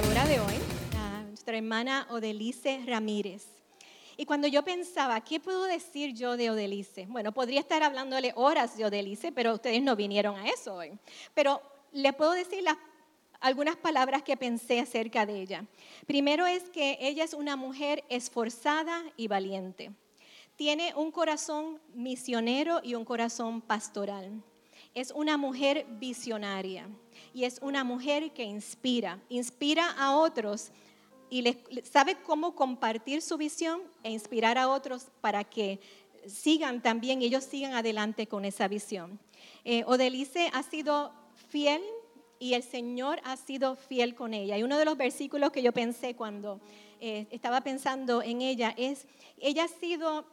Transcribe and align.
predicadora 0.00 0.28
de 0.28 0.40
hoy, 0.40 0.54
nuestra 1.28 1.56
hermana 1.56 2.06
Odelice 2.10 2.82
Ramírez. 2.86 3.44
Y 4.16 4.24
cuando 4.24 4.46
yo 4.46 4.62
pensaba, 4.62 5.20
¿qué 5.20 5.40
puedo 5.40 5.64
decir 5.64 6.14
yo 6.14 6.36
de 6.36 6.50
Odelice? 6.50 7.06
Bueno, 7.08 7.32
podría 7.32 7.60
estar 7.60 7.82
hablándole 7.82 8.32
horas 8.36 8.76
de 8.76 8.84
Odelice, 8.84 9.32
pero 9.32 9.54
ustedes 9.54 9.82
no 9.82 9.96
vinieron 9.96 10.36
a 10.36 10.48
eso 10.48 10.74
hoy. 10.74 10.92
Pero 11.34 11.60
le 11.92 12.12
puedo 12.12 12.32
decir 12.32 12.64
algunas 13.40 13.76
palabras 13.76 14.22
que 14.22 14.36
pensé 14.36 14.80
acerca 14.80 15.26
de 15.26 15.40
ella. 15.40 15.64
Primero 16.06 16.46
es 16.46 16.70
que 16.70 16.96
ella 17.00 17.24
es 17.24 17.34
una 17.34 17.56
mujer 17.56 18.04
esforzada 18.08 19.02
y 19.16 19.28
valiente. 19.28 19.90
Tiene 20.56 20.94
un 20.94 21.10
corazón 21.10 21.80
misionero 21.94 22.80
y 22.82 22.94
un 22.94 23.04
corazón 23.04 23.60
pastoral. 23.60 24.42
Es 24.94 25.12
una 25.12 25.36
mujer 25.36 25.86
visionaria 25.98 26.88
y 27.32 27.44
es 27.44 27.58
una 27.62 27.84
mujer 27.84 28.32
que 28.32 28.44
inspira, 28.44 29.20
inspira 29.28 29.90
a 29.92 30.16
otros 30.16 30.72
y 31.30 31.56
sabe 31.84 32.16
cómo 32.16 32.56
compartir 32.56 33.22
su 33.22 33.36
visión 33.36 33.80
e 34.02 34.10
inspirar 34.10 34.58
a 34.58 34.68
otros 34.68 35.06
para 35.20 35.44
que 35.44 35.78
sigan 36.26 36.82
también, 36.82 37.22
ellos 37.22 37.44
sigan 37.44 37.74
adelante 37.74 38.26
con 38.26 38.44
esa 38.44 38.68
visión. 38.68 39.18
Eh, 39.64 39.84
Odelice 39.86 40.50
ha 40.52 40.62
sido 40.62 41.12
fiel 41.48 41.82
y 42.38 42.54
el 42.54 42.62
Señor 42.62 43.20
ha 43.24 43.36
sido 43.36 43.76
fiel 43.76 44.14
con 44.14 44.34
ella. 44.34 44.58
Y 44.58 44.62
uno 44.62 44.78
de 44.78 44.84
los 44.84 44.96
versículos 44.96 45.50
que 45.50 45.62
yo 45.62 45.72
pensé 45.72 46.16
cuando 46.16 46.60
eh, 47.00 47.26
estaba 47.30 47.60
pensando 47.60 48.22
en 48.22 48.42
ella 48.42 48.74
es, 48.76 49.06
ella 49.38 49.64
ha 49.64 49.68
sido 49.68 50.24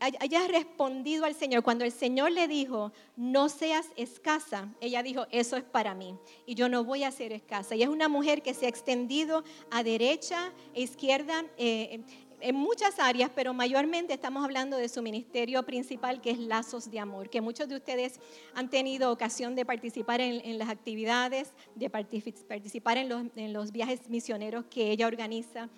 haya 0.00 0.46
respondido 0.48 1.26
al 1.26 1.34
Señor, 1.34 1.62
cuando 1.62 1.84
el 1.84 1.92
Señor 1.92 2.32
le 2.32 2.48
dijo, 2.48 2.92
no 3.16 3.48
seas 3.48 3.86
escasa, 3.96 4.68
ella 4.80 5.02
dijo, 5.02 5.26
eso 5.30 5.56
es 5.56 5.64
para 5.64 5.94
mí 5.94 6.16
y 6.46 6.54
yo 6.54 6.68
no 6.68 6.84
voy 6.84 7.04
a 7.04 7.10
ser 7.10 7.32
escasa. 7.32 7.76
Y 7.76 7.82
es 7.82 7.88
una 7.88 8.08
mujer 8.08 8.42
que 8.42 8.54
se 8.54 8.66
ha 8.66 8.68
extendido 8.68 9.44
a 9.70 9.82
derecha 9.82 10.52
e 10.74 10.82
izquierda. 10.82 11.44
Eh, 11.58 12.00
en 12.42 12.56
muchas 12.56 12.98
áreas, 12.98 13.30
pero 13.34 13.52
mayormente 13.52 14.14
estamos 14.14 14.44
hablando 14.44 14.76
de 14.76 14.88
su 14.88 15.02
ministerio 15.02 15.62
principal, 15.64 16.20
que 16.20 16.30
es 16.30 16.38
Lazos 16.38 16.90
de 16.90 16.98
Amor, 16.98 17.28
que 17.28 17.40
muchos 17.40 17.68
de 17.68 17.76
ustedes 17.76 18.18
han 18.54 18.70
tenido 18.70 19.12
ocasión 19.12 19.54
de 19.54 19.64
participar 19.64 20.20
en, 20.20 20.58
las 20.58 20.68
actividades, 20.68 21.52
de 21.74 21.90
participar 21.90 22.98
en 22.98 23.08
los, 23.08 23.24
en 23.36 23.52
los, 23.52 23.72
viajes 23.72 24.08
misioneros 24.08 24.64
que 24.70 24.90
ella 24.90 25.06
organiza. 25.06 25.68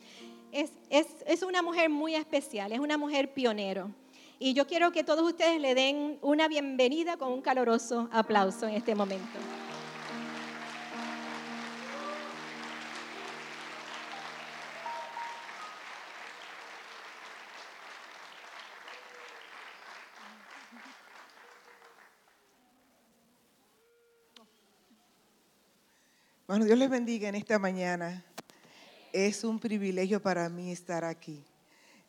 Es, 0.50 0.70
es, 0.90 1.06
es 1.26 1.42
una 1.42 1.62
mujer 1.62 1.90
muy 1.90 2.14
especial, 2.14 2.72
es 2.72 2.78
una 2.78 2.96
mujer 2.96 3.32
pionero. 3.32 3.90
Y 4.44 4.54
yo 4.54 4.66
quiero 4.66 4.90
que 4.90 5.04
todos 5.04 5.22
ustedes 5.22 5.60
le 5.60 5.72
den 5.72 6.18
una 6.20 6.48
bienvenida 6.48 7.16
con 7.16 7.30
un 7.30 7.42
caloroso 7.42 8.08
aplauso 8.10 8.66
en 8.66 8.74
este 8.74 8.92
momento. 8.96 9.38
Bueno, 26.48 26.64
Dios 26.64 26.76
les 26.76 26.90
bendiga 26.90 27.28
en 27.28 27.36
esta 27.36 27.60
mañana. 27.60 28.24
Es 29.12 29.44
un 29.44 29.60
privilegio 29.60 30.20
para 30.20 30.48
mí 30.48 30.72
estar 30.72 31.04
aquí. 31.04 31.44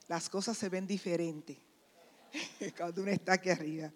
Las 0.07 0.29
cosas 0.29 0.57
se 0.57 0.67
ven 0.67 0.87
diferentes. 0.87 1.72
cuando 2.77 3.01
uno 3.01 3.11
está 3.11 3.33
aquí 3.33 3.49
arriba. 3.49 3.91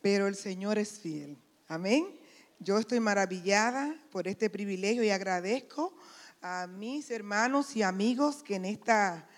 Pero 0.00 0.26
el 0.26 0.34
Señor 0.34 0.78
es 0.78 0.98
fiel. 0.98 1.36
Amén. 1.68 2.18
Yo 2.58 2.78
estoy 2.78 3.00
maravillada 3.00 3.96
por 4.10 4.28
este 4.28 4.50
privilegio 4.50 5.02
y 5.02 5.10
agradezco 5.10 5.94
a 6.40 6.66
mis 6.66 7.10
hermanos 7.10 7.74
y 7.76 7.82
amigos 7.82 8.42
que 8.42 8.56
en 8.56 8.64
esta 8.64 9.28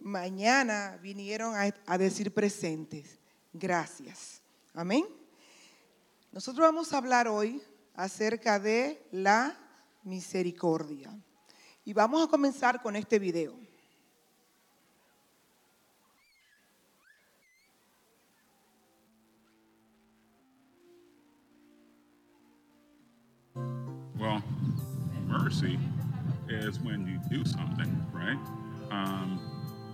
mañana 0.00 0.98
vinieron 1.02 1.54
a, 1.56 1.98
decir 1.98 2.32
presentes. 2.32 3.18
Gracias. 3.52 4.40
Amén. 4.74 5.04
Nosotros 6.32 6.66
vamos 6.66 6.92
a 6.92 6.98
hablar 6.98 7.28
hoy 7.28 7.62
acerca 7.94 8.58
de 8.60 9.04
la 9.10 9.58
misericordia. 10.04 11.16
Y 11.84 11.92
vamos 11.92 12.26
a 12.26 12.30
comenzar 12.30 12.82
con 12.82 12.96
este 12.96 13.18
video. 13.18 13.67
Well, 24.18 24.42
mercy 25.26 25.78
is 26.48 26.80
when 26.80 27.06
you 27.06 27.20
do 27.36 27.44
something, 27.48 28.04
right? 28.12 28.38
Um, 28.90 29.40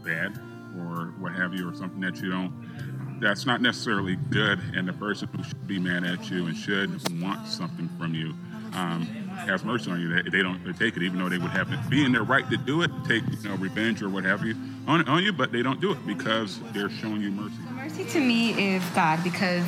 bad 0.04 0.38
or 0.78 1.12
what 1.18 1.32
have 1.32 1.54
you, 1.54 1.68
or 1.68 1.74
something 1.74 2.00
that 2.00 2.16
you 2.16 2.30
don't, 2.30 3.20
that's 3.20 3.46
not 3.46 3.60
necessarily 3.60 4.16
good, 4.30 4.58
and 4.74 4.88
the 4.88 4.92
person 4.92 5.28
who 5.36 5.42
should 5.44 5.66
be 5.66 5.78
mad 5.78 6.04
at 6.04 6.30
you 6.30 6.46
and 6.46 6.56
should 6.56 7.22
want 7.22 7.46
something 7.46 7.88
from 7.98 8.14
you 8.14 8.34
um, 8.72 9.06
has 9.46 9.64
mercy 9.64 9.90
on 9.90 10.00
you. 10.00 10.22
They, 10.22 10.30
they 10.30 10.42
don't 10.42 10.64
they 10.64 10.72
take 10.72 10.96
it, 10.96 11.02
even 11.02 11.18
though 11.18 11.28
they 11.28 11.38
would 11.38 11.52
have 11.52 11.70
to 11.70 11.88
be 11.88 12.04
in 12.04 12.12
their 12.12 12.24
right 12.24 12.48
to 12.50 12.56
do 12.56 12.82
it, 12.82 12.90
take 13.06 13.22
you 13.42 13.48
know 13.48 13.56
revenge 13.56 14.02
or 14.02 14.08
what 14.08 14.24
have 14.24 14.44
you 14.44 14.56
on, 14.86 15.06
on 15.08 15.22
you, 15.22 15.32
but 15.32 15.52
they 15.52 15.62
don't 15.62 15.80
do 15.80 15.92
it 15.92 16.06
because 16.06 16.60
they're 16.72 16.90
showing 16.90 17.20
you 17.20 17.30
mercy. 17.30 17.56
Mercy 17.70 18.04
to 18.04 18.20
me 18.20 18.74
is 18.74 18.82
God 18.90 19.22
because 19.22 19.64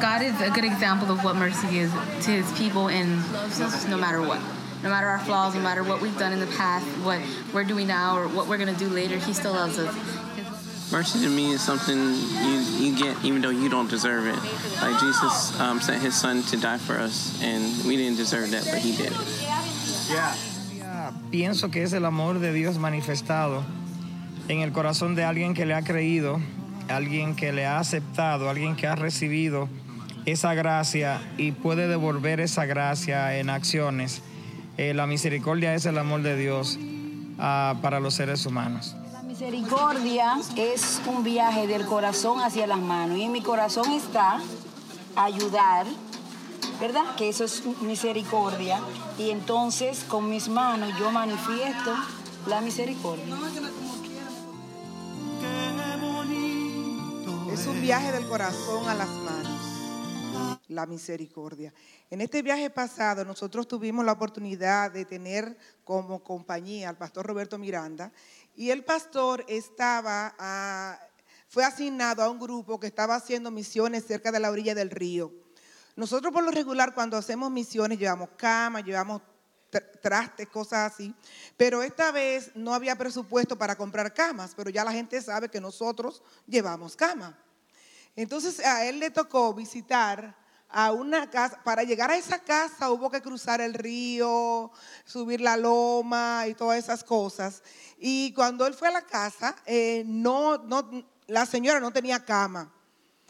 God 0.00 0.20
is 0.20 0.38
a 0.42 0.50
good 0.50 0.64
example 0.64 1.10
of 1.10 1.24
what 1.24 1.36
mercy 1.36 1.78
is 1.78 1.90
to 1.92 2.30
his 2.30 2.52
people 2.58 2.88
and 2.88 3.16
loves 3.32 3.60
us 3.60 3.88
no 3.88 3.96
matter 3.96 4.20
what. 4.20 4.40
No 4.82 4.90
matter 4.90 5.06
our 5.06 5.18
flaws, 5.20 5.54
no 5.54 5.60
matter 5.62 5.82
what 5.82 6.02
we've 6.02 6.18
done 6.18 6.32
in 6.32 6.40
the 6.40 6.46
past, 6.48 6.84
what 7.02 7.20
we're 7.54 7.64
doing 7.64 7.86
now, 7.86 8.18
or 8.18 8.28
what 8.28 8.46
we're 8.46 8.58
going 8.58 8.72
to 8.72 8.78
do 8.78 8.88
later, 8.90 9.16
he 9.16 9.32
still 9.32 9.52
loves 9.52 9.78
us. 9.78 9.94
Mercy 10.92 11.20
to 11.20 11.30
me 11.30 11.50
is 11.50 11.62
something 11.62 11.96
you, 11.96 12.60
you 12.78 12.96
get 12.96 13.24
even 13.24 13.40
though 13.40 13.50
you 13.50 13.68
don't 13.68 13.88
deserve 13.88 14.26
it. 14.26 14.36
Like 14.82 15.00
Jesus 15.00 15.58
um, 15.58 15.80
sent 15.80 16.02
his 16.02 16.14
son 16.14 16.42
to 16.42 16.56
die 16.58 16.78
for 16.78 16.98
us, 16.98 17.42
and 17.42 17.64
we 17.86 17.96
didn't 17.96 18.18
deserve 18.18 18.50
that, 18.50 18.64
but 18.70 18.78
he 18.78 18.94
did 18.96 19.12
it. 19.12 20.08
Yeah. 20.10 20.34
Pienso 21.30 21.72
que 21.72 21.82
es 21.82 21.92
el 21.92 22.04
amor 22.04 22.38
de 22.38 22.52
Dios 22.52 22.78
manifestado 22.78 23.64
en 24.48 24.60
el 24.60 24.72
corazón 24.72 25.14
de 25.16 25.24
alguien 25.24 25.54
que 25.54 25.64
le 25.64 25.74
ha 25.74 25.82
creído, 25.82 26.40
alguien 26.88 27.34
que 27.34 27.52
le 27.52 27.64
ha 27.64 27.78
aceptado, 27.78 28.48
alguien 28.48 28.76
que 28.76 28.86
ha 28.86 28.94
recibido 28.94 29.68
esa 30.26 30.54
gracia 30.54 31.20
y 31.38 31.52
puede 31.52 31.86
devolver 31.86 32.40
esa 32.40 32.66
gracia 32.66 33.38
en 33.38 33.48
acciones. 33.48 34.22
Eh, 34.76 34.92
la 34.92 35.06
misericordia 35.06 35.74
es 35.74 35.86
el 35.86 35.96
amor 35.96 36.22
de 36.22 36.36
Dios 36.36 36.76
uh, 36.76 37.80
para 37.80 38.00
los 38.00 38.14
seres 38.14 38.44
humanos. 38.44 38.96
La 39.12 39.22
misericordia 39.22 40.36
es 40.56 41.00
un 41.06 41.22
viaje 41.22 41.68
del 41.68 41.86
corazón 41.86 42.40
hacia 42.40 42.66
las 42.66 42.80
manos 42.80 43.16
y 43.18 43.22
en 43.22 43.32
mi 43.32 43.40
corazón 43.40 43.92
está 43.92 44.40
ayudar, 45.14 45.86
¿verdad? 46.80 47.14
Que 47.16 47.28
eso 47.28 47.44
es 47.44 47.62
misericordia 47.80 48.80
y 49.18 49.30
entonces 49.30 50.04
con 50.08 50.28
mis 50.28 50.48
manos 50.48 50.90
yo 50.98 51.12
manifiesto 51.12 51.94
la 52.48 52.60
misericordia. 52.60 53.36
Es 57.52 57.66
un 57.66 57.80
viaje 57.80 58.12
del 58.12 58.26
corazón 58.26 58.88
a 58.88 58.94
las 58.94 59.08
manos 59.08 59.55
la 60.68 60.86
misericordia. 60.86 61.72
En 62.10 62.20
este 62.20 62.42
viaje 62.42 62.70
pasado 62.70 63.24
nosotros 63.24 63.68
tuvimos 63.68 64.04
la 64.04 64.12
oportunidad 64.12 64.90
de 64.90 65.04
tener 65.04 65.56
como 65.84 66.22
compañía 66.22 66.88
al 66.88 66.96
pastor 66.96 67.26
Roberto 67.26 67.58
Miranda 67.58 68.12
y 68.54 68.70
el 68.70 68.84
pastor 68.84 69.44
estaba, 69.48 70.98
fue 71.48 71.64
asignado 71.64 72.22
a 72.22 72.30
un 72.30 72.38
grupo 72.38 72.80
que 72.80 72.86
estaba 72.86 73.14
haciendo 73.14 73.50
misiones 73.50 74.06
cerca 74.06 74.32
de 74.32 74.40
la 74.40 74.50
orilla 74.50 74.74
del 74.74 74.90
río. 74.90 75.32
Nosotros 75.94 76.32
por 76.32 76.44
lo 76.44 76.50
regular 76.50 76.94
cuando 76.94 77.16
hacemos 77.16 77.50
misiones 77.50 77.98
llevamos 77.98 78.30
cama, 78.36 78.80
llevamos 78.80 79.22
trastes, 80.02 80.48
cosas 80.48 80.92
así. 80.92 81.14
Pero 81.56 81.82
esta 81.82 82.10
vez 82.12 82.50
no 82.54 82.74
había 82.74 82.96
presupuesto 82.96 83.56
para 83.56 83.76
comprar 83.76 84.12
camas, 84.12 84.52
pero 84.56 84.70
ya 84.70 84.84
la 84.84 84.92
gente 84.92 85.20
sabe 85.22 85.48
que 85.48 85.60
nosotros 85.60 86.22
llevamos 86.46 86.96
cama. 86.96 87.38
Entonces 88.14 88.60
a 88.60 88.84
él 88.86 88.98
le 88.98 89.10
tocó 89.10 89.52
visitar 89.52 90.36
a 90.68 90.92
una 90.92 91.30
casa, 91.30 91.60
para 91.62 91.82
llegar 91.82 92.10
a 92.10 92.16
esa 92.16 92.38
casa 92.38 92.90
hubo 92.90 93.10
que 93.10 93.22
cruzar 93.22 93.60
el 93.60 93.74
río, 93.74 94.70
subir 95.04 95.40
la 95.40 95.56
loma 95.56 96.44
y 96.48 96.54
todas 96.54 96.78
esas 96.78 97.04
cosas. 97.04 97.62
Y 97.98 98.32
cuando 98.32 98.66
él 98.66 98.74
fue 98.74 98.88
a 98.88 98.92
la 98.92 99.02
casa, 99.02 99.56
eh, 99.64 100.02
no, 100.06 100.58
no, 100.58 100.88
la 101.26 101.46
señora 101.46 101.80
no 101.80 101.92
tenía 101.92 102.24
cama, 102.24 102.72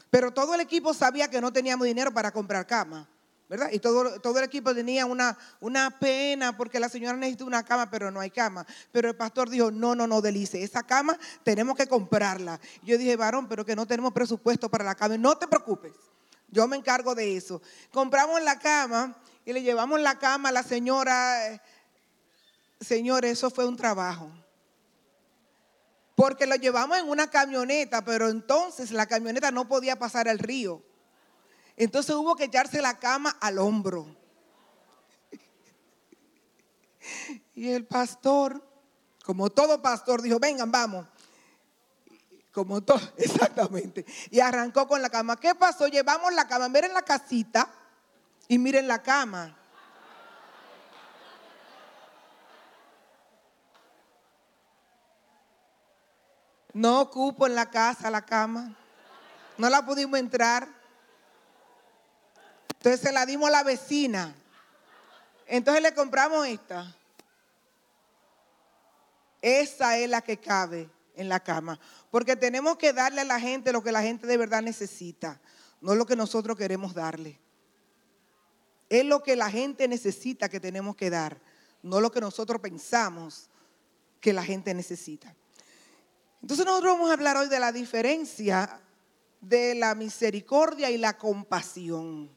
pero 0.09 0.33
todo 0.33 0.55
el 0.55 0.61
equipo 0.61 0.93
sabía 0.93 1.29
que 1.29 1.41
no 1.41 1.53
teníamos 1.53 1.85
dinero 1.85 2.13
para 2.13 2.31
comprar 2.31 2.65
cama. 2.65 3.07
¿verdad? 3.49 3.69
Y 3.71 3.79
todo, 3.79 4.19
todo 4.19 4.39
el 4.39 4.45
equipo 4.45 4.75
tenía 4.75 5.05
una, 5.05 5.37
una 5.61 5.97
pena 5.99 6.57
porque 6.57 6.79
la 6.79 6.89
señora 6.89 7.15
necesita 7.15 7.45
una 7.45 7.63
cama, 7.63 7.89
pero 7.89 8.11
no 8.11 8.19
hay 8.19 8.29
cama. 8.29 8.65
Pero 8.91 9.07
el 9.09 9.15
pastor 9.15 9.49
dijo, 9.49 9.71
no, 9.71 9.95
no, 9.95 10.05
no, 10.05 10.21
Delice, 10.21 10.63
esa 10.63 10.83
cama 10.83 11.17
tenemos 11.43 11.77
que 11.77 11.87
comprarla. 11.87 12.59
Yo 12.83 12.97
dije, 12.97 13.15
varón, 13.15 13.47
pero 13.47 13.65
que 13.65 13.75
no 13.75 13.85
tenemos 13.85 14.11
presupuesto 14.11 14.69
para 14.69 14.83
la 14.83 14.95
cama. 14.95 15.17
No 15.17 15.37
te 15.37 15.47
preocupes, 15.47 15.93
yo 16.49 16.67
me 16.67 16.77
encargo 16.77 17.15
de 17.15 17.35
eso. 17.35 17.61
Compramos 17.91 18.41
la 18.41 18.59
cama 18.59 19.15
y 19.45 19.53
le 19.53 19.61
llevamos 19.61 19.99
la 19.99 20.17
cama 20.17 20.49
a 20.49 20.51
la 20.51 20.63
señora. 20.63 21.61
señor, 22.79 23.25
eso 23.25 23.49
fue 23.49 23.65
un 23.65 23.75
trabajo. 23.75 24.31
Porque 26.15 26.47
lo 26.47 26.55
llevamos 26.55 26.97
en 26.97 27.09
una 27.09 27.29
camioneta, 27.29 28.03
pero 28.03 28.29
entonces 28.29 28.91
la 28.91 29.05
camioneta 29.05 29.51
no 29.51 29.67
podía 29.67 29.99
pasar 29.99 30.27
el 30.27 30.39
río. 30.39 30.81
Entonces 31.75 32.15
hubo 32.15 32.35
que 32.35 32.45
echarse 32.45 32.81
la 32.81 32.97
cama 32.97 33.37
al 33.39 33.59
hombro. 33.59 34.07
Y 37.53 37.69
el 37.69 37.85
pastor, 37.85 38.63
como 39.23 39.49
todo 39.49 39.81
pastor, 39.81 40.21
dijo, 40.21 40.39
vengan, 40.39 40.71
vamos. 40.71 41.05
Como 42.57 42.81
todo, 42.81 42.99
exactamente. 43.17 44.03
Y 44.31 44.39
arrancó 44.39 44.87
con 44.87 44.99
la 44.99 45.11
cama. 45.11 45.39
¿Qué 45.39 45.53
pasó? 45.53 45.87
Llevamos 45.87 46.33
la 46.33 46.47
cama. 46.47 46.67
Miren 46.67 46.91
la 46.91 47.03
casita 47.03 47.69
y 48.47 48.57
miren 48.57 48.87
la 48.87 49.03
cama. 49.03 49.55
No 56.73 57.01
ocupo 57.01 57.45
en 57.45 57.53
la 57.53 57.69
casa 57.69 58.09
la 58.09 58.25
cama. 58.25 58.75
No 59.59 59.69
la 59.69 59.85
pudimos 59.85 60.19
entrar. 60.19 60.67
Entonces 62.69 63.01
se 63.01 63.11
la 63.11 63.27
dimos 63.27 63.49
a 63.49 63.51
la 63.51 63.61
vecina. 63.61 64.33
Entonces 65.45 65.83
le 65.83 65.93
compramos 65.93 66.47
esta. 66.47 66.91
Esa 69.43 69.99
es 69.99 70.09
la 70.09 70.21
que 70.23 70.37
cabe 70.37 70.96
en 71.17 71.27
la 71.27 71.41
cama. 71.41 71.79
Porque 72.09 72.35
tenemos 72.35 72.77
que 72.77 72.93
darle 72.93 73.21
a 73.21 73.25
la 73.25 73.39
gente 73.39 73.73
lo 73.73 73.83
que 73.83 73.91
la 73.91 74.01
gente 74.01 74.25
de 74.27 74.37
verdad 74.37 74.61
necesita, 74.61 75.41
no 75.81 75.95
lo 75.95 76.05
que 76.05 76.15
nosotros 76.15 76.57
queremos 76.57 76.93
darle. 76.93 77.39
Es 78.89 79.03
lo 79.03 79.21
que 79.21 79.35
la 79.35 79.49
gente 79.49 79.87
necesita 79.87 80.47
que 80.47 80.59
tenemos 80.59 80.95
que 80.95 81.09
dar, 81.09 81.41
no 81.83 81.99
lo 81.99 82.11
que 82.11 82.21
nosotros 82.21 82.61
pensamos 82.61 83.49
que 84.21 84.31
la 84.31 84.43
gente 84.43 84.73
necesita. 84.73 85.35
Entonces 86.41 86.65
nosotros 86.65 86.93
vamos 86.93 87.09
a 87.09 87.13
hablar 87.13 87.35
hoy 87.35 87.49
de 87.49 87.59
la 87.59 87.71
diferencia 87.71 88.81
de 89.41 89.75
la 89.75 89.95
misericordia 89.95 90.89
y 90.89 90.97
la 90.97 91.17
compasión. 91.17 92.29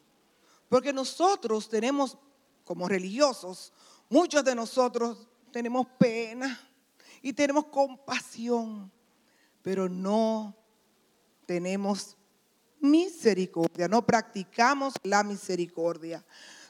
Porque 0.69 0.93
nosotros 0.93 1.69
tenemos, 1.69 2.19
como 2.65 2.89
religiosos, 2.89 3.73
muchos 4.09 4.45
de 4.45 4.55
nosotros 4.55 5.29
tenemos 5.53 5.87
pena 5.99 6.70
y 7.23 7.33
tenemos 7.33 7.67
compasión, 7.67 8.91
pero 9.63 9.89
no 9.89 10.57
tenemos 11.47 12.17
misericordia, 12.81 13.89
no 13.89 14.07
practicamos 14.07 14.95
la 15.03 15.23
misericordia. 15.23 16.25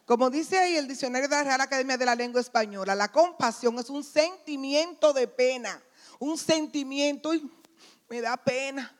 Como 0.04 0.28
dice 0.28 0.58
ahí 0.58 0.76
el 0.76 0.88
diccionario 0.88 1.28
de 1.28 1.36
la 1.36 1.44
Real 1.44 1.60
Academia 1.60 1.96
de 1.96 2.04
la 2.06 2.14
Lengua 2.14 2.40
Española, 2.40 2.94
la 2.94 3.12
compasión 3.12 3.78
es 3.78 3.90
un 3.90 4.02
sentimiento 4.02 5.12
de 5.12 5.28
pena 5.28 5.80
un 6.20 6.36
sentimiento, 6.38 7.34
y 7.34 7.50
me 8.08 8.20
da 8.20 8.36
pena, 8.36 8.94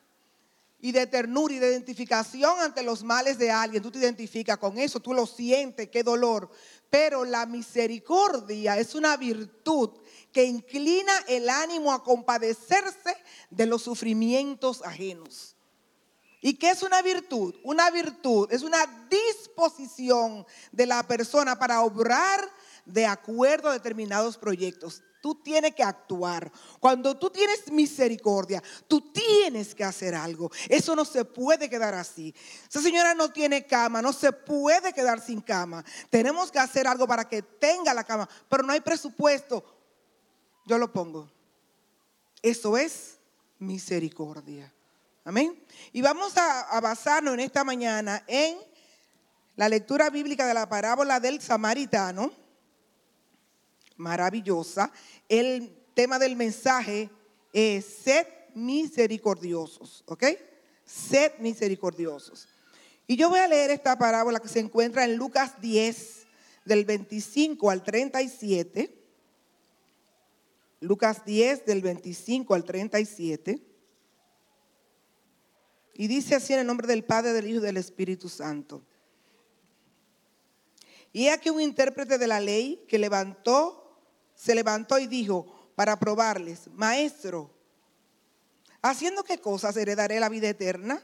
y 0.80 0.90
de 0.90 1.06
ternura 1.06 1.54
y 1.54 1.58
de 1.58 1.68
identificación 1.68 2.58
ante 2.58 2.82
los 2.82 3.04
males 3.04 3.38
de 3.38 3.50
alguien. 3.50 3.82
Tú 3.82 3.90
te 3.90 3.98
identificas 3.98 4.56
con 4.56 4.78
eso, 4.78 4.98
tú 4.98 5.12
lo 5.12 5.26
sientes, 5.26 5.90
qué 5.90 6.02
dolor. 6.02 6.50
Pero 6.90 7.24
la 7.24 7.46
misericordia 7.46 8.76
es 8.78 8.94
una 8.94 9.16
virtud 9.16 9.90
que 10.32 10.44
inclina 10.44 11.12
el 11.28 11.48
ánimo 11.48 11.92
a 11.92 12.02
compadecerse 12.02 13.16
de 13.48 13.66
los 13.66 13.82
sufrimientos 13.82 14.82
ajenos. 14.82 15.56
¿Y 16.42 16.54
qué 16.54 16.70
es 16.70 16.82
una 16.82 17.02
virtud? 17.02 17.54
Una 17.62 17.90
virtud 17.90 18.48
es 18.50 18.62
una 18.62 19.06
disposición 19.10 20.46
de 20.72 20.86
la 20.86 21.02
persona 21.06 21.58
para 21.58 21.82
obrar 21.82 22.40
de 22.84 23.06
acuerdo 23.06 23.68
a 23.68 23.72
determinados 23.72 24.36
proyectos. 24.36 25.02
Tú 25.20 25.34
tienes 25.34 25.74
que 25.74 25.82
actuar. 25.82 26.50
Cuando 26.78 27.18
tú 27.18 27.28
tienes 27.28 27.70
misericordia, 27.70 28.62
tú 28.88 29.12
tienes 29.12 29.74
que 29.74 29.84
hacer 29.84 30.14
algo. 30.14 30.50
Eso 30.68 30.96
no 30.96 31.04
se 31.04 31.24
puede 31.24 31.68
quedar 31.68 31.94
así. 31.94 32.34
Esa 32.68 32.80
señora 32.80 33.14
no 33.14 33.30
tiene 33.30 33.66
cama, 33.66 34.00
no 34.00 34.12
se 34.12 34.32
puede 34.32 34.92
quedar 34.94 35.20
sin 35.20 35.42
cama. 35.42 35.84
Tenemos 36.08 36.50
que 36.50 36.58
hacer 36.58 36.86
algo 36.86 37.06
para 37.06 37.28
que 37.28 37.42
tenga 37.42 37.92
la 37.92 38.04
cama, 38.04 38.28
pero 38.48 38.62
no 38.62 38.72
hay 38.72 38.80
presupuesto. 38.80 39.62
Yo 40.66 40.78
lo 40.78 40.90
pongo. 40.90 41.30
Eso 42.40 42.78
es 42.78 43.18
misericordia. 43.58 44.72
Amén. 45.24 45.62
Y 45.92 46.00
vamos 46.00 46.34
a, 46.38 46.62
a 46.62 46.80
basarnos 46.80 47.34
en 47.34 47.40
esta 47.40 47.62
mañana 47.62 48.24
en 48.26 48.56
la 49.56 49.68
lectura 49.68 50.08
bíblica 50.08 50.46
de 50.46 50.54
la 50.54 50.66
parábola 50.66 51.20
del 51.20 51.42
samaritano 51.42 52.39
maravillosa. 54.00 54.90
El 55.28 55.72
tema 55.94 56.18
del 56.18 56.34
mensaje 56.34 57.10
es 57.52 57.84
sed 57.84 58.26
misericordiosos, 58.54 60.02
¿ok? 60.06 60.24
Sed 60.84 61.32
misericordiosos. 61.38 62.48
Y 63.06 63.16
yo 63.16 63.28
voy 63.28 63.38
a 63.40 63.48
leer 63.48 63.70
esta 63.70 63.96
parábola 63.98 64.40
que 64.40 64.48
se 64.48 64.60
encuentra 64.60 65.04
en 65.04 65.16
Lucas 65.16 65.60
10, 65.60 66.26
del 66.64 66.84
25 66.84 67.70
al 67.70 67.82
37. 67.82 68.96
Lucas 70.80 71.24
10, 71.24 71.66
del 71.66 71.82
25 71.82 72.54
al 72.54 72.64
37. 72.64 73.60
Y 75.94 76.06
dice 76.06 76.36
así 76.36 76.52
en 76.52 76.60
el 76.60 76.66
nombre 76.66 76.86
del 76.86 77.04
Padre, 77.04 77.32
del 77.32 77.48
Hijo 77.48 77.58
y 77.58 77.62
del 77.62 77.76
Espíritu 77.76 78.28
Santo. 78.28 78.82
Y 81.12 81.28
aquí 81.28 81.50
un 81.50 81.60
intérprete 81.60 82.18
de 82.18 82.26
la 82.26 82.40
ley 82.40 82.84
que 82.88 82.98
levantó 82.98 83.79
se 84.40 84.54
levantó 84.54 84.98
y 84.98 85.06
dijo 85.06 85.46
para 85.74 85.98
probarles, 85.98 86.68
maestro, 86.72 87.50
¿haciendo 88.80 89.22
qué 89.22 89.38
cosas 89.38 89.76
heredaré 89.76 90.18
la 90.18 90.30
vida 90.30 90.48
eterna? 90.48 91.02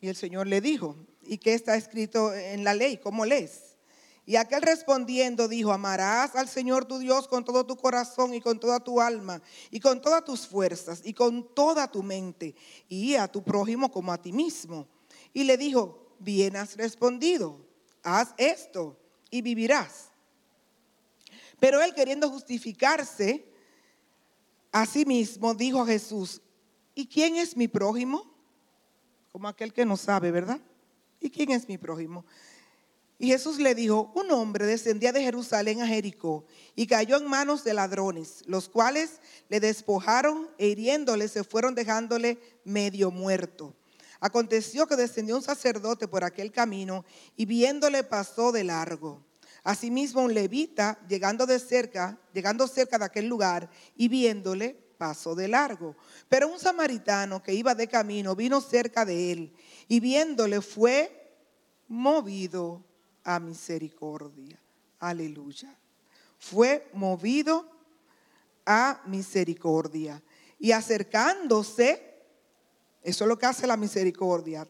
Y 0.00 0.08
el 0.08 0.16
Señor 0.16 0.46
le 0.46 0.60
dijo, 0.60 0.94
¿y 1.22 1.38
qué 1.38 1.54
está 1.54 1.74
escrito 1.74 2.34
en 2.34 2.64
la 2.64 2.74
ley? 2.74 2.98
¿Cómo 2.98 3.24
lees? 3.24 3.78
Y 4.26 4.36
aquel 4.36 4.60
respondiendo 4.60 5.48
dijo, 5.48 5.72
amarás 5.72 6.36
al 6.36 6.48
Señor 6.48 6.84
tu 6.84 6.98
Dios 6.98 7.28
con 7.28 7.46
todo 7.46 7.64
tu 7.64 7.76
corazón 7.76 8.34
y 8.34 8.42
con 8.42 8.60
toda 8.60 8.80
tu 8.80 9.00
alma 9.00 9.40
y 9.70 9.80
con 9.80 10.02
todas 10.02 10.22
tus 10.22 10.46
fuerzas 10.46 11.00
y 11.02 11.14
con 11.14 11.54
toda 11.54 11.90
tu 11.90 12.02
mente 12.02 12.54
y 12.90 13.14
a 13.14 13.26
tu 13.26 13.42
prójimo 13.42 13.90
como 13.90 14.12
a 14.12 14.20
ti 14.20 14.32
mismo. 14.32 14.86
Y 15.32 15.44
le 15.44 15.56
dijo, 15.56 16.14
bien 16.18 16.56
has 16.56 16.76
respondido, 16.76 17.58
haz 18.02 18.34
esto 18.36 18.98
y 19.30 19.40
vivirás. 19.40 20.10
Pero 21.58 21.80
él 21.82 21.94
queriendo 21.94 22.30
justificarse 22.30 23.46
a 24.72 24.84
sí 24.86 25.04
mismo, 25.04 25.54
dijo 25.54 25.80
a 25.80 25.86
Jesús, 25.86 26.42
¿y 26.94 27.06
quién 27.06 27.36
es 27.36 27.56
mi 27.56 27.68
prójimo? 27.68 28.24
Como 29.32 29.48
aquel 29.48 29.72
que 29.72 29.84
no 29.84 29.96
sabe, 29.96 30.30
¿verdad? 30.30 30.60
¿Y 31.20 31.30
quién 31.30 31.50
es 31.50 31.68
mi 31.68 31.78
prójimo? 31.78 32.24
Y 33.18 33.28
Jesús 33.28 33.58
le 33.58 33.74
dijo, 33.74 34.12
un 34.14 34.30
hombre 34.30 34.66
descendía 34.66 35.10
de 35.12 35.22
Jerusalén 35.22 35.80
a 35.80 35.86
Jericó 35.86 36.44
y 36.74 36.86
cayó 36.86 37.16
en 37.16 37.26
manos 37.26 37.64
de 37.64 37.72
ladrones, 37.72 38.42
los 38.46 38.68
cuales 38.68 39.20
le 39.48 39.58
despojaron 39.58 40.50
e 40.58 40.68
hiriéndole 40.68 41.28
se 41.28 41.42
fueron 41.42 41.74
dejándole 41.74 42.38
medio 42.64 43.10
muerto. 43.10 43.74
Aconteció 44.20 44.86
que 44.86 44.96
descendió 44.96 45.36
un 45.36 45.42
sacerdote 45.42 46.08
por 46.08 46.24
aquel 46.24 46.52
camino 46.52 47.06
y 47.36 47.46
viéndole 47.46 48.02
pasó 48.02 48.52
de 48.52 48.64
largo. 48.64 49.22
Asimismo, 49.66 50.22
un 50.22 50.32
levita, 50.32 50.96
llegando 51.08 51.44
de 51.44 51.58
cerca, 51.58 52.16
llegando 52.32 52.68
cerca 52.68 52.98
de 52.98 53.04
aquel 53.04 53.26
lugar 53.26 53.68
y 53.96 54.06
viéndole, 54.06 54.78
pasó 54.96 55.34
de 55.34 55.48
largo. 55.48 55.96
Pero 56.28 56.46
un 56.46 56.60
samaritano 56.60 57.42
que 57.42 57.52
iba 57.52 57.74
de 57.74 57.88
camino 57.88 58.36
vino 58.36 58.60
cerca 58.60 59.04
de 59.04 59.32
él 59.32 59.52
y 59.88 59.98
viéndole 59.98 60.60
fue 60.60 61.34
movido 61.88 62.84
a 63.24 63.40
misericordia. 63.40 64.56
Aleluya. 65.00 65.76
Fue 66.38 66.88
movido 66.92 67.68
a 68.64 69.02
misericordia. 69.06 70.22
Y 70.60 70.70
acercándose, 70.70 72.22
eso 73.02 73.24
es 73.24 73.28
lo 73.28 73.36
que 73.36 73.46
hace 73.46 73.66
la 73.66 73.76
misericordia, 73.76 74.68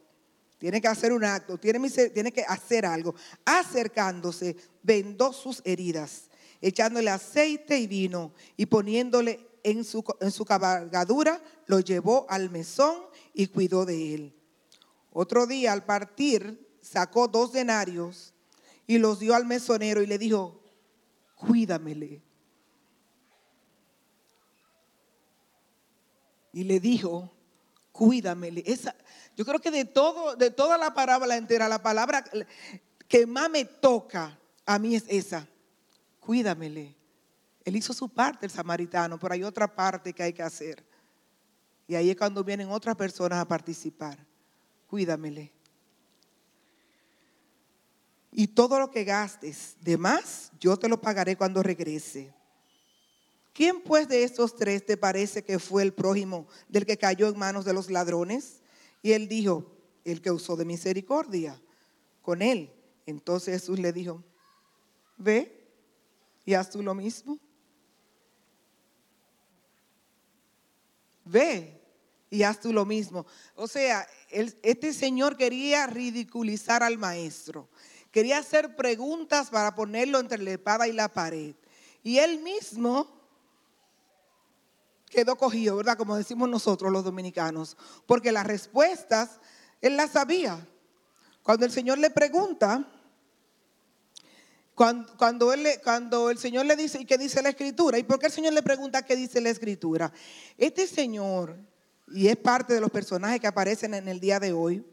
tiene 0.58 0.80
que 0.80 0.88
hacer 0.88 1.12
un 1.12 1.24
acto, 1.24 1.58
tiene, 1.58 1.90
tiene 1.90 2.32
que 2.32 2.42
hacer 2.42 2.86
algo. 2.86 3.14
Acercándose, 3.44 4.56
vendó 4.82 5.32
sus 5.32 5.60
heridas, 5.64 6.30
echándole 6.60 7.10
aceite 7.10 7.78
y 7.78 7.86
vino 7.86 8.32
y 8.56 8.66
poniéndole 8.66 9.46
en 9.62 9.84
su, 9.84 10.04
en 10.20 10.30
su 10.30 10.44
cabalgadura, 10.44 11.42
lo 11.66 11.80
llevó 11.80 12.26
al 12.30 12.50
mesón 12.50 12.96
y 13.34 13.48
cuidó 13.48 13.84
de 13.84 14.14
él. 14.14 14.34
Otro 15.12 15.46
día, 15.46 15.72
al 15.72 15.84
partir, 15.84 16.66
sacó 16.80 17.28
dos 17.28 17.52
denarios 17.52 18.32
y 18.86 18.98
los 18.98 19.18
dio 19.18 19.34
al 19.34 19.44
mesonero 19.44 20.02
y 20.02 20.06
le 20.06 20.18
dijo, 20.18 20.62
cuídamele. 21.34 22.22
Y 26.52 26.64
le 26.64 26.80
dijo, 26.80 27.30
cuídamele. 27.92 28.62
Esa, 28.64 28.94
yo 29.36 29.44
creo 29.44 29.60
que 29.60 29.70
de, 29.70 29.84
todo, 29.84 30.34
de 30.34 30.50
toda 30.50 30.78
la 30.78 30.94
parábola 30.94 31.36
entera, 31.36 31.68
la 31.68 31.82
palabra 31.82 32.24
que 33.06 33.26
más 33.26 33.50
me 33.50 33.64
toca 33.64 34.38
a 34.64 34.78
mí 34.78 34.96
es 34.96 35.04
esa. 35.08 35.46
Cuídamele. 36.20 36.96
Él 37.64 37.76
hizo 37.76 37.92
su 37.92 38.08
parte, 38.08 38.46
el 38.46 38.52
samaritano, 38.52 39.18
pero 39.18 39.34
hay 39.34 39.42
otra 39.42 39.72
parte 39.72 40.12
que 40.12 40.22
hay 40.22 40.32
que 40.32 40.42
hacer. 40.42 40.82
Y 41.86 41.94
ahí 41.94 42.10
es 42.10 42.16
cuando 42.16 42.42
vienen 42.42 42.70
otras 42.70 42.96
personas 42.96 43.38
a 43.38 43.46
participar. 43.46 44.18
Cuídamele. 44.86 45.52
Y 48.32 48.48
todo 48.48 48.78
lo 48.78 48.90
que 48.90 49.04
gastes 49.04 49.76
de 49.80 49.96
más, 49.96 50.50
yo 50.58 50.76
te 50.76 50.88
lo 50.88 51.00
pagaré 51.00 51.36
cuando 51.36 51.62
regrese. 51.62 52.32
¿Quién 53.52 53.80
pues 53.80 54.08
de 54.08 54.24
estos 54.24 54.54
tres 54.54 54.84
te 54.84 54.96
parece 54.96 55.42
que 55.42 55.58
fue 55.58 55.82
el 55.82 55.92
prójimo 55.92 56.46
del 56.68 56.86
que 56.86 56.98
cayó 56.98 57.28
en 57.28 57.38
manos 57.38 57.64
de 57.64 57.72
los 57.72 57.90
ladrones? 57.90 58.60
Y 59.02 59.12
él 59.12 59.28
dijo, 59.28 59.76
el 60.04 60.22
que 60.22 60.30
usó 60.30 60.56
de 60.56 60.64
misericordia 60.64 61.60
con 62.22 62.42
él. 62.42 62.72
Entonces 63.06 63.60
Jesús 63.60 63.78
le 63.78 63.92
dijo, 63.92 64.22
ve 65.16 65.68
y 66.44 66.54
haz 66.54 66.70
tú 66.70 66.82
lo 66.82 66.94
mismo. 66.94 67.38
Ve 71.24 71.80
y 72.30 72.42
haz 72.44 72.60
tú 72.60 72.72
lo 72.72 72.84
mismo. 72.84 73.26
O 73.54 73.66
sea, 73.66 74.06
este 74.30 74.92
señor 74.92 75.36
quería 75.36 75.86
ridiculizar 75.86 76.82
al 76.82 76.98
maestro. 76.98 77.68
Quería 78.10 78.38
hacer 78.38 78.76
preguntas 78.76 79.50
para 79.50 79.74
ponerlo 79.74 80.20
entre 80.20 80.38
la 80.38 80.52
espada 80.52 80.88
y 80.88 80.92
la 80.92 81.08
pared. 81.08 81.54
Y 82.02 82.18
él 82.18 82.40
mismo 82.42 83.15
quedó 85.10 85.36
cogido, 85.36 85.76
¿verdad? 85.76 85.96
Como 85.96 86.16
decimos 86.16 86.48
nosotros 86.48 86.92
los 86.92 87.04
dominicanos, 87.04 87.76
porque 88.06 88.32
las 88.32 88.46
respuestas 88.46 89.40
él 89.80 89.96
las 89.96 90.12
sabía. 90.12 90.66
Cuando 91.42 91.64
el 91.64 91.72
Señor 91.72 91.98
le 91.98 92.10
pregunta, 92.10 92.84
cuando, 94.74 95.52
el 96.30 96.38
Señor 96.38 96.66
le 96.66 96.76
dice, 96.76 97.00
¿y 97.00 97.06
qué 97.06 97.16
dice 97.16 97.40
la 97.40 97.50
Escritura? 97.50 97.98
¿Y 97.98 98.02
por 98.02 98.18
qué 98.18 98.26
el 98.26 98.32
Señor 98.32 98.52
le 98.52 98.62
pregunta 98.62 99.02
qué 99.02 99.16
dice 99.16 99.40
la 99.40 99.50
Escritura? 99.50 100.12
Este 100.58 100.86
Señor, 100.86 101.56
y 102.08 102.28
es 102.28 102.36
parte 102.36 102.74
de 102.74 102.80
los 102.80 102.90
personajes 102.90 103.40
que 103.40 103.46
aparecen 103.46 103.94
en 103.94 104.08
el 104.08 104.20
día 104.20 104.38
de 104.38 104.52
hoy, 104.52 104.84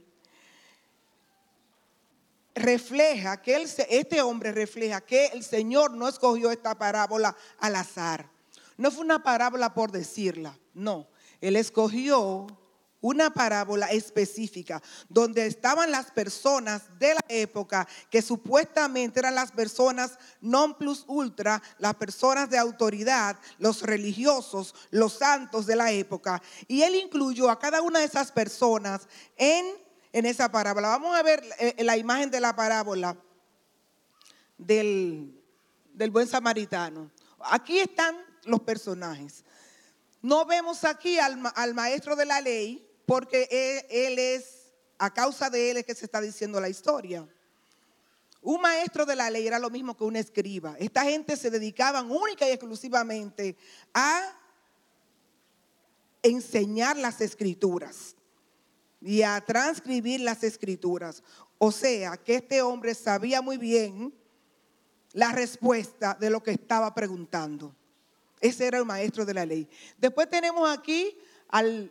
refleja 2.56 3.42
que 3.42 3.56
este 3.90 4.22
hombre 4.22 4.52
refleja 4.52 5.02
que 5.02 5.26
el 5.28 5.44
Señor 5.44 5.92
no 5.96 6.08
escogió 6.08 6.52
esta 6.52 6.78
parábola 6.78 7.36
al 7.58 7.76
azar. 7.76 8.30
No 8.78 8.92
fue 8.92 9.04
una 9.04 9.24
parábola 9.24 9.74
por 9.74 9.92
decirla, 9.92 10.58
no. 10.74 11.08
Él 11.42 11.56
escogió 11.56 12.48
una 13.04 13.32
parábola 13.32 13.88
específica 13.88 14.82
donde 15.10 15.46
estaban 15.46 15.92
las 15.92 16.10
personas 16.10 16.84
de 16.98 17.14
la 17.14 17.26
época 17.28 17.86
que 18.10 18.22
supuestamente 18.22 19.20
eran 19.20 19.36
las 19.36 19.52
personas 19.52 20.18
non 20.40 20.74
plus 20.74 21.04
ultra, 21.08 21.62
las 21.80 21.96
personas 21.96 22.50
de 22.50 22.58
autoridad, 22.58 23.38
los 23.60 23.82
religiosos, 23.82 24.74
los 24.90 25.14
santos 25.14 25.66
de 25.66 25.76
la 25.76 25.92
época. 25.92 26.42
Y 26.66 26.82
él 26.84 26.96
incluyó 26.96 27.50
a 27.50 27.60
cada 27.60 27.82
una 27.82 28.00
de 28.00 28.06
esas 28.06 28.32
personas 28.32 29.02
en, 29.36 29.66
en 30.14 30.26
esa 30.26 30.50
parábola. 30.50 30.88
Vamos 30.88 31.14
a 31.14 31.24
ver 31.24 31.44
eh, 31.60 31.84
la 31.84 31.98
imagen 31.98 32.32
de 32.32 32.40
la 32.40 32.56
parábola 32.56 33.18
del, 34.58 35.44
del 35.94 36.10
buen 36.10 36.28
samaritano. 36.28 37.12
Aquí 37.42 37.80
están 37.80 38.16
los 38.46 38.62
personajes. 38.62 39.44
No 40.22 40.46
vemos 40.46 40.84
aquí 40.84 41.20
al, 41.20 41.74
maestro 41.74 42.16
de 42.16 42.26
la 42.26 42.40
ley 42.40 42.88
porque 43.06 43.86
él, 43.90 44.18
es, 44.18 44.72
a 44.98 45.14
causa 45.14 45.50
de 45.50 45.72
él 45.72 45.78
es 45.78 45.86
que 45.86 45.96
se 45.96 46.06
está 46.06 46.22
diciendo 46.22 46.62
la 46.62 46.70
historia. 46.70 47.28
Un 48.42 48.62
maestro 48.62 49.06
de 49.06 49.16
la 49.16 49.30
ley 49.30 49.48
era 49.48 49.60
lo 49.60 49.70
mismo 49.70 49.96
que 49.98 50.04
un 50.04 50.16
escriba. 50.16 50.76
Esta 50.80 51.04
gente 51.04 51.36
se 51.36 51.50
dedicaban 51.50 52.10
única 52.10 52.48
y 52.48 52.52
exclusivamente 52.52 53.58
a 53.94 54.38
enseñar 56.22 56.98
las 56.98 57.20
escrituras 57.22 58.16
y 59.02 59.22
a 59.22 59.40
transcribir 59.42 60.22
las 60.22 60.44
escrituras. 60.44 61.22
O 61.58 61.72
sea, 61.72 62.18
que 62.18 62.36
este 62.36 62.62
hombre 62.62 62.96
sabía 62.96 63.42
muy 63.42 63.58
bien 63.58 64.14
la 65.12 65.32
respuesta 65.32 66.18
de 66.20 66.30
lo 66.30 66.42
que 66.42 66.52
estaba 66.52 66.94
preguntando. 66.94 67.76
Ese 68.44 68.68
era 68.68 68.78
el 68.78 68.84
maestro 68.84 69.26
de 69.26 69.34
la 69.34 69.46
ley. 69.46 69.70
Después 69.98 70.30
tenemos 70.30 70.70
aquí 70.70 71.18
al, 71.48 71.90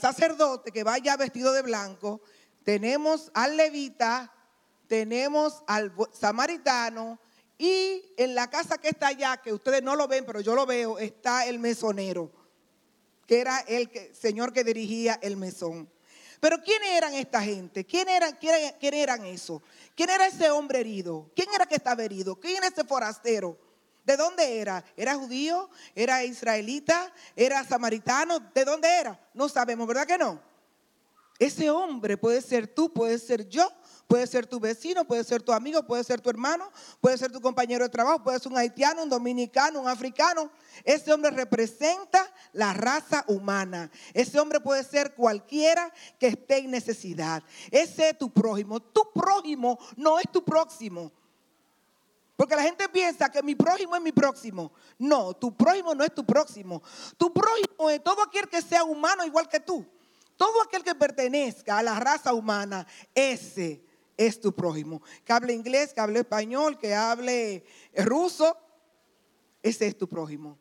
sacerdote 0.00 0.72
que 0.72 0.82
vaya 0.82 1.16
vestido 1.16 1.52
de 1.52 1.62
blanco. 1.62 2.20
Tenemos 2.64 3.30
al 3.32 3.56
levita, 3.56 4.34
tenemos 4.88 5.62
al 5.68 5.92
samaritano 6.12 7.20
y 7.56 8.02
en 8.16 8.34
la 8.34 8.50
casa 8.50 8.78
que 8.78 8.88
está 8.88 9.06
allá, 9.06 9.36
que 9.36 9.52
ustedes 9.52 9.80
no 9.80 9.94
lo 9.94 10.08
ven, 10.08 10.24
pero 10.26 10.40
yo 10.40 10.56
lo 10.56 10.66
veo, 10.66 10.98
está 10.98 11.46
el 11.46 11.60
mesonero, 11.60 12.32
que 13.24 13.38
era 13.38 13.60
el 13.60 13.88
señor 14.16 14.52
que 14.52 14.64
dirigía 14.64 15.20
el 15.22 15.36
mesón. 15.36 15.88
Pero 16.40 16.60
¿quién 16.60 16.82
eran 16.82 17.14
esta 17.14 17.40
gente? 17.40 17.84
¿Quién 17.84 18.08
eran, 18.08 18.34
quién, 18.34 18.74
quién 18.80 18.94
eran 18.94 19.24
eso? 19.24 19.62
¿Quién 19.94 20.10
era 20.10 20.26
ese 20.26 20.50
hombre 20.50 20.80
herido? 20.80 21.30
¿Quién 21.36 21.48
era 21.54 21.66
que 21.66 21.76
estaba 21.76 22.02
herido? 22.02 22.34
¿Quién 22.34 22.56
era 22.56 22.66
ese 22.66 22.82
forastero? 22.82 23.67
¿De 24.08 24.16
dónde 24.16 24.58
era? 24.58 24.82
¿Era 24.96 25.16
judío? 25.16 25.68
¿Era 25.94 26.24
israelita? 26.24 27.12
¿Era 27.36 27.62
samaritano? 27.62 28.40
¿De 28.54 28.64
dónde 28.64 28.88
era? 28.88 29.20
No 29.34 29.50
sabemos, 29.50 29.86
¿verdad 29.86 30.06
que 30.06 30.16
no? 30.16 30.40
Ese 31.38 31.68
hombre 31.68 32.16
puede 32.16 32.40
ser 32.40 32.66
tú, 32.68 32.90
puede 32.90 33.18
ser 33.18 33.46
yo, 33.50 33.70
puede 34.06 34.26
ser 34.26 34.46
tu 34.46 34.58
vecino, 34.60 35.04
puede 35.04 35.24
ser 35.24 35.42
tu 35.42 35.52
amigo, 35.52 35.86
puede 35.86 36.04
ser 36.04 36.22
tu 36.22 36.30
hermano, 36.30 36.72
puede 37.02 37.18
ser 37.18 37.30
tu 37.30 37.42
compañero 37.42 37.84
de 37.84 37.90
trabajo, 37.90 38.24
puede 38.24 38.38
ser 38.38 38.50
un 38.50 38.56
haitiano, 38.56 39.02
un 39.02 39.10
dominicano, 39.10 39.78
un 39.78 39.88
africano. 39.88 40.50
Ese 40.84 41.12
hombre 41.12 41.30
representa 41.30 42.32
la 42.54 42.72
raza 42.72 43.26
humana. 43.28 43.90
Ese 44.14 44.40
hombre 44.40 44.58
puede 44.58 44.84
ser 44.84 45.14
cualquiera 45.14 45.92
que 46.18 46.28
esté 46.28 46.60
en 46.60 46.70
necesidad. 46.70 47.42
Ese 47.70 48.08
es 48.08 48.16
tu 48.16 48.32
prójimo. 48.32 48.80
Tu 48.80 49.02
prójimo 49.12 49.78
no 49.98 50.18
es 50.18 50.24
tu 50.32 50.42
próximo. 50.42 51.12
Porque 52.38 52.54
la 52.54 52.62
gente 52.62 52.88
piensa 52.88 53.28
que 53.32 53.42
mi 53.42 53.56
prójimo 53.56 53.96
es 53.96 54.00
mi 54.00 54.12
próximo. 54.12 54.70
No, 54.96 55.34
tu 55.34 55.56
prójimo 55.56 55.92
no 55.92 56.04
es 56.04 56.14
tu 56.14 56.24
próximo. 56.24 56.84
Tu 57.16 57.32
prójimo 57.32 57.90
es 57.90 58.00
todo 58.00 58.22
aquel 58.22 58.48
que 58.48 58.62
sea 58.62 58.84
humano 58.84 59.26
igual 59.26 59.48
que 59.48 59.58
tú. 59.58 59.84
Todo 60.36 60.62
aquel 60.62 60.84
que 60.84 60.94
pertenezca 60.94 61.78
a 61.78 61.82
la 61.82 61.98
raza 61.98 62.32
humana, 62.32 62.86
ese 63.12 63.82
es 64.16 64.40
tu 64.40 64.54
prójimo. 64.54 65.02
Que 65.24 65.32
hable 65.32 65.52
inglés, 65.52 65.92
que 65.92 66.00
hable 66.00 66.20
español, 66.20 66.78
que 66.78 66.94
hable 66.94 67.64
ruso, 67.96 68.56
ese 69.60 69.88
es 69.88 69.98
tu 69.98 70.08
prójimo. 70.08 70.56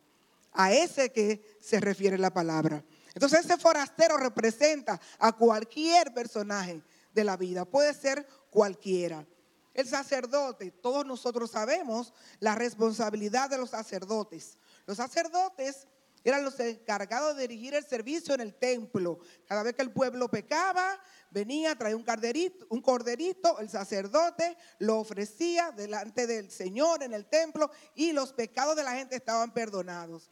A 0.53 0.73
ese 0.73 1.11
que 1.11 1.59
se 1.61 1.79
refiere 1.79 2.17
la 2.17 2.33
palabra. 2.33 2.83
Entonces 3.13 3.45
ese 3.45 3.55
forastero 3.55 4.17
representa 4.17 4.99
a 5.19 5.31
cualquier 5.31 6.11
personaje 6.11 6.81
de 7.13 7.23
la 7.23 7.37
vida. 7.37 7.65
Puede 7.65 7.93
ser 7.93 8.27
cualquiera. 8.49 9.27
El 9.77 9.87
sacerdote, 9.87 10.71
todos 10.71 11.05
nosotros 11.05 11.51
sabemos 11.51 12.11
la 12.39 12.55
responsabilidad 12.55 13.47
de 13.47 13.59
los 13.59 13.69
sacerdotes. 13.69 14.57
Los 14.87 14.97
sacerdotes 14.97 15.87
eran 16.23 16.43
los 16.43 16.59
encargados 16.59 17.35
de 17.37 17.43
dirigir 17.47 17.75
el 17.75 17.85
servicio 17.85 18.33
en 18.33 18.41
el 18.41 18.55
templo. 18.55 19.19
Cada 19.45 19.61
vez 19.61 19.75
que 19.75 19.83
el 19.83 19.91
pueblo 19.91 20.29
pecaba, 20.29 20.99
venía, 21.29 21.77
traía 21.77 21.95
un 21.95 22.03
un 22.69 22.81
corderito, 22.81 23.59
el 23.59 23.69
sacerdote 23.69 24.57
lo 24.79 24.97
ofrecía 24.97 25.69
delante 25.69 26.25
del 26.25 26.49
Señor 26.49 27.03
en 27.03 27.13
el 27.13 27.27
templo 27.27 27.69
y 27.93 28.13
los 28.13 28.33
pecados 28.33 28.75
de 28.75 28.83
la 28.83 28.93
gente 28.93 29.15
estaban 29.15 29.53
perdonados. 29.53 30.31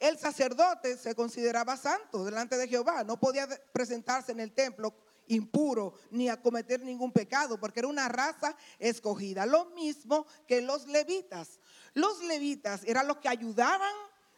El 0.00 0.18
sacerdote 0.18 0.96
se 0.96 1.14
consideraba 1.14 1.76
santo 1.76 2.24
delante 2.24 2.56
de 2.56 2.68
Jehová, 2.68 3.04
no 3.04 3.20
podía 3.20 3.46
presentarse 3.72 4.32
en 4.32 4.40
el 4.40 4.54
templo 4.54 4.94
impuro 5.28 5.94
ni 6.10 6.28
a 6.28 6.40
cometer 6.40 6.80
ningún 6.80 7.12
pecado, 7.12 7.58
porque 7.58 7.80
era 7.80 7.88
una 7.88 8.08
raza 8.08 8.56
escogida. 8.78 9.46
Lo 9.46 9.66
mismo 9.70 10.26
que 10.46 10.60
los 10.60 10.86
levitas. 10.86 11.58
Los 11.94 12.22
levitas 12.22 12.82
eran 12.84 13.06
los 13.06 13.18
que 13.18 13.28
ayudaban 13.28 13.94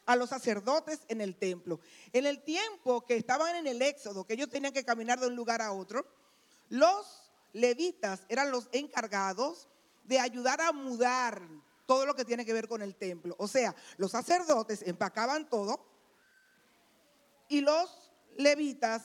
a 0.07 0.17
los 0.17 0.31
sacerdotes 0.31 1.01
en 1.09 1.21
el 1.21 1.37
templo. 1.37 1.81
En 2.13 2.27
el 2.27 2.43
tiempo 2.43 3.05
que 3.05 3.17
estaban 3.17 3.57
en 3.57 3.67
el 3.67 3.83
éxodo, 3.83 4.25
que 4.25 4.35
ellos 4.35 4.49
tenían 4.49 4.73
que 4.73 4.85
caminar 4.85 5.21
de 5.21 5.27
un 5.27 5.37
lugar 5.37 5.61
a 5.61 5.73
otro, 5.73 6.07
los 6.71 7.33
levitas 7.53 8.23
eran 8.29 8.51
los 8.51 8.69
encargados 8.73 9.69
de 10.05 10.19
ayudar 10.19 10.61
a 10.61 10.73
mudar 10.73 11.43
todo 11.87 12.07
lo 12.07 12.15
que 12.15 12.25
tiene 12.25 12.45
que 12.45 12.53
ver 12.53 12.69
con 12.69 12.83
el 12.83 12.95
templo. 12.95 13.35
O 13.39 13.49
sea, 13.49 13.75
los 13.97 14.13
sacerdotes 14.13 14.83
empacaban 14.83 15.49
todo 15.49 15.85
y 17.49 17.61
los 17.61 18.11
levitas 18.37 19.03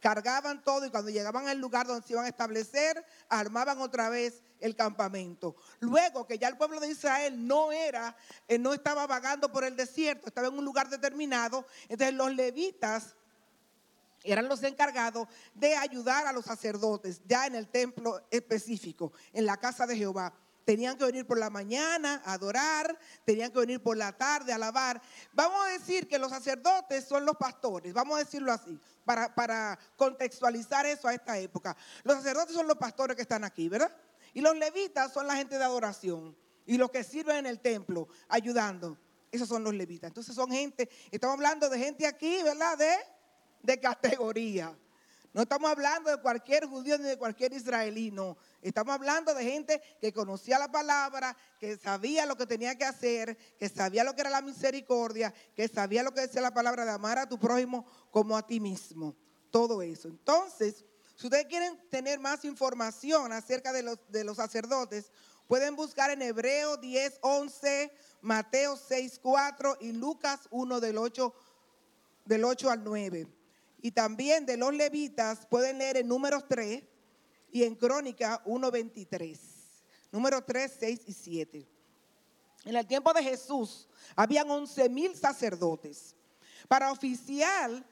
cargaban 0.00 0.62
todo 0.62 0.86
y 0.86 0.90
cuando 0.90 1.10
llegaban 1.10 1.48
al 1.48 1.58
lugar 1.58 1.86
donde 1.86 2.06
se 2.06 2.12
iban 2.12 2.24
a 2.24 2.28
establecer, 2.28 3.04
armaban 3.28 3.80
otra 3.80 4.08
vez 4.08 4.42
el 4.60 4.76
campamento. 4.76 5.56
Luego 5.80 6.26
que 6.26 6.38
ya 6.38 6.48
el 6.48 6.56
pueblo 6.56 6.80
de 6.80 6.88
Israel 6.88 7.46
no 7.46 7.72
era, 7.72 8.16
eh, 8.46 8.58
no 8.58 8.72
estaba 8.72 9.06
vagando 9.06 9.50
por 9.50 9.64
el 9.64 9.76
desierto, 9.76 10.28
estaba 10.28 10.48
en 10.48 10.58
un 10.58 10.64
lugar 10.64 10.88
determinado, 10.88 11.66
entonces 11.88 12.14
los 12.14 12.34
levitas 12.34 13.14
eran 14.24 14.48
los 14.48 14.62
encargados 14.62 15.28
de 15.54 15.76
ayudar 15.76 16.26
a 16.26 16.32
los 16.32 16.44
sacerdotes 16.44 17.20
ya 17.26 17.46
en 17.46 17.54
el 17.54 17.68
templo 17.68 18.20
específico, 18.30 19.12
en 19.32 19.46
la 19.46 19.56
casa 19.56 19.86
de 19.86 19.96
Jehová. 19.96 20.32
Tenían 20.68 20.98
que 20.98 21.04
venir 21.06 21.26
por 21.26 21.38
la 21.38 21.48
mañana 21.48 22.20
a 22.26 22.34
adorar, 22.34 22.94
tenían 23.24 23.50
que 23.50 23.58
venir 23.58 23.82
por 23.82 23.96
la 23.96 24.12
tarde 24.12 24.52
a 24.52 24.56
alabar. 24.56 25.00
Vamos 25.32 25.64
a 25.64 25.70
decir 25.70 26.06
que 26.06 26.18
los 26.18 26.28
sacerdotes 26.28 27.06
son 27.06 27.24
los 27.24 27.38
pastores, 27.38 27.94
vamos 27.94 28.16
a 28.16 28.18
decirlo 28.18 28.52
así, 28.52 28.78
para, 29.02 29.34
para 29.34 29.78
contextualizar 29.96 30.84
eso 30.84 31.08
a 31.08 31.14
esta 31.14 31.38
época. 31.38 31.74
Los 32.04 32.16
sacerdotes 32.16 32.54
son 32.54 32.68
los 32.68 32.76
pastores 32.76 33.16
que 33.16 33.22
están 33.22 33.44
aquí, 33.44 33.70
¿verdad? 33.70 33.90
Y 34.34 34.42
los 34.42 34.54
levitas 34.58 35.10
son 35.10 35.26
la 35.26 35.36
gente 35.36 35.56
de 35.56 35.64
adoración 35.64 36.36
y 36.66 36.76
los 36.76 36.90
que 36.90 37.02
sirven 37.02 37.38
en 37.38 37.46
el 37.46 37.60
templo 37.60 38.06
ayudando. 38.28 38.98
Esos 39.32 39.48
son 39.48 39.64
los 39.64 39.72
levitas. 39.72 40.08
Entonces 40.08 40.34
son 40.34 40.50
gente, 40.50 40.90
estamos 41.10 41.36
hablando 41.36 41.70
de 41.70 41.78
gente 41.78 42.06
aquí, 42.06 42.42
¿verdad? 42.42 42.76
De, 42.76 42.94
de 43.62 43.80
categoría. 43.80 44.76
No 45.32 45.42
estamos 45.42 45.70
hablando 45.70 46.10
de 46.10 46.18
cualquier 46.18 46.66
judío 46.66 46.98
ni 46.98 47.04
de 47.04 47.16
cualquier 47.16 47.54
israelí, 47.54 48.10
no. 48.10 48.36
Estamos 48.60 48.94
hablando 48.94 49.34
de 49.34 49.44
gente 49.44 49.80
que 50.00 50.12
conocía 50.12 50.58
la 50.58 50.70
palabra, 50.70 51.36
que 51.60 51.76
sabía 51.76 52.26
lo 52.26 52.36
que 52.36 52.46
tenía 52.46 52.76
que 52.76 52.84
hacer, 52.84 53.36
que 53.56 53.68
sabía 53.68 54.02
lo 54.02 54.14
que 54.14 54.22
era 54.22 54.30
la 54.30 54.42
misericordia, 54.42 55.32
que 55.54 55.68
sabía 55.68 56.02
lo 56.02 56.12
que 56.12 56.22
decía 56.22 56.40
la 56.40 56.52
palabra 56.52 56.84
de 56.84 56.90
amar 56.90 57.18
a 57.18 57.28
tu 57.28 57.38
prójimo 57.38 57.86
como 58.10 58.36
a 58.36 58.46
ti 58.46 58.58
mismo. 58.58 59.14
Todo 59.50 59.80
eso. 59.80 60.08
Entonces, 60.08 60.84
si 61.14 61.26
ustedes 61.26 61.46
quieren 61.46 61.78
tener 61.88 62.18
más 62.18 62.44
información 62.44 63.32
acerca 63.32 63.72
de 63.72 63.82
los, 63.82 64.36
sacerdotes, 64.36 65.12
pueden 65.46 65.76
buscar 65.76 66.10
en 66.10 66.22
Hebreo 66.22 66.76
10, 66.76 67.18
11, 67.22 67.92
Mateo 68.22 68.76
6, 68.76 69.20
4 69.22 69.78
y 69.80 69.92
Lucas 69.92 70.48
1 70.50 70.80
del 70.80 70.98
8, 70.98 71.34
del 72.24 72.44
8 72.44 72.70
al 72.70 72.82
9. 72.82 73.28
Y 73.82 73.92
también 73.92 74.46
de 74.46 74.56
los 74.56 74.74
levitas 74.74 75.46
pueden 75.46 75.78
leer 75.78 75.98
en 75.98 76.08
números 76.08 76.44
3 76.48 76.82
y 77.52 77.64
en 77.64 77.74
Crónica 77.74 78.42
1.23. 78.44 79.38
Número 80.10 80.42
3, 80.42 80.72
6 80.78 81.00
y 81.06 81.12
7. 81.12 81.68
En 82.64 82.76
el 82.76 82.86
tiempo 82.86 83.12
de 83.12 83.22
Jesús 83.22 83.88
habían 84.16 84.50
11 84.50 84.88
mil 84.88 85.14
sacerdotes. 85.16 86.14
Para 86.66 86.92
oficiar, 86.92 87.84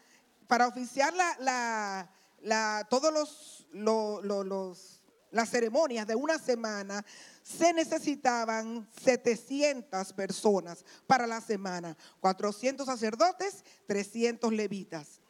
para 0.49 0.67
oficiar 0.67 1.15
la, 1.15 2.87
todos 2.91 3.13
los, 3.13 3.67
los, 3.73 5.03
las 5.31 5.51
ceremonias 5.51 6.07
de 6.07 6.15
una 6.15 6.39
semana, 6.39 7.05
se 7.43 7.73
necesitaban 7.73 8.89
700 9.03 10.13
personas 10.13 10.85
para 11.07 11.27
la 11.27 11.41
semana. 11.41 11.97
400 12.21 12.85
sacerdotes, 12.87 13.65
300 13.87 14.53
levitas. 14.53 15.21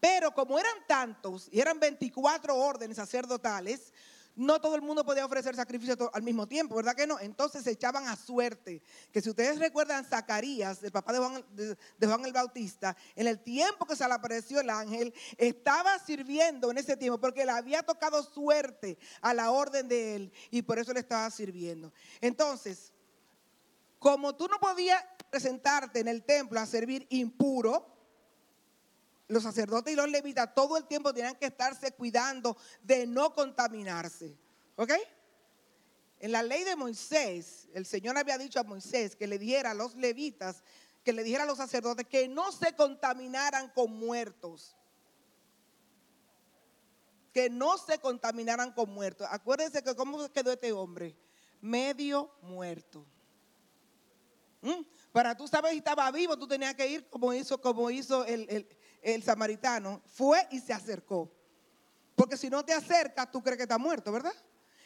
Pero 0.00 0.32
como 0.32 0.58
eran 0.58 0.86
tantos 0.88 1.48
y 1.52 1.60
eran 1.60 1.78
24 1.78 2.56
órdenes 2.56 2.96
sacerdotales, 2.96 3.92
no 4.36 4.60
todo 4.60 4.74
el 4.74 4.80
mundo 4.80 5.04
podía 5.04 5.26
ofrecer 5.26 5.54
sacrificio 5.54 6.10
al 6.14 6.22
mismo 6.22 6.46
tiempo, 6.46 6.74
¿verdad 6.74 6.94
que 6.94 7.06
no? 7.06 7.18
Entonces 7.18 7.64
se 7.64 7.72
echaban 7.72 8.08
a 8.08 8.16
suerte. 8.16 8.82
Que 9.12 9.20
si 9.20 9.28
ustedes 9.28 9.58
recuerdan 9.58 10.04
Zacarías, 10.04 10.82
el 10.82 10.92
papá 10.92 11.12
de 11.12 11.18
Juan, 11.18 11.44
de 11.54 12.06
Juan, 12.06 12.24
el 12.24 12.32
Bautista, 12.32 12.96
en 13.14 13.26
el 13.26 13.40
tiempo 13.40 13.84
que 13.84 13.96
se 13.96 14.06
le 14.06 14.14
apareció 14.14 14.60
el 14.60 14.70
ángel, 14.70 15.12
estaba 15.36 15.98
sirviendo 15.98 16.70
en 16.70 16.78
ese 16.78 16.96
tiempo 16.96 17.20
porque 17.20 17.44
le 17.44 17.52
había 17.52 17.82
tocado 17.82 18.22
suerte 18.22 18.98
a 19.20 19.34
la 19.34 19.50
orden 19.50 19.88
de 19.88 20.16
él 20.16 20.32
y 20.50 20.62
por 20.62 20.78
eso 20.78 20.92
le 20.94 21.00
estaba 21.00 21.28
sirviendo. 21.30 21.92
Entonces, 22.20 22.92
como 23.98 24.34
tú 24.34 24.48
no 24.48 24.58
podías 24.58 25.04
presentarte 25.28 26.00
en 26.00 26.08
el 26.08 26.24
templo 26.24 26.58
a 26.58 26.66
servir 26.66 27.06
impuro, 27.10 27.99
los 29.30 29.44
sacerdotes 29.44 29.92
y 29.92 29.96
los 29.96 30.08
levitas 30.08 30.54
todo 30.54 30.76
el 30.76 30.86
tiempo 30.86 31.14
tenían 31.14 31.36
que 31.36 31.46
estarse 31.46 31.92
cuidando 31.92 32.56
de 32.82 33.06
no 33.06 33.32
contaminarse. 33.32 34.36
¿Ok? 34.76 34.92
En 36.18 36.32
la 36.32 36.42
ley 36.42 36.64
de 36.64 36.76
Moisés, 36.76 37.68
el 37.72 37.86
Señor 37.86 38.18
había 38.18 38.36
dicho 38.36 38.60
a 38.60 38.64
Moisés 38.64 39.16
que 39.16 39.26
le 39.26 39.38
dijera 39.38 39.70
a 39.70 39.74
los 39.74 39.94
levitas, 39.94 40.62
que 41.04 41.12
le 41.12 41.22
dijera 41.22 41.44
a 41.44 41.46
los 41.46 41.58
sacerdotes 41.58 42.06
que 42.06 42.28
no 42.28 42.52
se 42.52 42.74
contaminaran 42.74 43.70
con 43.70 43.92
muertos. 43.92 44.76
Que 47.32 47.48
no 47.48 47.78
se 47.78 47.98
contaminaran 47.98 48.72
con 48.72 48.90
muertos. 48.90 49.28
Acuérdense 49.30 49.82
que 49.82 49.94
cómo 49.94 50.28
quedó 50.30 50.52
este 50.52 50.72
hombre. 50.72 51.16
Medio 51.60 52.32
muerto. 52.42 53.06
¿Mm? 54.60 54.82
Para 55.12 55.36
tú 55.36 55.46
saber 55.46 55.72
si 55.72 55.78
estaba 55.78 56.10
vivo, 56.10 56.36
tú 56.36 56.48
tenías 56.48 56.74
que 56.74 56.86
ir 56.86 57.08
como 57.08 57.32
hizo, 57.32 57.60
como 57.60 57.90
hizo 57.90 58.24
el, 58.26 58.46
el 58.50 58.68
samaritano 59.22 60.02
fue 60.06 60.46
y 60.50 60.60
se 60.60 60.72
acercó. 60.72 61.30
Porque 62.14 62.36
si 62.36 62.50
no 62.50 62.64
te 62.64 62.72
acercas, 62.72 63.30
tú 63.30 63.42
crees 63.42 63.56
que 63.56 63.62
está 63.62 63.78
muerto, 63.78 64.12
¿verdad? 64.12 64.34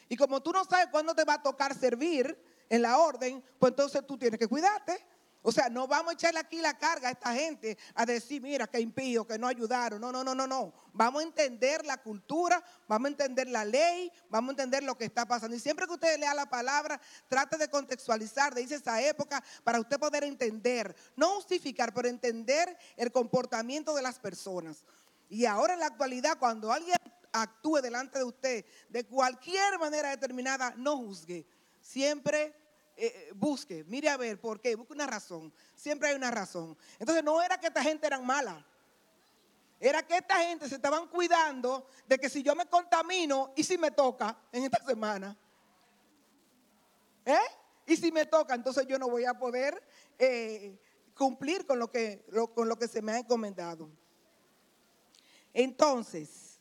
Y 0.07 0.15
como 0.15 0.41
tú 0.41 0.51
no 0.51 0.63
sabes 0.65 0.87
cuándo 0.91 1.13
te 1.13 1.23
va 1.23 1.33
a 1.35 1.43
tocar 1.43 1.75
servir 1.77 2.37
en 2.69 2.81
la 2.81 2.97
orden, 2.99 3.43
pues 3.59 3.71
entonces 3.71 4.05
tú 4.05 4.17
tienes 4.17 4.39
que 4.39 4.47
cuidarte. 4.47 5.05
O 5.47 5.51
sea, 5.51 5.69
no 5.69 5.85
vamos 5.85 6.09
a 6.09 6.13
echarle 6.15 6.39
aquí 6.39 6.59
la 6.59 6.75
carga 6.75 7.09
a 7.09 7.11
esta 7.11 7.31
gente 7.31 7.77
a 7.93 8.03
decir, 8.03 8.41
mira, 8.41 8.65
que 8.65 8.79
impío, 8.79 9.27
que 9.27 9.37
no 9.37 9.45
ayudaron. 9.47 10.01
No, 10.01 10.11
no, 10.11 10.23
no, 10.23 10.33
no, 10.33 10.47
no. 10.47 10.73
Vamos 10.91 11.21
a 11.21 11.23
entender 11.23 11.85
la 11.85 11.97
cultura, 11.97 12.63
vamos 12.87 13.05
a 13.05 13.11
entender 13.11 13.47
la 13.49 13.63
ley, 13.63 14.11
vamos 14.27 14.49
a 14.49 14.51
entender 14.53 14.81
lo 14.81 14.97
que 14.97 15.05
está 15.05 15.27
pasando. 15.27 15.55
Y 15.55 15.59
siempre 15.59 15.85
que 15.85 15.93
usted 15.93 16.19
lea 16.19 16.33
la 16.33 16.49
palabra, 16.49 16.99
trate 17.27 17.59
de 17.59 17.69
contextualizar, 17.69 18.55
de 18.55 18.63
irse 18.63 18.73
esa 18.73 18.99
época 19.03 19.43
para 19.63 19.79
usted 19.79 19.99
poder 19.99 20.23
entender, 20.23 20.95
no 21.15 21.35
justificar, 21.35 21.93
pero 21.93 22.07
entender 22.07 22.75
el 22.97 23.11
comportamiento 23.11 23.93
de 23.93 24.01
las 24.01 24.17
personas. 24.17 24.83
Y 25.29 25.45
ahora 25.45 25.75
en 25.75 25.79
la 25.79 25.85
actualidad, 25.85 26.39
cuando 26.39 26.71
alguien 26.71 26.97
actúe 27.31 27.81
delante 27.83 28.17
de 28.17 28.25
usted 28.25 28.65
de 28.89 29.03
cualquier 29.03 29.77
manera 29.77 30.09
determinada, 30.09 30.73
no 30.75 30.97
juzgue. 30.97 31.45
Siempre 31.81 32.64
eh, 32.97 33.07
eh, 33.07 33.31
busque, 33.35 33.83
mire 33.85 34.09
a 34.09 34.17
ver 34.17 34.39
por 34.39 34.61
qué, 34.61 34.75
busque 34.75 34.93
una 34.93 35.07
razón. 35.07 35.53
Siempre 35.75 36.09
hay 36.09 36.15
una 36.15 36.31
razón. 36.31 36.77
Entonces 36.97 37.23
no 37.23 37.41
era 37.41 37.59
que 37.59 37.67
esta 37.67 37.83
gente 37.83 38.07
eran 38.07 38.25
mala. 38.25 38.65
Era 39.79 40.05
que 40.05 40.17
esta 40.17 40.37
gente 40.37 40.69
se 40.69 40.75
estaban 40.75 41.07
cuidando 41.09 41.87
de 42.07 42.17
que 42.17 42.29
si 42.29 42.41
yo 42.41 42.55
me 42.55 42.65
contamino 42.67 43.51
y 43.55 43.63
si 43.63 43.77
me 43.77 43.91
toca 43.91 44.37
en 44.51 44.63
esta 44.63 44.83
semana. 44.85 45.37
¿Eh? 47.25 47.37
Y 47.85 47.97
si 47.97 48.11
me 48.11 48.25
toca, 48.25 48.55
entonces 48.55 48.87
yo 48.87 48.97
no 48.97 49.09
voy 49.09 49.25
a 49.25 49.33
poder 49.33 49.81
eh, 50.17 50.79
cumplir 51.13 51.65
con 51.65 51.77
lo, 51.77 51.91
que, 51.91 52.25
con 52.53 52.69
lo 52.69 52.79
que 52.79 52.87
se 52.87 53.01
me 53.01 53.11
ha 53.11 53.19
encomendado. 53.19 53.89
Entonces, 55.53 56.59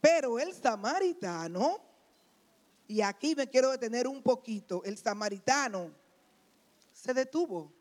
pero 0.00 0.38
el 0.38 0.54
samaritano 0.54 1.80
y 2.86 3.00
aquí 3.00 3.34
me 3.34 3.48
quiero 3.48 3.70
detener 3.70 4.06
un 4.06 4.22
poquito. 4.22 4.82
El 4.84 4.98
samaritano 4.98 5.90
se 6.92 7.14
detuvo 7.14 7.72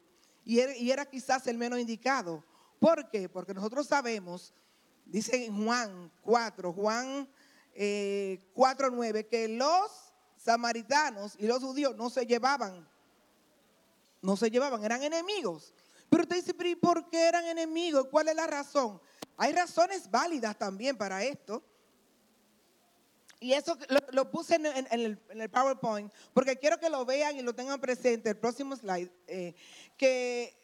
y 0.45 0.59
era, 0.91 1.05
quizás 1.05 1.47
el 1.47 1.57
menos 1.57 1.79
indicado. 1.79 2.43
¿Por 2.79 3.09
qué? 3.09 3.29
Porque 3.29 3.53
nosotros 3.53 3.87
sabemos, 3.87 4.53
dice 5.05 5.45
en 5.45 5.63
Juan 5.63 6.11
4, 6.21 6.73
Juan 6.73 7.25
4, 7.25 7.27
eh, 7.75 8.91
9, 8.91 9.27
que 9.27 9.47
los 9.47 10.13
samaritanos 10.35 11.35
y 11.39 11.47
los 11.47 11.63
judíos 11.63 11.95
no 11.95 12.09
se 12.09 12.25
llevaban. 12.25 12.87
No 14.21 14.35
se 14.37 14.49
llevaban, 14.49 14.83
eran 14.83 15.03
enemigos. 15.03 15.73
Pero 16.09 16.23
usted 16.23 16.35
dice, 16.37 16.53
¿pero 16.53 16.79
por 16.79 17.09
qué 17.09 17.27
eran 17.27 17.45
enemigos? 17.45 18.07
¿Cuál 18.11 18.29
es 18.29 18.35
la 18.35 18.47
razón? 18.47 19.01
Hay 19.37 19.53
razones 19.53 20.09
válidas 20.11 20.57
también 20.57 20.97
para 20.97 21.23
esto. 21.23 21.63
Y 23.43 23.51
eso 23.51 23.77
lo, 24.11 24.31
puse 24.31 24.55
en, 24.55 24.87
el, 24.89 25.49
PowerPoint 25.49 26.09
porque 26.33 26.55
quiero 26.55 26.79
que 26.79 26.89
lo 26.89 27.03
vean 27.03 27.35
y 27.35 27.41
lo 27.41 27.53
tengan 27.53 27.77
presente. 27.81 28.29
El 28.29 28.37
próximo 28.37 28.73
slide. 28.73 29.11
Eh, 29.27 29.53
que 29.97 30.55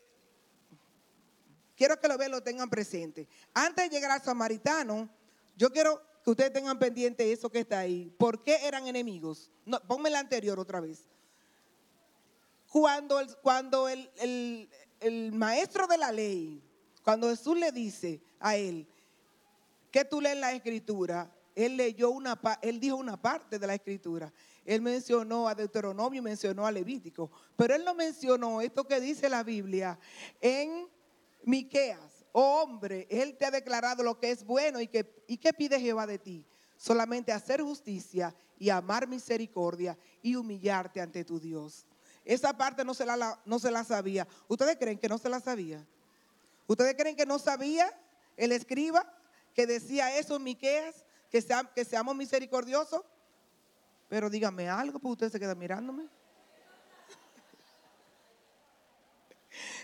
quiero 1.75 1.99
que 1.99 2.07
lo 2.07 2.17
vean 2.17 2.31
y 2.31 2.35
lo 2.35 2.41
tengan 2.41 2.69
presente. 2.69 3.27
Antes 3.53 3.89
de 3.89 3.93
llegar 3.93 4.11
al 4.11 4.21
samaritano, 4.21 5.09
yo 5.57 5.69
quiero 5.73 6.01
que 6.23 6.29
ustedes 6.29 6.53
tengan 6.53 6.79
pendiente 6.79 7.29
eso 7.29 7.49
que 7.49 7.59
está 7.59 7.79
ahí. 7.79 8.15
¿Por 8.17 8.43
qué 8.43 8.65
eran 8.65 8.87
enemigos? 8.87 9.51
No, 9.65 9.81
ponme 9.81 10.07
el 10.07 10.15
anterior 10.15 10.57
otra 10.57 10.79
vez. 10.79 11.01
Cuando, 12.71 13.19
el, 13.19 13.35
cuando 13.39 13.89
el, 13.89 14.69
el 15.01 15.33
maestro 15.33 15.85
de 15.85 15.97
la 15.97 16.13
ley, 16.13 16.63
cuando 17.03 17.27
Jesús 17.27 17.57
le 17.57 17.73
dice 17.73 18.21
a 18.39 18.55
él, 18.55 18.87
que 19.91 20.05
tú 20.05 20.21
lees 20.21 20.37
la 20.37 20.53
escritura, 20.53 21.29
él 21.65 21.75
leyó 21.75 22.09
una, 22.09 22.39
él 22.61 22.79
dijo 22.79 22.95
una 22.95 23.21
parte 23.21 23.59
de 23.59 23.67
la 23.67 23.75
escritura. 23.75 24.31
Él 24.63 24.81
mencionó 24.81 25.49
a 25.49 25.55
Deuteronomio, 25.55 26.23
mencionó 26.23 26.65
a 26.65 26.71
Levítico, 26.71 27.29
pero 27.57 27.75
él 27.75 27.83
no 27.83 27.93
mencionó 27.93 28.61
esto 28.61 28.87
que 28.87 29.01
dice 29.01 29.27
la 29.27 29.43
Biblia 29.43 29.99
en 30.39 30.87
Miqueas. 31.43 32.25
Oh 32.31 32.61
hombre, 32.63 33.07
él 33.09 33.35
te 33.35 33.45
ha 33.45 33.51
declarado 33.51 34.03
lo 34.03 34.17
que 34.17 34.31
es 34.31 34.45
bueno 34.45 34.79
y 34.79 34.87
que, 34.87 35.05
y 35.27 35.35
que 35.35 35.51
pide 35.51 35.81
Jehová 35.81 36.07
de 36.07 36.17
ti. 36.17 36.45
Solamente 36.77 37.33
hacer 37.33 37.61
justicia 37.61 38.33
y 38.57 38.69
amar 38.69 39.05
misericordia 39.05 39.97
y 40.21 40.35
humillarte 40.35 41.01
ante 41.01 41.25
tu 41.25 41.41
Dios. 41.41 41.85
Esa 42.23 42.55
parte 42.55 42.85
no 42.85 42.93
se 42.93 43.05
la, 43.05 43.37
no 43.43 43.59
se 43.59 43.69
la 43.69 43.83
sabía. 43.83 44.25
¿Ustedes 44.47 44.77
creen 44.77 44.97
que 44.97 45.09
no 45.09 45.17
se 45.17 45.27
la 45.27 45.41
sabía? 45.41 45.85
¿Ustedes 46.67 46.95
creen 46.95 47.17
que 47.17 47.25
no 47.25 47.37
sabía 47.37 47.91
el 48.37 48.53
escriba 48.53 49.13
que 49.53 49.67
decía 49.67 50.17
eso 50.17 50.37
en 50.37 50.43
Miqueas? 50.43 51.03
Que, 51.29 51.45
que 51.75 51.85
seamos 51.85 52.15
misericordiosos? 52.15 53.03
Pero 54.07 54.29
dígame 54.29 54.69
algo, 54.69 54.99
porque 54.99 55.25
usted 55.25 55.31
se 55.31 55.39
queda 55.39 55.55
mirándome. 55.55 56.03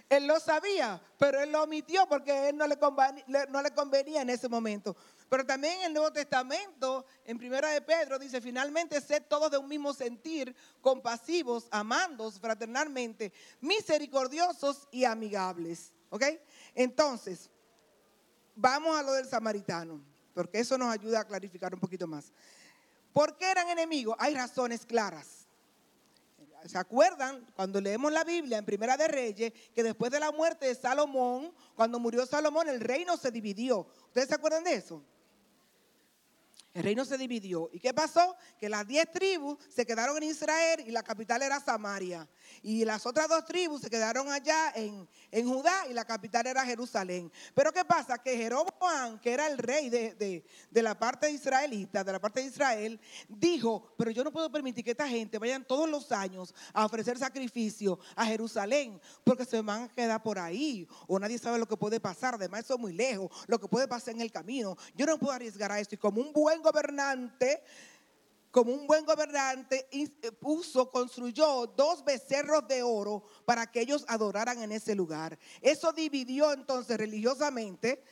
Él 0.09 0.27
lo 0.27 0.39
sabía, 0.39 1.01
pero 1.17 1.41
él 1.41 1.51
lo 1.51 1.63
omitió 1.63 2.07
porque 2.07 2.49
él 2.49 2.57
no 2.57 2.67
le, 2.67 2.77
convenía, 2.77 3.25
no 3.49 3.61
le 3.61 3.71
convenía 3.71 4.21
en 4.21 4.29
ese 4.29 4.47
momento. 4.47 4.95
Pero 5.29 5.45
también 5.45 5.79
en 5.79 5.85
el 5.87 5.93
Nuevo 5.93 6.13
Testamento, 6.13 7.05
en 7.25 7.37
Primera 7.37 7.69
de 7.69 7.81
Pedro, 7.81 8.19
dice, 8.19 8.41
finalmente 8.41 9.01
sed 9.01 9.23
todos 9.27 9.49
de 9.49 9.57
un 9.57 9.67
mismo 9.67 9.93
sentir, 9.93 10.55
compasivos, 10.81 11.67
amandos 11.71 12.39
fraternalmente, 12.39 13.33
misericordiosos 13.61 14.87
y 14.91 15.03
amigables. 15.03 15.91
¿Ok? 16.09 16.23
Entonces, 16.75 17.49
vamos 18.55 18.97
a 18.97 19.03
lo 19.03 19.13
del 19.13 19.27
samaritano, 19.27 19.99
porque 20.35 20.59
eso 20.59 20.77
nos 20.77 20.93
ayuda 20.93 21.21
a 21.21 21.23
clarificar 21.23 21.73
un 21.73 21.79
poquito 21.79 22.05
más. 22.05 22.31
¿Por 23.13 23.37
qué 23.37 23.49
eran 23.49 23.69
enemigos? 23.69 24.15
Hay 24.19 24.35
razones 24.35 24.85
claras. 24.85 25.47
¿Se 26.65 26.77
acuerdan 26.77 27.45
cuando 27.55 27.79
leemos 27.79 28.11
la 28.11 28.23
Biblia 28.23 28.57
en 28.57 28.65
Primera 28.65 28.97
de 28.97 29.07
Reyes 29.07 29.53
que 29.73 29.83
después 29.83 30.11
de 30.11 30.19
la 30.19 30.31
muerte 30.31 30.65
de 30.65 30.75
Salomón, 30.75 31.53
cuando 31.75 31.99
murió 31.99 32.25
Salomón, 32.25 32.67
el 32.67 32.81
reino 32.81 33.15
se 33.17 33.31
dividió? 33.31 33.87
¿Ustedes 34.07 34.27
se 34.27 34.35
acuerdan 34.35 34.63
de 34.63 34.73
eso? 34.73 35.01
El 36.75 36.83
reino 36.83 37.05
se 37.05 37.17
dividió. 37.17 37.69
¿Y 37.71 37.79
qué 37.79 37.93
pasó? 37.93 38.35
Que 38.59 38.67
las 38.67 38.85
diez 38.85 39.09
tribus 39.09 39.57
se 39.73 39.85
quedaron 39.85 40.17
en 40.17 40.23
Israel 40.23 40.83
y 40.85 40.91
la 40.91 41.03
capital 41.03 41.41
era 41.41 41.61
Samaria. 41.61 42.27
Y 42.61 42.83
las 42.83 43.05
otras 43.05 43.29
dos 43.29 43.45
tribus 43.45 43.81
se 43.81 43.89
quedaron 43.89 44.29
allá 44.29 44.73
en, 44.75 45.07
Judá 45.47 45.87
y 45.89 45.93
la 45.93 46.03
capital 46.03 46.45
era 46.47 46.65
Jerusalén. 46.65 47.31
Pero 47.53 47.71
¿qué 47.71 47.85
pasa? 47.85 48.17
Que 48.17 48.35
Jeroboam, 48.35 49.19
que 49.21 49.31
era 49.31 49.47
el 49.47 49.57
rey 49.57 49.89
de, 49.89 50.43
la 50.71 50.99
parte 50.99 51.31
israelita, 51.31 52.03
de 52.03 52.11
la 52.11 52.19
parte 52.19 52.41
de 52.41 52.47
Israel, 52.47 52.99
dijo, 53.29 53.93
pero 53.97 54.11
yo 54.11 54.25
no 54.25 54.33
puedo 54.33 54.51
permitir 54.51 54.83
que 54.83 54.91
esta 54.91 55.07
gente 55.07 55.39
vayan 55.39 55.63
todos 55.63 55.89
los 55.89 56.11
años 56.11 56.53
a 56.73 56.85
ofrecer 56.85 57.17
sacrificio 57.17 57.99
a 58.17 58.25
Jerusalén, 58.25 58.99
porque 59.23 59.45
se 59.45 59.61
van 59.61 59.83
a 59.83 59.87
quedar 59.87 60.21
por 60.21 60.39
ahí, 60.39 60.85
o 61.07 61.17
nadie 61.19 61.37
sabe 61.37 61.57
lo 61.57 61.67
que 61.67 61.77
puede 61.77 62.01
pasar, 62.01 62.35
además 62.35 62.65
eso 62.65 62.73
es 62.73 62.79
muy 62.81 62.91
lejos, 62.91 63.31
lo 63.47 63.59
que 63.59 63.67
puede 63.69 63.87
pasar 63.87 64.13
en 64.13 64.21
el 64.21 64.31
camino. 64.31 64.75
Yo 64.93 65.05
no 65.05 65.17
puedo 65.17 65.31
arriesgar 65.31 65.71
a 65.71 65.79
esto. 65.79 65.95
Y 65.95 65.97
como 65.97 66.21
un 66.21 66.33
buen 66.33 66.64
gobernante, 66.65 67.63
como 68.51 68.73
un 68.73 68.87
buen 68.87 69.05
gobernante, 69.05 69.87
eh, 69.91 70.31
puso, 70.31 70.89
construyó 70.89 71.67
dos 71.67 72.03
becerros 72.03 72.67
de 72.67 72.83
oro 72.83 73.23
para 73.45 73.67
que 73.67 73.81
ellos 73.81 74.05
adoraran 74.07 74.61
en 74.61 74.71
ese 74.71 74.95
lugar. 74.95 75.37
Eso 75.61 75.91
dividió 75.91 76.53
entonces 76.53 76.97
religiosamente 76.97 78.03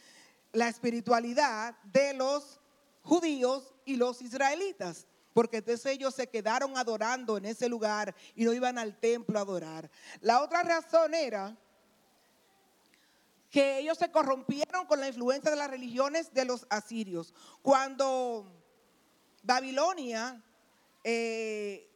la 0.51 0.67
espiritualidad 0.67 1.75
de 1.83 2.13
los 2.13 2.59
judíos 3.01 3.73
y 3.85 3.95
los 3.95 4.21
israelitas. 4.21 5.07
Porque 5.33 5.57
entonces 5.57 5.85
ellos 5.87 6.13
se 6.13 6.27
quedaron 6.27 6.77
adorando 6.77 7.37
en 7.37 7.45
ese 7.45 7.67
lugar 7.67 8.13
y 8.35 8.45
no 8.45 8.53
iban 8.53 8.77
al 8.77 8.99
templo 8.99 9.39
a 9.39 9.41
adorar. 9.41 9.89
La 10.21 10.41
otra 10.41 10.61
razón 10.61 11.13
era 11.15 11.57
que 13.53 13.77
ellos 13.77 13.99
se 13.99 14.09
corrompieron 14.09 14.87
con 14.87 14.99
la 14.99 15.07
influencia 15.07 15.51
de 15.51 15.57
las 15.57 15.69
religiones 15.69 16.33
de 16.33 16.43
los 16.43 16.65
asirios. 16.71 17.35
Cuando 17.61 18.51
Babilonia 19.43 20.43
eh, 21.03 21.87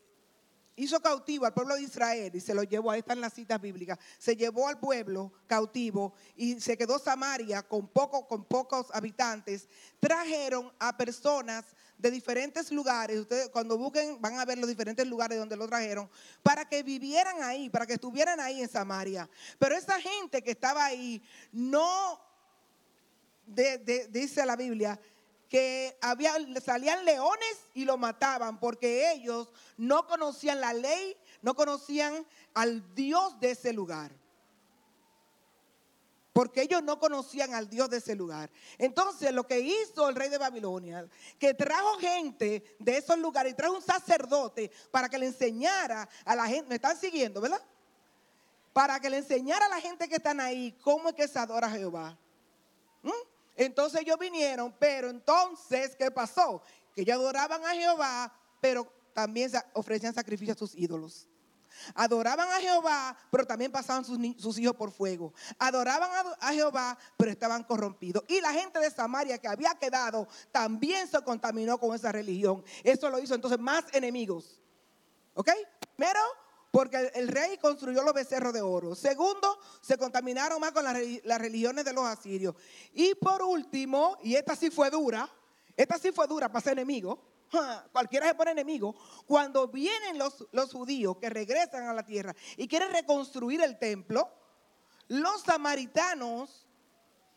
hizo 0.78 1.02
cautivo 1.02 1.46
al 1.46 1.54
pueblo 1.54 1.76
de 1.76 1.82
Israel 1.82 2.32
y 2.34 2.40
se 2.40 2.54
lo 2.54 2.64
llevó, 2.64 2.92
ahí 2.92 3.00
están 3.00 3.20
las 3.20 3.34
citas 3.34 3.60
bíblicas, 3.60 3.98
se 4.18 4.36
llevó 4.36 4.68
al 4.68 4.80
pueblo 4.80 5.34
cautivo 5.48 6.14
y 6.36 6.62
se 6.62 6.78
quedó 6.78 7.00
Samaria 7.00 7.64
con, 7.64 7.88
poco, 7.88 8.28
con 8.28 8.46
pocos 8.46 8.88
habitantes, 8.94 9.68
trajeron 10.00 10.72
a 10.80 10.96
personas 10.96 11.66
de 11.98 12.12
diferentes 12.12 12.72
lugares, 12.72 13.20
ustedes 13.20 13.50
cuando 13.50 13.76
busquen 13.76 14.22
van 14.22 14.38
a 14.38 14.46
ver 14.46 14.60
los 14.60 14.70
diferentes 14.70 15.06
lugares 15.08 15.40
donde 15.40 15.58
lo 15.58 15.68
trajeron, 15.68 16.10
para 16.44 16.70
que 16.70 16.84
vivieran 16.84 17.42
ahí, 17.42 17.70
para 17.70 17.88
que 17.88 17.94
estuvieran 17.94 18.40
ahí 18.40 18.62
en 18.62 18.70
Samaria. 18.70 19.28
Pero 19.58 19.76
esa 19.76 20.00
gente 20.00 20.44
que 20.44 20.52
estaba 20.52 20.86
ahí 20.86 21.24
no, 21.52 22.22
dice 24.12 24.46
la 24.46 24.56
Biblia, 24.56 25.00
que 25.50 25.98
había, 26.02 26.34
salían 26.64 27.06
leones 27.06 27.58
y 27.74 27.86
lo 27.86 27.98
mataban 27.98 28.60
porque 28.60 29.12
ellos 29.12 29.50
no 29.78 30.08
conocían 30.08 30.62
la 30.62 30.74
ley, 30.74 31.16
no 31.42 31.56
conocían 31.56 32.26
al 32.54 32.94
Dios 32.96 33.40
de 33.40 33.52
ese 33.52 33.74
lugar 33.74 34.12
porque 36.38 36.62
ellos 36.62 36.84
no 36.84 37.00
conocían 37.00 37.56
al 37.56 37.68
Dios 37.68 37.90
de 37.90 37.98
ese 37.98 38.14
lugar. 38.14 38.52
Entonces 38.78 39.32
lo 39.32 39.48
que 39.48 39.60
hizo 39.60 40.08
el 40.08 40.14
rey 40.14 40.30
de 40.30 40.38
Babilonia, 40.38 41.10
que 41.40 41.56
trajo 41.56 41.98
gente 41.98 42.76
de 42.78 42.98
esos 42.98 43.18
lugares 43.18 43.54
y 43.54 43.56
trajo 43.56 43.74
un 43.74 43.82
sacerdote 43.82 44.70
para 44.92 45.10
que 45.10 45.18
le 45.18 45.26
enseñara 45.26 46.08
a 46.24 46.36
la 46.36 46.46
gente, 46.46 46.70
me 46.70 46.76
están 46.76 46.96
siguiendo, 46.96 47.42
¿verdad? 47.42 47.60
Para 48.72 49.00
que 49.00 49.10
le 49.10 49.18
enseñara 49.18 49.66
a 49.66 49.70
la 49.70 49.82
gente 49.82 50.08
que 50.08 50.18
están 50.18 50.40
ahí 50.40 50.78
cómo 50.84 51.10
es 51.10 51.16
que 51.16 51.28
se 51.28 51.40
adora 51.40 51.66
a 51.66 51.72
Jehová. 51.72 52.16
¿Mm? 53.02 53.10
Entonces 53.58 54.02
ellos 54.02 54.18
vinieron, 54.20 54.74
pero 54.80 55.10
entonces, 55.10 55.96
¿qué 55.96 56.12
pasó? 56.12 56.62
Que 56.94 57.02
ellos 57.02 57.16
adoraban 57.16 57.66
a 57.66 57.72
Jehová, 57.72 58.34
pero 58.62 58.88
también 59.14 59.52
ofrecían 59.74 60.14
sacrificios 60.14 60.56
a 60.56 60.60
sus 60.60 60.76
ídolos. 60.76 61.28
Adoraban 61.94 62.48
a 62.50 62.60
Jehová, 62.60 63.18
pero 63.32 63.46
también 63.46 63.72
pasaban 63.72 64.06
sus, 64.06 64.58
hijos 64.60 64.76
por 64.76 64.92
fuego. 64.92 65.34
Adoraban 65.60 66.10
a, 66.40 66.54
Jehová, 66.54 66.98
pero 67.18 67.32
estaban 67.32 67.64
corrompidos. 67.64 68.24
Y 68.28 68.42
la 68.42 68.52
gente 68.54 68.80
de 68.80 68.90
Samaria 68.92 69.38
que 69.38 69.48
había 69.48 69.74
quedado 69.76 70.28
también 70.52 71.08
se 71.08 71.22
contaminó 71.22 71.80
con 71.80 71.96
esa 71.96 72.12
religión. 72.12 72.64
Eso 72.84 73.10
lo 73.10 73.20
hizo 73.20 73.36
entonces 73.36 73.60
más 73.60 73.86
enemigos. 73.94 74.62
¿Ok? 75.34 75.50
Primero, 75.96 76.20
porque 76.72 77.12
el, 77.16 77.28
rey 77.28 77.58
construyó 77.58 78.04
los 78.04 78.14
becerros 78.14 78.54
de 78.54 78.62
oro. 78.62 78.96
Segundo, 78.96 79.60
se 79.82 79.98
contaminaron 79.98 80.60
más 80.60 80.72
con 80.72 80.84
las, 80.84 80.94
religiones 81.40 81.86
de 81.86 81.94
los 81.94 82.06
asirios. 82.06 82.56
Y 82.94 83.16
por 83.16 83.42
último, 83.42 84.18
y 84.22 84.36
esta 84.36 84.56
sí 84.56 84.70
fue 84.70 84.90
dura, 84.90 85.30
esta 85.76 85.98
sí 85.98 86.12
fue 86.12 86.28
dura 86.28 86.50
para 86.50 86.64
ser 86.64 86.74
enemigo 86.74 87.38
cualquiera 87.92 88.28
se 88.28 88.36
pone 88.36 88.52
enemigo, 88.52 88.96
cuando 89.26 89.68
vienen 89.68 90.18
los, 90.18 90.74
judíos 90.74 91.18
que 91.18 91.30
regresan 91.30 91.88
a 91.88 91.94
la 91.94 92.06
tierra 92.06 92.36
y 92.58 92.68
quieren 92.68 92.92
reconstruir 92.92 93.62
el 93.62 93.78
templo, 93.78 94.30
los 95.08 95.42
samaritanos 95.44 96.68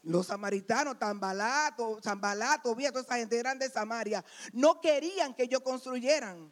los 0.03 0.29
samaritanos, 0.29 0.99
Tambalato, 0.99 2.01
Zambalato, 2.03 2.75
toda 2.75 3.01
esa 3.03 3.16
gente 3.16 3.38
eran 3.38 3.59
de 3.59 3.69
Samaria, 3.69 4.25
no 4.55 4.81
querían 4.81 5.35
que 5.35 5.43
ellos 5.43 5.61
construyeran. 5.61 6.51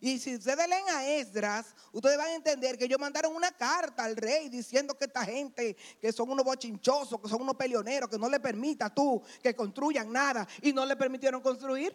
Y 0.00 0.18
si 0.18 0.34
ustedes 0.34 0.66
leen 0.66 0.88
a 0.88 1.06
Esdras, 1.06 1.74
ustedes 1.92 2.16
van 2.16 2.28
a 2.28 2.34
entender 2.34 2.78
que 2.78 2.86
ellos 2.86 2.98
mandaron 2.98 3.36
una 3.36 3.52
carta 3.52 4.04
al 4.04 4.16
rey 4.16 4.48
diciendo 4.48 4.96
que 4.96 5.04
esta 5.04 5.24
gente, 5.24 5.76
que 6.00 6.10
son 6.10 6.30
unos 6.30 6.44
bochinchosos, 6.44 7.20
que 7.20 7.28
son 7.28 7.42
unos 7.42 7.54
peleoneros, 7.54 8.08
que 8.08 8.18
no 8.18 8.28
le 8.28 8.40
permita 8.40 8.88
tú 8.88 9.22
que 9.42 9.54
construyan 9.54 10.10
nada 10.10 10.48
y 10.62 10.72
no 10.72 10.86
le 10.86 10.96
permitieron 10.96 11.42
construir. 11.42 11.94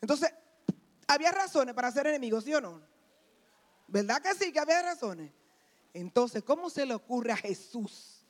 Entonces, 0.00 0.32
había 1.06 1.30
razones 1.30 1.74
para 1.74 1.92
ser 1.92 2.06
enemigos, 2.06 2.44
¿sí 2.44 2.54
o 2.54 2.60
no? 2.62 2.80
¿Verdad 3.86 4.22
que 4.22 4.34
sí, 4.34 4.50
que 4.50 4.60
había 4.60 4.80
razones? 4.80 5.30
Entonces, 5.92 6.42
¿cómo 6.42 6.70
se 6.70 6.86
le 6.86 6.94
ocurre 6.94 7.32
a 7.32 7.36
Jesús? 7.36 8.24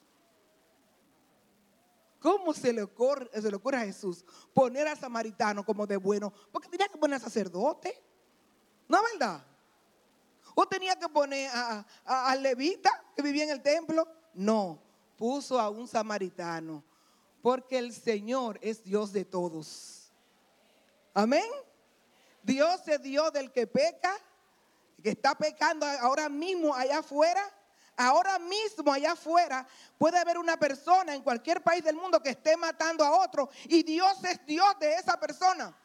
¿Cómo 2.18 2.52
se 2.52 2.72
le 2.72 2.82
ocurre, 2.82 3.30
se 3.40 3.48
le 3.48 3.56
ocurre 3.56 3.76
a 3.76 3.84
Jesús 3.84 4.24
poner 4.52 4.88
al 4.88 4.98
samaritano 4.98 5.64
como 5.64 5.86
de 5.86 5.96
bueno? 5.96 6.32
Porque 6.50 6.68
tenía 6.68 6.88
que 6.88 6.98
poner 6.98 7.20
sacerdote. 7.20 8.09
¿No 8.90 8.96
es 8.96 9.12
verdad? 9.12 9.40
¿O 10.52 10.66
tenía 10.66 10.96
que 10.96 11.08
poner 11.08 11.48
al 12.04 12.42
levita 12.42 12.90
que 13.14 13.22
vivía 13.22 13.44
en 13.44 13.50
el 13.50 13.62
templo? 13.62 14.04
No, 14.34 14.82
puso 15.16 15.60
a 15.60 15.70
un 15.70 15.86
samaritano. 15.86 16.82
Porque 17.40 17.78
el 17.78 17.94
Señor 17.94 18.58
es 18.60 18.82
Dios 18.82 19.12
de 19.12 19.24
todos. 19.24 20.10
Amén. 21.14 21.48
Dios 22.42 22.80
es 22.88 23.00
Dios 23.00 23.32
del 23.32 23.52
que 23.52 23.68
peca, 23.68 24.12
que 25.00 25.10
está 25.10 25.36
pecando 25.36 25.86
ahora 25.86 26.28
mismo 26.28 26.74
allá 26.74 26.98
afuera. 26.98 27.48
Ahora 27.96 28.40
mismo 28.40 28.92
allá 28.92 29.12
afuera 29.12 29.68
puede 29.98 30.18
haber 30.18 30.36
una 30.36 30.56
persona 30.56 31.14
en 31.14 31.22
cualquier 31.22 31.62
país 31.62 31.84
del 31.84 31.94
mundo 31.94 32.20
que 32.20 32.30
esté 32.30 32.56
matando 32.56 33.04
a 33.04 33.20
otro 33.20 33.50
y 33.66 33.84
Dios 33.84 34.24
es 34.24 34.44
Dios 34.46 34.76
de 34.80 34.94
esa 34.94 35.20
persona. 35.20 35.76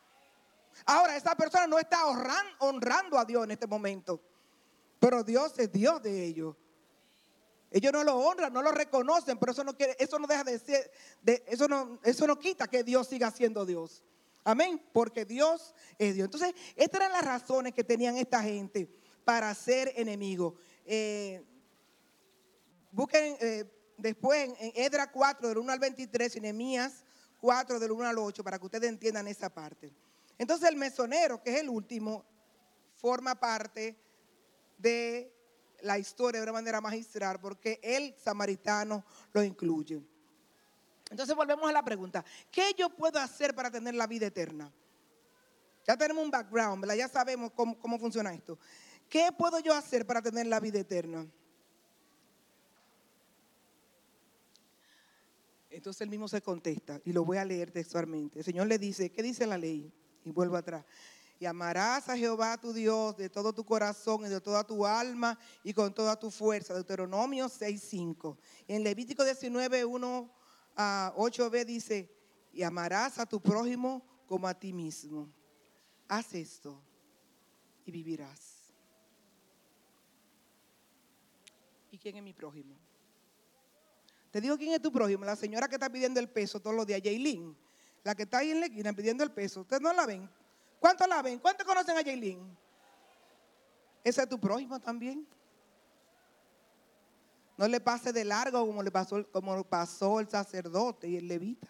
Ahora 0.86 1.16
esa 1.16 1.36
persona 1.36 1.68
no 1.68 1.80
está 1.80 2.06
honrando 2.60 3.18
a 3.18 3.26
Dios 3.26 3.44
en 3.44 3.52
este 3.52 3.68
momento, 3.68 4.22
pero 5.00 5.24
Dios 5.24 5.58
es 5.58 5.72
Dios 5.72 6.02
de 6.02 6.26
ellos. 6.26 6.56
Ellos 7.72 7.92
no 7.92 8.04
lo 8.04 8.18
honran, 8.18 8.54
no 8.54 8.62
lo 8.62 8.72
reconocen, 8.72 9.38
pero 9.38 9.52
eso 9.52 9.64
no 9.64 9.74
eso 9.78 10.20
no 10.20 10.28
deja 10.28 10.44
de 10.44 10.60
ser, 10.60 10.92
eso 11.46 11.68
no, 11.68 12.00
eso 12.04 12.26
no 12.28 12.40
quita 12.40 12.68
que 12.68 12.84
Dios 12.84 13.08
siga 13.08 13.32
siendo 13.32 13.66
Dios. 13.66 14.04
Amén, 14.44 14.82
porque 14.94 15.26
Dios 15.26 15.74
es 15.98 16.16
Dios. 16.16 16.26
Entonces, 16.26 16.54
estas 16.76 17.02
eran 17.02 17.12
las 17.12 17.26
razones 17.26 17.74
que 17.74 17.84
tenían 17.84 18.16
esta 18.16 18.42
gente 18.44 18.88
para 19.26 19.54
ser 19.56 19.92
enemigos. 19.96 20.54
Eh, 20.86 21.44
busquen 22.92 23.36
eh, 23.42 23.66
después 23.98 24.52
en 24.60 24.72
Edra 24.76 25.12
4, 25.12 25.50
del 25.50 25.58
1 25.58 25.72
al 25.74 25.80
23, 25.80 26.36
y 26.36 26.42
Nehemías 26.42 27.04
4, 27.42 27.80
del 27.80 27.92
1 27.92 28.08
al 28.08 28.18
8, 28.20 28.44
para 28.44 28.60
que 28.60 28.66
ustedes 28.66 28.88
entiendan 28.88 29.28
esa 29.28 29.50
parte. 29.50 29.92
Entonces 30.38 30.70
el 30.70 30.76
mesonero, 30.76 31.42
que 31.42 31.54
es 31.54 31.62
el 31.62 31.70
último, 31.70 32.26
forma 32.94 33.36
parte 33.36 33.96
de 34.78 35.32
la 35.82 35.98
historia 35.98 36.40
de 36.40 36.44
una 36.44 36.54
manera 36.54 36.82
magistral 36.82 37.40
porque 37.40 37.80
el 37.82 38.16
samaritano 38.18 39.06
lo 39.34 39.44
incluye. 39.44 40.02
Entonces 41.10 41.36
volvemos 41.36 41.70
a 41.70 41.72
la 41.72 41.84
pregunta, 41.84 42.26
¿qué 42.52 42.74
yo 42.78 42.90
puedo 42.90 43.20
hacer 43.20 43.54
para 43.54 43.70
tener 43.70 43.94
la 43.94 44.08
vida 44.08 44.28
eterna? 44.28 44.72
Ya 45.86 45.96
tenemos 45.96 46.24
un 46.24 46.32
background. 46.32 46.92
Ya 46.96 47.08
sabemos 47.08 47.52
cómo, 47.52 47.78
cómo 47.80 48.00
funciona 48.00 48.34
esto. 48.34 48.58
¿Qué 49.08 49.30
puedo 49.38 49.60
yo 49.60 49.74
hacer 49.74 50.06
para 50.06 50.22
tener 50.22 50.48
la 50.48 50.60
vida 50.60 50.80
eterna? 50.80 51.28
Entonces 55.70 56.02
él 56.02 56.10
mismo 56.10 56.28
se 56.28 56.42
contesta 56.42 57.00
y 57.04 57.12
lo 57.12 57.24
voy 57.24 57.38
a 57.38 57.46
leer 57.46 57.70
textualmente. 57.70 58.40
El 58.40 58.46
Señor 58.46 58.68
le 58.68 58.80
dice, 58.80 59.12
¿qué 59.12 59.22
dice 59.22 59.46
la 59.46 59.58
ley? 59.58 59.92
Y 60.26 60.32
vuelvo 60.32 60.58
atrás. 60.58 60.84
Y 61.40 61.46
amarás 61.46 62.10
a 62.10 62.18
Jehová 62.18 62.58
tu 62.58 62.74
Dios 62.74 63.16
de 63.18 63.30
todo 63.30 63.54
tu 63.54 63.66
corazón 63.66 64.26
y 64.26 64.30
de 64.30 64.42
toda 64.42 64.66
tu 64.66 64.86
alma 64.86 65.38
y 65.64 65.74
con 65.74 65.94
toda 65.94 66.18
tu 66.18 66.32
fuerza. 66.32 66.74
Deuteronomio 66.74 67.48
6.5. 67.48 68.38
En 68.68 68.84
Levítico 68.84 69.24
19, 69.24 69.86
1 69.86 70.32
a 70.76 71.14
8b 71.16 71.66
dice, 71.66 72.12
y 72.54 72.64
amarás 72.64 73.20
a 73.20 73.26
tu 73.26 73.42
prójimo 73.42 74.02
como 74.28 74.48
a 74.48 74.54
ti 74.54 74.74
mismo. 74.74 75.30
Haz 76.08 76.34
esto 76.34 76.82
y 77.86 77.92
vivirás. 77.92 78.74
¿Y 81.92 81.98
quién 81.98 82.16
es 82.16 82.24
mi 82.24 82.34
prójimo? 82.34 82.76
Te 84.32 84.42
digo 84.42 84.58
quién 84.58 84.74
es 84.74 84.82
tu 84.82 84.92
prójimo, 84.92 85.24
la 85.24 85.36
señora 85.36 85.68
que 85.68 85.76
está 85.76 85.90
pidiendo 85.90 86.20
el 86.20 86.30
peso 86.30 86.60
todos 86.60 86.76
los 86.76 86.86
días, 86.86 87.02
Jaylin. 87.04 87.56
La 88.06 88.14
que 88.14 88.22
está 88.22 88.38
ahí 88.38 88.52
en 88.52 88.60
la 88.60 88.68
esquina 88.68 88.94
pidiendo 88.94 89.24
el 89.24 89.32
peso. 89.32 89.62
Ustedes 89.62 89.82
no 89.82 89.92
la 89.92 90.06
ven. 90.06 90.30
¿Cuántos 90.80 91.08
la 91.08 91.24
ven? 91.24 91.40
¿Cuántos 91.40 91.66
conocen 91.66 91.98
a 91.98 92.04
Jaylin? 92.04 92.56
Ese 94.04 94.22
es 94.22 94.30
tu 94.30 94.40
prójimo 94.40 94.80
también. 94.80 95.28
No 97.58 97.68
le 97.68 97.80
pase 97.80 98.14
de 98.14 98.24
largo 98.24 98.64
como 98.64 98.84
le 98.84 98.92
pasó, 98.92 99.28
como 99.32 99.64
pasó 99.64 100.20
el 100.20 100.30
sacerdote 100.30 101.08
y 101.08 101.18
el 101.18 101.28
levita. 101.28 101.68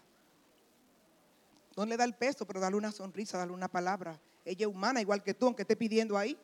No 1.77 1.85
le 1.85 1.95
da 1.95 2.03
el 2.03 2.15
peso, 2.15 2.45
pero 2.45 2.59
dale 2.59 2.75
una 2.75 2.91
sonrisa, 2.91 3.37
dale 3.37 3.53
una 3.53 3.69
palabra. 3.69 4.19
Ella 4.43 4.67
es 4.67 4.73
humana, 4.73 4.99
igual 4.99 5.23
que 5.23 5.33
tú, 5.33 5.45
aunque 5.45 5.61
esté 5.61 5.77
pidiendo 5.77 6.17
ahí. 6.17 6.37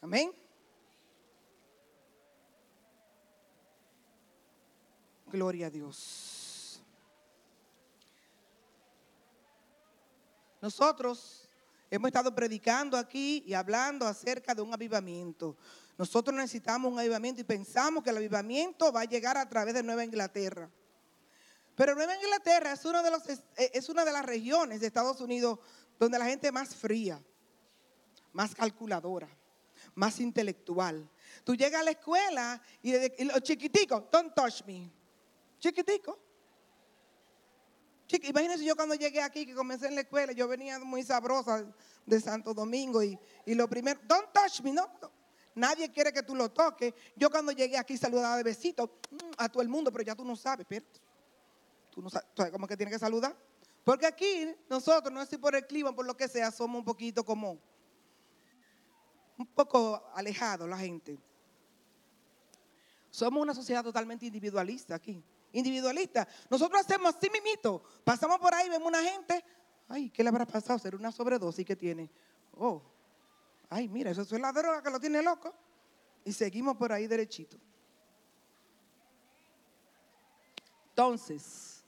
Amén. 0.00 0.32
Gloria 5.30 5.68
a 5.68 5.70
Dios. 5.70 6.45
Nosotros 10.60 11.48
hemos 11.90 12.08
estado 12.08 12.34
predicando 12.34 12.96
aquí 12.96 13.42
y 13.46 13.54
hablando 13.54 14.06
acerca 14.06 14.54
de 14.54 14.62
un 14.62 14.72
avivamiento. 14.72 15.56
Nosotros 15.98 16.36
necesitamos 16.36 16.92
un 16.92 16.98
avivamiento 16.98 17.40
y 17.40 17.44
pensamos 17.44 18.02
que 18.02 18.10
el 18.10 18.18
avivamiento 18.18 18.92
va 18.92 19.02
a 19.02 19.04
llegar 19.04 19.36
a 19.36 19.48
través 19.48 19.74
de 19.74 19.82
Nueva 19.82 20.04
Inglaterra. 20.04 20.68
Pero 21.74 21.94
Nueva 21.94 22.14
Inglaterra 22.16 22.72
es, 22.72 23.42
es 23.56 23.88
una 23.88 24.04
de 24.04 24.12
las 24.12 24.24
regiones 24.24 24.80
de 24.80 24.86
Estados 24.86 25.20
Unidos 25.20 25.58
donde 25.98 26.18
la 26.18 26.26
gente 26.26 26.48
es 26.48 26.52
más 26.52 26.74
fría, 26.74 27.22
más 28.32 28.54
calculadora, 28.54 29.28
más 29.94 30.20
intelectual. 30.20 31.08
Tú 31.44 31.54
llegas 31.54 31.80
a 31.80 31.84
la 31.84 31.92
escuela 31.92 32.60
y, 32.82 33.24
los 33.24 33.42
chiquiticos, 33.42 34.04
don't 34.10 34.34
touch 34.34 34.64
me. 34.66 34.90
Chiquitico. 35.58 36.18
Imagínense 38.08 38.64
yo 38.64 38.76
cuando 38.76 38.94
llegué 38.94 39.20
aquí, 39.20 39.46
que 39.46 39.54
comencé 39.54 39.88
en 39.88 39.96
la 39.96 40.02
escuela, 40.02 40.32
yo 40.32 40.46
venía 40.46 40.78
muy 40.78 41.02
sabrosa 41.02 41.66
de 42.04 42.20
Santo 42.20 42.54
Domingo 42.54 43.02
y, 43.02 43.18
lo 43.46 43.68
primero, 43.68 44.00
don't 44.06 44.32
touch 44.32 44.60
me, 44.62 44.72
no, 44.72 44.88
Nadie 45.54 45.90
quiere 45.90 46.12
que 46.12 46.22
tú 46.22 46.34
lo 46.34 46.50
toques. 46.50 46.92
Yo 47.16 47.30
cuando 47.30 47.50
llegué 47.50 47.78
aquí 47.78 47.96
saludaba 47.96 48.36
de 48.36 48.42
besito 48.42 48.98
mm, 49.10 49.16
a 49.38 49.48
todo 49.48 49.62
el 49.62 49.68
mundo, 49.68 49.90
pero 49.90 50.04
ya 50.04 50.14
tú 50.14 50.22
no 50.22 50.36
sabes, 50.36 50.66
pero 50.68 50.84
tú 51.90 52.02
no 52.02 52.10
sabes, 52.10 52.52
cómo 52.52 52.66
que 52.66 52.76
tiene 52.76 52.92
que 52.92 52.98
saludar. 52.98 53.34
Porque 53.82 54.04
aquí 54.04 54.54
nosotros, 54.68 55.12
no 55.12 55.22
sé 55.22 55.30
si 55.30 55.38
por 55.38 55.56
el 55.56 55.66
clima, 55.66 55.94
por 55.94 56.04
lo 56.04 56.14
que 56.14 56.28
sea, 56.28 56.50
somos 56.50 56.80
un 56.80 56.84
poquito 56.84 57.24
como, 57.24 57.58
un 59.38 59.46
poco 59.46 60.04
alejados 60.14 60.68
la 60.68 60.76
gente. 60.76 61.18
Somos 63.10 63.42
una 63.42 63.54
sociedad 63.54 63.82
totalmente 63.82 64.26
individualista 64.26 64.94
aquí 64.94 65.24
individualista. 65.58 66.26
Nosotros 66.50 66.80
hacemos 66.80 67.14
así 67.14 67.28
mimito. 67.30 67.82
Pasamos 68.04 68.38
por 68.38 68.54
ahí, 68.54 68.68
vemos 68.68 68.88
una 68.88 69.02
gente. 69.02 69.44
Ay, 69.88 70.10
¿qué 70.10 70.22
le 70.22 70.28
habrá 70.28 70.46
pasado? 70.46 70.78
¿Será 70.78 70.96
una 70.96 71.12
sobredosis 71.12 71.64
que 71.64 71.76
tiene? 71.76 72.10
Oh, 72.58 72.82
ay, 73.68 73.88
mira, 73.88 74.10
eso 74.10 74.22
es 74.22 74.30
la 74.32 74.52
droga 74.52 74.82
que 74.82 74.90
lo 74.90 75.00
tiene 75.00 75.22
loco. 75.22 75.54
Y 76.24 76.32
seguimos 76.32 76.76
por 76.76 76.92
ahí 76.92 77.06
derechito. 77.06 77.56
Entonces, 80.90 81.84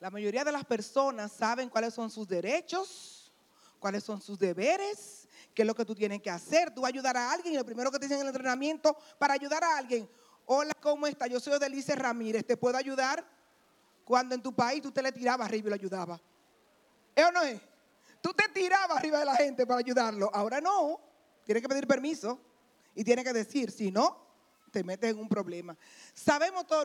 la 0.00 0.10
mayoría 0.10 0.44
de 0.44 0.52
las 0.52 0.64
personas 0.64 1.30
saben 1.32 1.68
cuáles 1.68 1.94
son 1.94 2.10
sus 2.10 2.26
derechos, 2.26 3.32
cuáles 3.78 4.02
son 4.02 4.20
sus 4.20 4.38
deberes, 4.38 5.28
qué 5.54 5.62
es 5.62 5.66
lo 5.66 5.74
que 5.74 5.84
tú 5.84 5.94
tienes 5.94 6.20
que 6.20 6.30
hacer. 6.30 6.74
Tú 6.74 6.82
vas 6.82 6.90
ayudar 6.90 7.16
a 7.16 7.32
alguien 7.32 7.54
y 7.54 7.56
lo 7.56 7.64
primero 7.64 7.90
que 7.90 7.98
te 7.98 8.06
dicen 8.06 8.18
en 8.18 8.22
el 8.22 8.28
entrenamiento 8.28 8.96
para 9.18 9.34
ayudar 9.34 9.62
a 9.62 9.76
alguien, 9.76 10.08
Hola, 10.52 10.74
¿cómo 10.80 11.06
está? 11.06 11.28
Yo 11.28 11.38
soy 11.38 11.52
Odelice 11.52 11.94
Ramírez, 11.94 12.44
¿te 12.44 12.56
puedo 12.56 12.76
ayudar? 12.76 13.24
Cuando 14.04 14.34
en 14.34 14.42
tu 14.42 14.52
país 14.52 14.82
tú 14.82 14.90
te 14.90 15.00
le 15.00 15.12
tirabas 15.12 15.46
arriba 15.46 15.68
y 15.68 15.70
lo 15.70 15.74
ayudabas. 15.76 16.20
¿Es 17.14 17.24
o 17.24 17.30
no 17.30 17.40
es? 17.42 17.60
Tú 18.20 18.34
te 18.34 18.48
tirabas 18.48 18.98
arriba 18.98 19.20
de 19.20 19.26
la 19.26 19.36
gente 19.36 19.64
para 19.64 19.78
ayudarlo. 19.78 20.28
Ahora 20.34 20.60
no. 20.60 20.98
Tienes 21.44 21.62
que 21.62 21.68
pedir 21.68 21.86
permiso 21.86 22.40
y 22.96 23.04
tienes 23.04 23.24
que 23.24 23.32
decir, 23.32 23.70
si 23.70 23.92
no, 23.92 24.26
te 24.72 24.82
metes 24.82 25.12
en 25.12 25.20
un 25.20 25.28
problema. 25.28 25.76
Sabemos 26.14 26.66
todos 26.66 26.84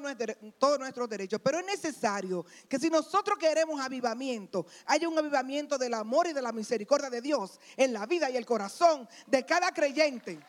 nuestros 0.79 1.09
derechos, 1.09 1.41
pero 1.43 1.57
es 1.57 1.65
necesario 1.65 2.45
que 2.69 2.77
si 2.77 2.91
nosotros 2.91 3.35
queremos 3.39 3.81
avivamiento, 3.81 4.67
haya 4.85 5.09
un 5.09 5.17
avivamiento 5.17 5.79
del 5.79 5.95
amor 5.95 6.27
y 6.27 6.33
de 6.33 6.41
la 6.43 6.51
misericordia 6.51 7.09
de 7.09 7.19
Dios 7.19 7.59
en 7.77 7.93
la 7.93 8.05
vida 8.05 8.29
y 8.29 8.37
el 8.37 8.45
corazón 8.45 9.09
de 9.25 9.43
cada 9.43 9.71
creyente. 9.71 10.39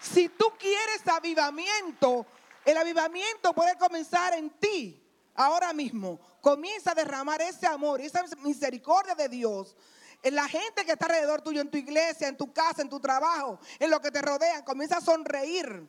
Si 0.00 0.28
tú 0.30 0.46
quieres 0.58 1.06
avivamiento, 1.06 2.26
el 2.64 2.76
avivamiento 2.76 3.52
puede 3.52 3.76
comenzar 3.76 4.34
en 4.34 4.50
ti 4.50 5.02
ahora 5.34 5.72
mismo. 5.72 6.18
Comienza 6.40 6.92
a 6.92 6.94
derramar 6.94 7.40
ese 7.42 7.66
amor, 7.66 8.00
esa 8.00 8.24
misericordia 8.42 9.14
de 9.14 9.28
Dios 9.28 9.76
en 10.22 10.34
la 10.34 10.48
gente 10.48 10.84
que 10.84 10.92
está 10.92 11.06
alrededor 11.06 11.40
tuyo, 11.42 11.60
en 11.60 11.70
tu 11.70 11.78
iglesia, 11.78 12.28
en 12.28 12.36
tu 12.36 12.52
casa, 12.52 12.82
en 12.82 12.88
tu 12.88 13.00
trabajo, 13.00 13.58
en 13.78 13.90
lo 13.90 14.00
que 14.00 14.10
te 14.10 14.20
rodean. 14.20 14.62
Comienza 14.62 14.98
a 14.98 15.00
sonreír. 15.00 15.88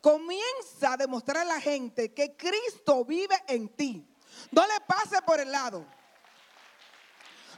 Comienza 0.00 0.92
a 0.92 0.96
demostrar 0.96 1.38
a 1.38 1.44
la 1.44 1.60
gente 1.60 2.12
que 2.12 2.36
Cristo 2.36 3.04
vive 3.04 3.36
en 3.48 3.68
ti. 3.68 4.06
No 4.50 4.66
le 4.66 4.80
pase 4.86 5.20
por 5.22 5.40
el 5.40 5.50
lado. 5.50 5.84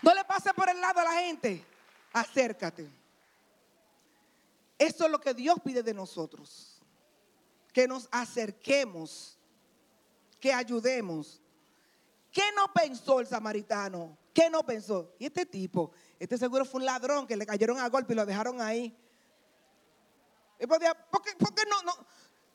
No 0.02 0.14
le 0.14 0.24
pase 0.24 0.52
por 0.54 0.68
el 0.68 0.80
lado 0.80 1.00
a 1.00 1.04
la 1.04 1.12
gente. 1.12 1.64
Acércate. 2.12 3.03
Eso 4.78 5.04
es 5.04 5.10
lo 5.10 5.20
que 5.20 5.34
Dios 5.34 5.56
pide 5.64 5.82
de 5.82 5.94
nosotros. 5.94 6.80
Que 7.72 7.86
nos 7.88 8.08
acerquemos, 8.10 9.38
que 10.40 10.52
ayudemos. 10.52 11.40
¿Qué 12.30 12.42
no 12.56 12.72
pensó 12.72 13.20
el 13.20 13.26
samaritano? 13.26 14.18
¿Qué 14.32 14.50
no 14.50 14.64
pensó? 14.64 15.14
Y 15.18 15.26
este 15.26 15.46
tipo, 15.46 15.92
este 16.18 16.36
seguro 16.36 16.64
fue 16.64 16.80
un 16.80 16.86
ladrón 16.86 17.26
que 17.26 17.36
le 17.36 17.46
cayeron 17.46 17.78
a 17.78 17.88
golpe 17.88 18.12
y 18.12 18.16
lo 18.16 18.26
dejaron 18.26 18.60
ahí. 18.60 18.96
¿Por 20.66 20.78
qué, 21.22 21.64
no, 21.68 21.82
no, 21.82 21.92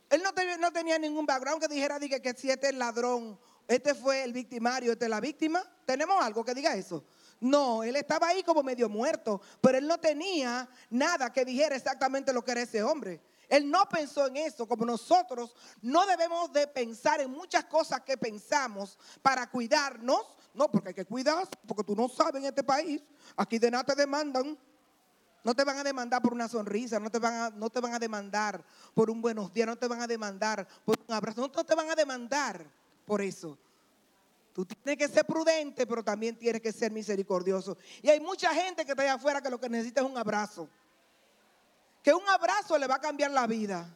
él 0.10 0.24
no, 0.60 0.72
tenía 0.72 0.98
ningún 0.98 1.26
background 1.26 1.62
que 1.62 1.68
dijera 1.68 2.00
que, 2.00 2.22
que 2.22 2.34
si 2.34 2.50
este 2.50 2.68
es 2.68 2.74
el 2.74 2.80
ladrón, 2.80 3.40
este 3.68 3.94
fue 3.94 4.24
el 4.24 4.34
victimario, 4.34 4.92
este 4.92 5.06
es 5.06 5.12
la 5.12 5.22
víctima? 5.22 5.64
¿Tenemos 5.86 6.22
algo 6.22 6.44
que 6.44 6.54
diga 6.54 6.76
eso? 6.76 7.06
No, 7.42 7.84
él 7.84 7.96
estaba 7.96 8.28
ahí 8.28 8.44
como 8.44 8.64
medio 8.64 8.90
muerto, 8.90 9.42
pero 9.62 9.78
él 9.78 9.88
no 9.88 9.98
tenía 9.98 10.70
nada 10.90 11.32
que 11.32 11.46
dijera 11.46 11.76
exactamente 11.76 12.34
lo 12.34 12.44
que 12.44 12.52
era 12.52 12.62
ese 12.62 12.84
hombre. 12.84 13.22
Él 13.48 13.70
no 13.70 13.88
pensó 13.90 14.28
en 14.28 14.38
eso, 14.38 14.68
como 14.68 14.86
nosotros 14.86 15.56
no 15.82 16.06
debemos 16.06 16.54
de 16.54 16.68
pensar 16.68 17.20
en 17.20 17.32
muchas 17.32 17.66
cosas 17.66 18.02
que 18.02 18.18
pensamos 18.18 18.98
para 19.22 19.50
cuidarnos. 19.50 20.22
No, 20.54 20.70
porque 20.70 20.90
hay 20.90 20.94
que 20.94 21.06
cuidarse, 21.06 21.52
porque 21.68 21.84
tú 21.84 21.96
no 21.96 22.08
sabes 22.10 22.36
en 22.36 22.46
este 22.46 22.64
país, 22.64 23.02
aquí 23.36 23.58
de 23.58 23.72
nada 23.72 23.84
te 23.84 23.96
demandan. 23.96 24.58
No 25.44 25.56
te 25.56 25.64
van 25.64 25.78
a 25.78 25.84
demandar 25.84 26.22
por 26.22 26.34
una 26.34 26.50
sonrisa, 26.50 27.00
no 27.00 27.10
te, 27.10 27.18
van 27.18 27.34
a, 27.34 27.50
no 27.50 27.70
te 27.70 27.80
van 27.80 27.94
a 27.94 28.00
demandar 28.00 28.64
por 28.94 29.10
un 29.10 29.22
buenos 29.22 29.54
días, 29.54 29.68
no 29.68 29.78
te 29.78 29.88
van 29.88 30.02
a 30.02 30.08
demandar 30.08 30.68
por 30.84 31.00
un 31.08 31.16
abrazo, 31.16 31.42
no 31.42 31.64
te 31.64 31.76
van 31.76 31.90
a 31.90 31.96
demandar 31.96 32.66
por 33.06 33.22
eso. 33.22 33.58
Tú 34.54 34.66
tienes 34.66 34.98
que 34.98 35.08
ser 35.08 35.26
prudente, 35.26 35.86
pero 35.86 36.04
también 36.04 36.38
tienes 36.38 36.62
que 36.62 36.72
ser 36.72 36.92
misericordioso. 36.92 37.78
Y 38.02 38.10
hay 38.10 38.20
mucha 38.20 38.54
gente 38.54 38.84
que 38.84 38.92
está 38.92 39.04
allá 39.04 39.14
afuera 39.14 39.42
que 39.42 39.50
lo 39.50 39.60
que 39.60 39.70
necesita 39.70 40.02
es 40.02 40.08
un 40.08 40.18
abrazo. 40.18 40.68
Que 42.04 42.14
un 42.14 42.28
abrazo 42.28 42.78
le 42.78 42.88
va 42.88 42.96
a 42.96 43.02
cambiar 43.02 43.32
la 43.32 43.46
vida. 43.46 43.96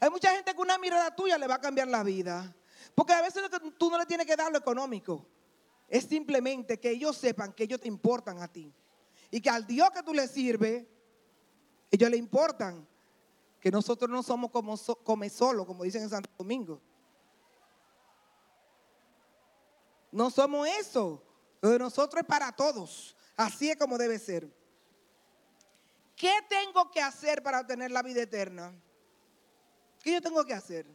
Hay 0.00 0.10
mucha 0.10 0.30
gente 0.32 0.54
que 0.54 0.60
una 0.60 0.78
mirada 0.78 1.14
tuya 1.14 1.38
le 1.38 1.46
va 1.46 1.54
a 1.54 1.60
cambiar 1.60 1.88
la 1.88 2.02
vida. 2.02 2.54
Porque 2.94 3.12
a 3.12 3.22
veces 3.22 3.42
tú 3.78 3.90
no 3.90 3.98
le 3.98 4.06
tienes 4.06 4.26
que 4.26 4.36
dar 4.36 4.50
lo 4.50 4.58
económico. 4.58 5.26
es 5.88 6.04
simplemente 6.04 6.80
que 6.80 6.90
ellos 6.90 7.16
sepan 7.16 7.52
que 7.52 7.64
ellos 7.64 7.80
te 7.80 7.88
importan 7.88 8.42
a 8.42 8.48
ti. 8.48 8.72
Y 9.30 9.40
que 9.40 9.50
al 9.50 9.66
Dios 9.66 9.90
que 9.90 10.02
tú 10.02 10.12
le 10.12 10.28
sirves, 10.28 10.84
ellos 11.90 12.10
le 12.10 12.16
importan. 12.16 12.86
Que 13.60 13.70
nosotros 13.70 14.10
no 14.10 14.22
somos 14.22 14.50
como 14.50 14.76
come 15.02 15.30
solo, 15.30 15.66
como 15.66 15.84
dicen 15.84 16.02
en 16.02 16.10
Santo 16.10 16.30
Domingo. 16.38 16.80
No 20.16 20.30
somos 20.30 20.66
eso. 20.66 21.22
Lo 21.60 21.68
de 21.68 21.78
nosotros 21.78 22.22
es 22.22 22.26
para 22.26 22.50
todos. 22.50 23.14
Así 23.36 23.68
es 23.68 23.76
como 23.76 23.98
debe 23.98 24.18
ser. 24.18 24.50
¿Qué 26.16 26.32
tengo 26.48 26.90
que 26.90 27.02
hacer 27.02 27.42
para 27.42 27.60
obtener 27.60 27.90
la 27.90 28.02
vida 28.02 28.22
eterna? 28.22 28.72
¿Qué 30.02 30.12
yo 30.12 30.22
tengo 30.22 30.42
que 30.42 30.54
hacer? 30.54 30.86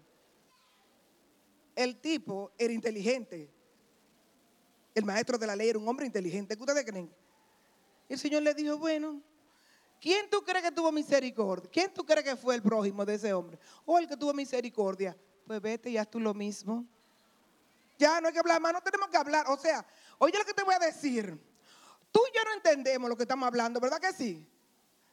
El 1.75 2.01
tipo 2.01 2.51
era 2.57 2.73
inteligente. 2.73 3.47
El 4.95 5.05
maestro 5.05 5.37
de 5.37 5.45
la 5.45 5.55
ley 5.55 5.69
era 5.69 5.77
un 5.77 5.87
hombre 5.87 6.07
inteligente. 6.07 6.55
¿Qué 6.55 6.63
ustedes 6.63 6.83
creen? 6.83 7.13
El 8.09 8.17
Señor 8.17 8.41
le 8.41 8.55
dijo, 8.55 8.75
bueno, 8.79 9.21
¿quién 9.99 10.31
tú 10.31 10.43
crees 10.43 10.63
que 10.63 10.71
tuvo 10.71 10.91
misericordia? 10.91 11.69
¿Quién 11.71 11.93
tú 11.93 12.03
crees 12.03 12.25
que 12.25 12.35
fue 12.35 12.55
el 12.55 12.63
prójimo 12.63 13.05
de 13.05 13.13
ese 13.13 13.31
hombre? 13.33 13.59
O 13.85 13.99
el 13.99 14.07
que 14.07 14.17
tuvo 14.17 14.33
misericordia. 14.33 15.15
Pues 15.45 15.61
vete 15.61 15.91
y 15.91 15.97
haz 15.97 16.09
tú 16.09 16.19
lo 16.19 16.33
mismo. 16.33 16.87
Ya 18.01 18.19
no 18.19 18.29
hay 18.29 18.33
que 18.33 18.39
hablar 18.39 18.59
más, 18.59 18.73
no 18.73 18.81
tenemos 18.81 19.09
que 19.09 19.17
hablar. 19.17 19.45
O 19.49 19.57
sea, 19.57 19.85
oye 20.17 20.35
lo 20.35 20.43
que 20.43 20.55
te 20.55 20.63
voy 20.63 20.73
a 20.73 20.79
decir. 20.79 21.39
Tú 22.11 22.19
y 22.27 22.35
yo 22.35 22.43
no 22.43 22.53
entendemos 22.53 23.07
lo 23.07 23.15
que 23.15 23.23
estamos 23.23 23.45
hablando, 23.45 23.79
¿verdad 23.79 23.99
que 23.99 24.11
sí? 24.11 24.43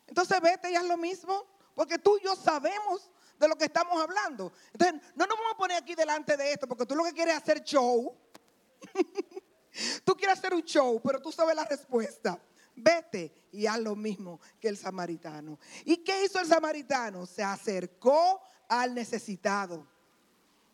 Entonces 0.07 0.41
vete 0.41 0.71
y 0.71 0.75
haz 0.75 0.87
lo 0.87 0.97
mismo, 0.97 1.45
porque 1.75 1.99
tú 1.99 2.17
y 2.17 2.25
yo 2.25 2.35
sabemos 2.35 3.11
de 3.39 3.47
lo 3.47 3.57
que 3.57 3.67
estamos 3.67 4.03
hablando. 4.03 4.55
Entonces, 4.73 5.03
no 5.15 5.27
nos 5.27 5.37
vamos 5.37 5.53
a 5.53 5.59
poner 5.59 5.77
aquí 5.77 5.95
delante 5.95 6.35
de 6.39 6.51
esto, 6.51 6.67
porque 6.67 6.87
tú 6.87 6.95
lo 6.95 7.05
que 7.05 7.13
quieres 7.13 7.35
es 7.35 7.43
hacer 7.43 7.63
show. 7.63 8.17
tú 10.05 10.17
quieres 10.17 10.39
hacer 10.39 10.55
un 10.55 10.63
show, 10.63 10.99
pero 11.05 11.21
tú 11.21 11.31
sabes 11.31 11.55
la 11.55 11.67
respuesta. 11.67 12.41
Vete 12.75 13.49
y 13.53 13.67
haz 13.67 13.81
lo 13.81 13.97
mismo 13.97 14.41
que 14.59 14.69
el 14.69 14.79
samaritano. 14.79 15.59
¿Y 15.85 15.99
qué 15.99 16.25
hizo 16.25 16.41
el 16.41 16.47
samaritano? 16.47 17.27
Se 17.27 17.45
acercó 17.45 18.41
al 18.67 18.95
necesitado. 18.95 19.87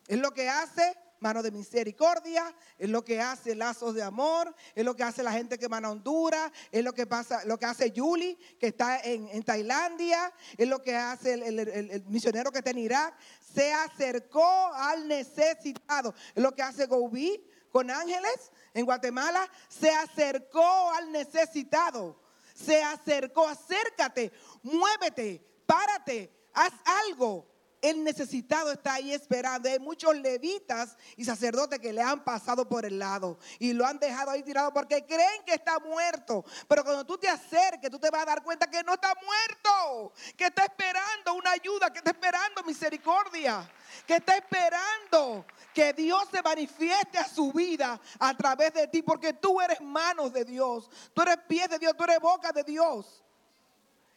Es 0.07 0.19
lo 0.21 0.31
que 0.31 0.49
hace 0.49 0.97
mano 1.25 1.43
de 1.43 1.51
misericordia, 1.51 2.55
es 2.79 2.91
lo 2.91 3.03
que 3.03 3.19
hace 3.19 3.55
lazos 3.55 3.95
de 3.95 4.03
amor, 4.03 4.55
es 4.75 4.85
lo 4.85 4.95
que 4.95 5.05
hace 5.05 5.23
la 5.23 5.33
gente 5.33 5.59
que 5.59 5.69
va 5.69 5.79
a 5.79 5.91
Honduras, 5.91 6.53
es 6.71 6.85
lo 6.85 6.93
que 6.93 7.07
pasa, 7.07 7.43
lo 7.47 7.59
que 7.59 7.65
hace 7.65 7.91
Yuli, 7.91 8.37
que 8.61 8.67
está 8.67 9.01
en, 9.01 9.43
Tailandia, 9.43 10.31
es 10.59 10.69
lo 10.69 10.83
que 10.83 10.95
hace 10.95 11.33
el, 11.33 12.05
misionero 12.09 12.53
que 12.53 12.59
está 12.59 12.71
en 12.71 12.79
Irak, 12.79 13.17
se 13.55 13.73
acercó 13.73 14.71
al 14.75 15.09
necesitado, 15.09 16.15
es 16.35 16.43
lo 16.43 16.55
que 16.55 16.63
hace 16.63 16.85
Goubí 16.85 17.43
con 17.73 17.91
ángeles 17.91 18.53
en 18.75 18.85
Guatemala, 18.85 19.51
se 19.69 19.91
acercó 19.91 20.93
al 20.93 21.11
necesitado, 21.11 22.21
se 22.55 22.83
acercó, 22.83 23.49
acércate, 23.49 24.31
muévete, 24.63 25.43
párate, 25.65 26.31
haz 26.53 26.73
algo, 26.85 27.54
el 27.85 28.03
necesitado 28.03 28.73
está 28.73 28.95
ahí 28.95 29.13
esperando. 29.13 29.69
Hay 29.69 29.79
muchos 29.79 30.17
levitas 30.17 30.97
y 31.19 31.25
sacerdotes 31.25 31.79
que 31.79 31.93
le 31.93 32.01
han 32.01 32.25
pasado 32.25 32.67
por 32.67 32.87
el 32.87 32.99
lado 32.99 33.39
y 33.59 33.75
lo 33.75 33.85
han 33.85 33.99
dejado 33.99 34.31
ahí 34.31 34.43
tirado 34.43 34.73
porque 34.73 35.05
creen 35.05 35.45
que 35.45 35.53
está 35.53 35.79
muerto. 35.79 36.47
Pero 36.67 36.83
cuando 36.83 37.05
tú 37.05 37.19
te 37.19 37.29
acerques, 37.29 37.91
tú 37.91 37.99
te 37.99 38.09
vas 38.09 38.23
a 38.23 38.27
dar 38.27 38.43
cuenta 38.43 38.71
que 38.71 38.83
no 38.83 38.95
está 38.95 39.15
muerto, 39.15 40.15
que 40.35 40.47
está 40.47 40.65
esperando 40.65 41.35
una 41.35 41.51
ayuda, 41.51 41.93
que 41.93 41.99
está 41.99 42.13
esperando 42.13 42.63
misericordia, 42.63 43.71
que 44.07 44.17
está 44.17 44.39
esperando 44.39 45.45
que 45.75 45.93
Dios 45.93 46.27
se 46.33 46.41
manifieste 46.41 47.19
a 47.19 47.29
su 47.29 47.53
vida 47.53 48.01
a 48.19 48.35
través 48.35 48.73
de 48.73 48.89
ti, 48.89 49.03
porque 49.03 49.35
tú 49.35 49.61
eres 49.61 49.83
manos 49.83 50.33
de 50.33 50.47
Dios, 50.47 50.89
tú 51.13 51.21
eres 51.21 51.37
pies 51.47 51.69
de 51.69 51.79
Dios, 51.79 51.95
tú 51.95 52.05
eres 52.05 52.19
boca 52.19 52.51
de 52.51 52.65
Dios. 52.65 53.23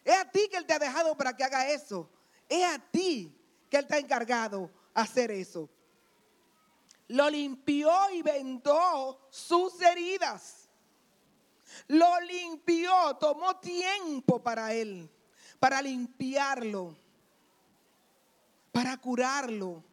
Es 0.05 0.15
a 0.15 0.23
ti 0.23 0.47
que 0.49 0.55
Él 0.55 0.65
te 0.65 0.71
ha 0.71 0.79
dejado 0.79 1.17
para 1.17 1.35
que 1.35 1.43
haga 1.43 1.67
eso. 1.69 2.09
Es 2.47 2.63
a 2.63 2.79
ti 2.79 3.33
que 3.69 3.77
Él 3.77 3.83
está 3.83 3.97
encargado 3.97 4.69
a 4.93 5.01
hacer 5.01 5.31
eso. 5.31 5.69
Lo 7.07 7.29
limpió 7.29 7.91
y 8.13 8.21
vendó 8.21 9.27
sus 9.29 9.81
heridas. 9.81 10.69
Lo 11.87 12.19
limpió, 12.21 13.15
tomó 13.19 13.57
tiempo 13.57 14.41
para 14.41 14.73
Él, 14.73 15.09
para 15.59 15.81
limpiarlo, 15.81 16.95
para 18.71 18.97
curarlo. 18.97 19.83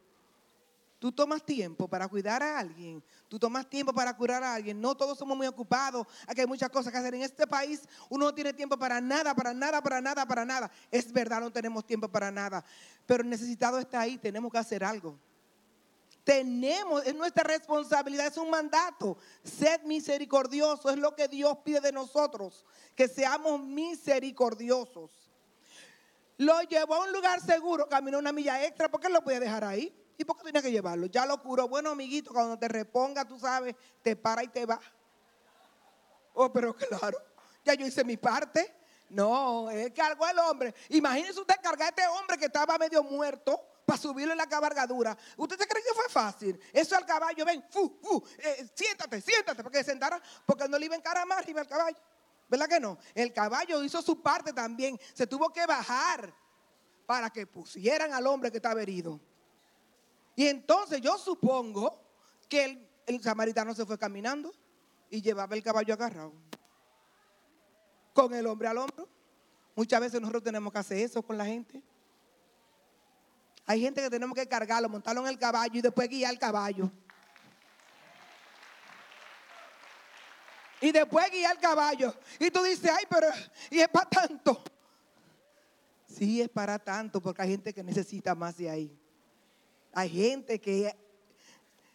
Tú 1.04 1.12
tomas 1.12 1.44
tiempo 1.44 1.86
para 1.86 2.08
cuidar 2.08 2.42
a 2.42 2.58
alguien. 2.58 3.04
Tú 3.28 3.38
tomas 3.38 3.68
tiempo 3.68 3.92
para 3.92 4.16
curar 4.16 4.42
a 4.42 4.54
alguien. 4.54 4.80
No 4.80 4.94
todos 4.94 5.18
somos 5.18 5.36
muy 5.36 5.46
ocupados. 5.46 6.06
Aquí 6.26 6.40
hay 6.40 6.46
muchas 6.46 6.70
cosas 6.70 6.90
que 6.90 6.98
hacer. 6.98 7.14
En 7.14 7.20
este 7.20 7.46
país 7.46 7.82
uno 8.08 8.24
no 8.24 8.34
tiene 8.34 8.54
tiempo 8.54 8.78
para 8.78 9.02
nada, 9.02 9.34
para 9.34 9.52
nada, 9.52 9.82
para 9.82 10.00
nada, 10.00 10.24
para 10.24 10.46
nada. 10.46 10.70
Es 10.90 11.12
verdad, 11.12 11.42
no 11.42 11.52
tenemos 11.52 11.86
tiempo 11.86 12.08
para 12.08 12.30
nada. 12.30 12.64
Pero 13.04 13.22
necesitado 13.22 13.78
está 13.78 14.00
ahí. 14.00 14.16
Tenemos 14.16 14.50
que 14.50 14.56
hacer 14.56 14.82
algo. 14.82 15.18
Tenemos, 16.24 17.04
es 17.04 17.14
nuestra 17.14 17.44
responsabilidad, 17.44 18.28
es 18.28 18.38
un 18.38 18.48
mandato. 18.48 19.18
Sed 19.42 19.82
misericordioso, 19.82 20.88
es 20.88 20.96
lo 20.96 21.14
que 21.14 21.28
Dios 21.28 21.58
pide 21.62 21.82
de 21.82 21.92
nosotros, 21.92 22.64
que 22.94 23.08
seamos 23.08 23.62
misericordiosos. 23.62 25.10
Lo 26.38 26.62
llevó 26.62 26.94
a 26.94 27.04
un 27.04 27.12
lugar 27.12 27.42
seguro, 27.42 27.90
caminó 27.90 28.18
una 28.18 28.32
milla 28.32 28.64
extra, 28.64 28.90
¿por 28.90 29.02
qué 29.02 29.10
lo 29.10 29.22
puede 29.22 29.40
dejar 29.40 29.64
ahí? 29.64 29.94
¿Y 30.16 30.24
por 30.24 30.36
qué 30.36 30.44
tenía 30.44 30.62
que 30.62 30.70
llevarlo? 30.70 31.06
Ya 31.06 31.26
lo 31.26 31.40
curó. 31.42 31.68
Bueno, 31.68 31.90
amiguito, 31.90 32.32
cuando 32.32 32.58
te 32.58 32.68
reponga, 32.68 33.24
tú 33.24 33.38
sabes, 33.38 33.74
te 34.02 34.14
para 34.14 34.42
y 34.42 34.48
te 34.48 34.64
va. 34.64 34.80
Oh, 36.34 36.52
pero 36.52 36.74
claro, 36.76 37.18
ya 37.64 37.74
yo 37.74 37.86
hice 37.86 38.04
mi 38.04 38.16
parte. 38.16 38.72
No, 39.10 39.70
él 39.70 39.92
cargó 39.92 40.24
al 40.24 40.38
hombre. 40.38 40.74
Imagínese 40.88 41.40
usted 41.40 41.56
cargar 41.62 41.86
a 41.86 41.88
este 41.90 42.06
hombre 42.06 42.38
que 42.38 42.46
estaba 42.46 42.76
medio 42.78 43.02
muerto 43.02 43.60
para 43.84 43.98
subirlo 43.98 44.32
en 44.32 44.38
la 44.38 44.48
cabalgadura. 44.48 45.16
¿Usted 45.36 45.58
se 45.58 45.66
cree 45.66 45.82
que 45.82 45.94
fue 45.94 46.08
fácil? 46.08 46.58
Eso 46.72 46.96
al 46.96 47.06
caballo, 47.06 47.44
ven, 47.44 47.64
fu, 47.70 47.98
fu, 48.02 48.24
eh, 48.38 48.68
siéntate, 48.74 49.20
siéntate, 49.20 49.62
porque 49.62 49.78
se 49.78 49.90
sentara, 49.90 50.20
porque 50.46 50.68
no 50.68 50.78
le 50.78 50.86
iba 50.86 50.94
en 50.94 51.02
cara 51.02 51.24
más 51.26 51.38
arriba 51.38 51.60
al 51.60 51.68
caballo. 51.68 51.98
¿Verdad 52.48 52.68
que 52.68 52.80
no? 52.80 52.98
El 53.14 53.32
caballo 53.32 53.82
hizo 53.82 54.02
su 54.02 54.20
parte 54.20 54.52
también. 54.52 54.98
Se 55.12 55.26
tuvo 55.26 55.50
que 55.52 55.66
bajar 55.66 56.32
para 57.06 57.30
que 57.30 57.46
pusieran 57.46 58.12
al 58.12 58.26
hombre 58.26 58.50
que 58.50 58.58
estaba 58.58 58.82
herido. 58.82 59.20
Y 60.36 60.46
entonces 60.46 61.00
yo 61.00 61.16
supongo 61.18 62.00
que 62.48 62.88
el, 63.06 63.22
samaritano 63.22 63.74
se 63.74 63.86
fue 63.86 63.98
caminando 63.98 64.52
y 65.10 65.22
llevaba 65.22 65.54
el 65.54 65.62
caballo 65.62 65.94
agarrado. 65.94 66.32
Con 68.12 68.34
el 68.34 68.46
hombre 68.46 68.68
al 68.68 68.78
hombro. 68.78 69.08
Muchas 69.76 70.00
veces 70.00 70.20
nosotros 70.20 70.42
tenemos 70.42 70.72
que 70.72 70.78
hacer 70.78 70.98
eso 70.98 71.22
con 71.22 71.36
la 71.36 71.44
gente. 71.44 71.82
Hay 73.66 73.80
gente 73.80 74.02
que 74.02 74.10
tenemos 74.10 74.36
que 74.36 74.46
cargarlo, 74.46 74.88
montarlo 74.88 75.22
en 75.22 75.28
el 75.28 75.38
caballo 75.38 75.78
y 75.78 75.82
después 75.82 76.08
guiar 76.08 76.32
el 76.32 76.38
caballo. 76.38 76.90
Y 80.80 80.92
después 80.92 81.30
guiar 81.30 81.54
el 81.54 81.60
caballo. 81.60 82.14
Y 82.38 82.50
tú 82.50 82.62
dices, 82.62 82.90
ay, 82.94 83.04
pero 83.08 83.28
y 83.70 83.80
es 83.80 83.88
para 83.88 84.08
tanto. 84.08 84.62
Sí, 86.06 86.40
es 86.40 86.48
para 86.48 86.78
tanto, 86.78 87.20
porque 87.20 87.42
hay 87.42 87.50
gente 87.50 87.72
que 87.72 87.82
necesita 87.82 88.34
más 88.34 88.56
de 88.56 88.70
ahí. 88.70 89.03
Hay 89.94 90.10
gente 90.10 90.60
que, 90.60 90.94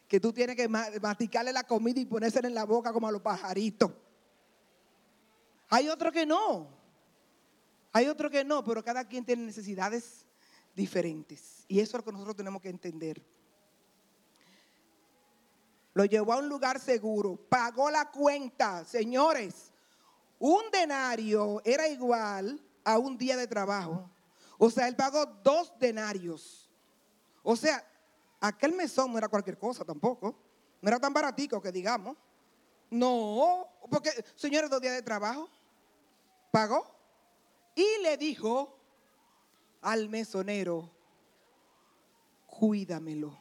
que 0.08 0.20
tú 0.20 0.32
tienes 0.34 0.56
que 0.56 0.68
masticarle 0.68 1.54
la 1.54 1.64
comida 1.64 2.00
y 2.00 2.06
ponérsela 2.06 2.48
en 2.48 2.56
la 2.56 2.66
boca 2.66 2.94
como 2.94 3.08
a 3.08 3.12
los 3.12 3.22
pajaritos. 3.22 3.92
Hay 5.70 5.90
otro 5.90 6.12
que 6.12 6.26
no. 6.26 6.68
Hay 7.92 8.08
otro 8.08 8.30
que 8.30 8.44
no, 8.44 8.64
pero 8.64 8.84
cada 8.84 9.08
quien 9.08 9.26
tiene 9.26 9.44
necesidades 9.44 10.26
diferentes. 10.76 11.66
Y 11.68 11.80
eso 11.80 11.98
es 11.98 12.02
lo 12.02 12.06
que 12.06 12.12
nosotros 12.12 12.36
tenemos 12.36 12.62
que 12.62 12.70
entender. 12.70 13.22
Lo 15.94 16.06
llevó 16.06 16.34
a 16.34 16.38
un 16.38 16.48
lugar 16.48 16.80
seguro, 16.80 17.36
pagó 17.50 17.90
la 17.92 18.10
cuenta. 18.10 18.86
Señores, 18.86 19.72
un 20.38 20.72
denario 20.72 21.62
era 21.66 21.88
igual 21.88 22.62
a 22.84 22.98
un 22.98 23.18
día 23.18 23.36
de 23.36 23.48
trabajo. 23.48 24.10
O 24.58 24.70
sea, 24.70 24.88
él 24.88 24.96
pagó 24.96 25.26
dos 25.26 25.74
denarios. 25.80 26.70
O 27.44 27.56
sea, 27.56 27.84
aquel 28.40 28.74
mesón 28.74 29.12
no 29.12 29.18
era 29.18 29.28
cualquier 29.28 29.58
cosa 29.58 29.84
tampoco. 29.84 30.36
No 30.82 30.88
era 30.88 31.00
tan 31.00 31.14
baratico 31.14 31.62
que 31.62 31.72
digamos. 31.72 32.18
No, 32.90 33.68
porque, 33.90 34.12
señores, 34.36 34.70
dos 34.70 34.82
días 34.82 34.96
de 34.96 35.02
trabajo, 35.02 35.48
pagó 36.52 36.90
y 37.76 38.02
le 38.02 38.18
dijo 38.18 38.76
al 39.82 40.10
mesonero, 40.10 40.90
cuídamelo. 42.48 43.38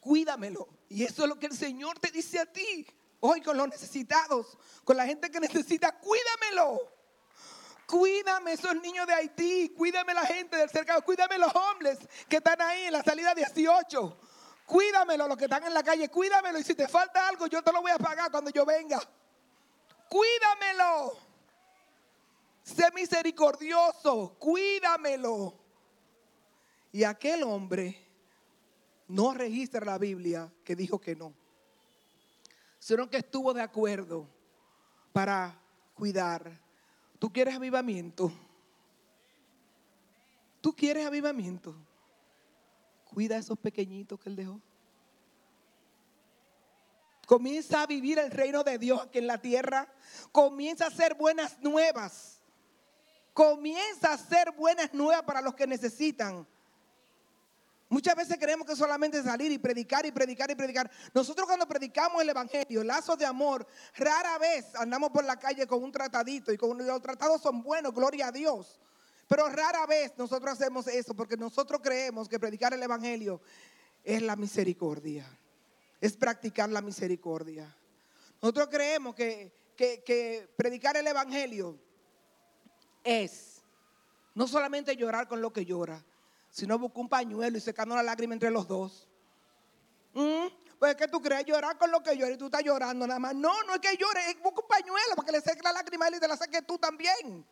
Cuídamelo. 0.00 0.68
Y 0.88 1.02
eso 1.02 1.24
es 1.24 1.28
lo 1.28 1.38
que 1.38 1.46
el 1.46 1.56
Señor 1.56 1.98
te 1.98 2.12
dice 2.12 2.38
a 2.38 2.46
ti. 2.46 2.86
Hoy 3.18 3.40
con 3.40 3.56
los 3.56 3.68
necesitados, 3.68 4.56
con 4.84 4.96
la 4.96 5.04
gente 5.04 5.30
que 5.30 5.40
necesita, 5.40 5.98
cuídamelo. 5.98 6.95
Cuídame 7.86 8.52
esos 8.52 8.74
niños 8.76 9.06
de 9.06 9.14
Haití, 9.14 9.68
cuídame 9.76 10.12
la 10.12 10.26
gente 10.26 10.56
del 10.56 10.68
cercado, 10.68 11.02
cuídame 11.02 11.38
los 11.38 11.54
hombres 11.54 11.98
que 12.28 12.38
están 12.38 12.60
ahí 12.60 12.84
en 12.84 12.92
la 12.92 13.02
salida 13.02 13.32
18. 13.32 14.18
Cuídamelo, 14.66 15.28
los 15.28 15.36
que 15.36 15.44
están 15.44 15.62
en 15.64 15.72
la 15.72 15.84
calle, 15.84 16.08
cuídamelo. 16.08 16.58
Y 16.58 16.64
si 16.64 16.74
te 16.74 16.88
falta 16.88 17.28
algo, 17.28 17.46
yo 17.46 17.62
te 17.62 17.72
lo 17.72 17.80
voy 17.80 17.92
a 17.92 17.98
pagar 17.98 18.30
cuando 18.32 18.50
yo 18.50 18.66
venga. 18.66 19.00
Cuídamelo. 20.08 21.16
Sé 22.64 22.90
misericordioso, 22.92 24.34
cuídamelo. 24.40 25.54
Y 26.90 27.04
aquel 27.04 27.44
hombre 27.44 28.04
no 29.06 29.32
registra 29.34 29.84
la 29.84 29.98
Biblia 29.98 30.52
que 30.64 30.74
dijo 30.74 31.00
que 31.00 31.14
no, 31.14 31.32
sino 32.80 33.08
que 33.08 33.18
estuvo 33.18 33.54
de 33.54 33.62
acuerdo 33.62 34.28
para 35.12 35.56
cuidar. 35.94 36.65
¿Tú 37.18 37.32
quieres 37.32 37.54
avivamiento? 37.54 38.32
¿Tú 40.60 40.74
quieres 40.74 41.06
avivamiento? 41.06 41.74
Cuida 43.04 43.36
a 43.36 43.38
esos 43.38 43.58
pequeñitos 43.58 44.18
que 44.20 44.28
él 44.28 44.36
dejó. 44.36 44.60
Comienza 47.26 47.82
a 47.82 47.86
vivir 47.86 48.18
el 48.18 48.30
reino 48.30 48.62
de 48.62 48.78
Dios 48.78 49.00
aquí 49.00 49.18
en 49.18 49.26
la 49.26 49.38
tierra. 49.38 49.88
Comienza 50.30 50.84
a 50.84 50.88
hacer 50.88 51.14
buenas 51.14 51.60
nuevas. 51.60 52.40
Comienza 53.32 54.10
a 54.10 54.14
hacer 54.14 54.52
buenas 54.52 54.94
nuevas 54.94 55.22
para 55.22 55.40
los 55.40 55.54
que 55.54 55.66
necesitan. 55.66 56.46
Muchas 57.88 58.16
veces 58.16 58.36
queremos 58.36 58.66
que 58.66 58.74
solamente 58.74 59.22
salir 59.22 59.52
y 59.52 59.58
predicar 59.58 60.04
y 60.04 60.10
predicar 60.10 60.50
y 60.50 60.56
predicar. 60.56 60.90
Nosotros 61.14 61.46
cuando 61.46 61.68
predicamos 61.68 62.20
el 62.20 62.28
Evangelio, 62.28 62.82
lazos 62.82 63.16
de 63.16 63.24
amor, 63.24 63.64
rara 63.94 64.38
vez 64.38 64.74
andamos 64.74 65.10
por 65.10 65.24
la 65.24 65.38
calle 65.38 65.68
con 65.68 65.84
un 65.84 65.92
tratadito 65.92 66.52
y 66.52 66.56
con 66.56 66.84
los 66.84 67.00
tratados 67.00 67.40
son 67.40 67.62
buenos, 67.62 67.94
gloria 67.94 68.28
a 68.28 68.32
Dios. 68.32 68.80
Pero 69.28 69.48
rara 69.48 69.86
vez 69.86 70.12
nosotros 70.18 70.52
hacemos 70.52 70.88
eso 70.88 71.14
porque 71.14 71.36
nosotros 71.36 71.80
creemos 71.82 72.28
que 72.28 72.40
predicar 72.40 72.74
el 72.74 72.82
Evangelio 72.82 73.40
es 74.02 74.20
la 74.20 74.34
misericordia, 74.34 75.24
es 76.00 76.16
practicar 76.16 76.68
la 76.68 76.82
misericordia. 76.82 77.72
Nosotros 78.42 78.68
creemos 78.68 79.14
que, 79.14 79.52
que 79.76 80.48
predicar 80.56 80.96
el 80.96 81.06
Evangelio 81.06 81.78
es 83.04 83.62
no 84.34 84.48
solamente 84.48 84.96
llorar 84.96 85.28
con 85.28 85.40
lo 85.40 85.52
que 85.52 85.64
llora, 85.64 86.04
si 86.56 86.66
no 86.66 86.78
busca 86.78 87.00
un 87.00 87.08
pañuelo 87.10 87.58
y 87.58 87.60
secando 87.60 87.94
la 87.94 88.02
lágrima 88.02 88.32
entre 88.32 88.50
los 88.50 88.66
dos. 88.66 89.06
Mm, 90.14 90.46
pues 90.78 90.92
es 90.92 90.96
que 90.96 91.06
tú 91.06 91.20
crees 91.20 91.44
llorar 91.44 91.76
con 91.76 91.90
lo 91.90 92.02
que 92.02 92.16
llora 92.16 92.32
y 92.32 92.38
tú 92.38 92.46
estás 92.46 92.62
llorando 92.64 93.06
nada 93.06 93.20
más. 93.20 93.34
No, 93.34 93.62
no 93.64 93.74
es 93.74 93.80
que 93.80 93.94
llore, 93.94 94.30
es 94.30 94.42
busca 94.42 94.62
un 94.62 94.66
pañuelo 94.66 95.14
para 95.16 95.26
que 95.26 95.32
le 95.32 95.40
seque 95.42 95.60
la 95.62 95.72
lágrima 95.72 96.06
a 96.06 96.08
él 96.08 96.14
y 96.14 96.18
te 96.18 96.26
la 96.26 96.34
saque 96.34 96.62
tú 96.62 96.78
también. 96.78 97.46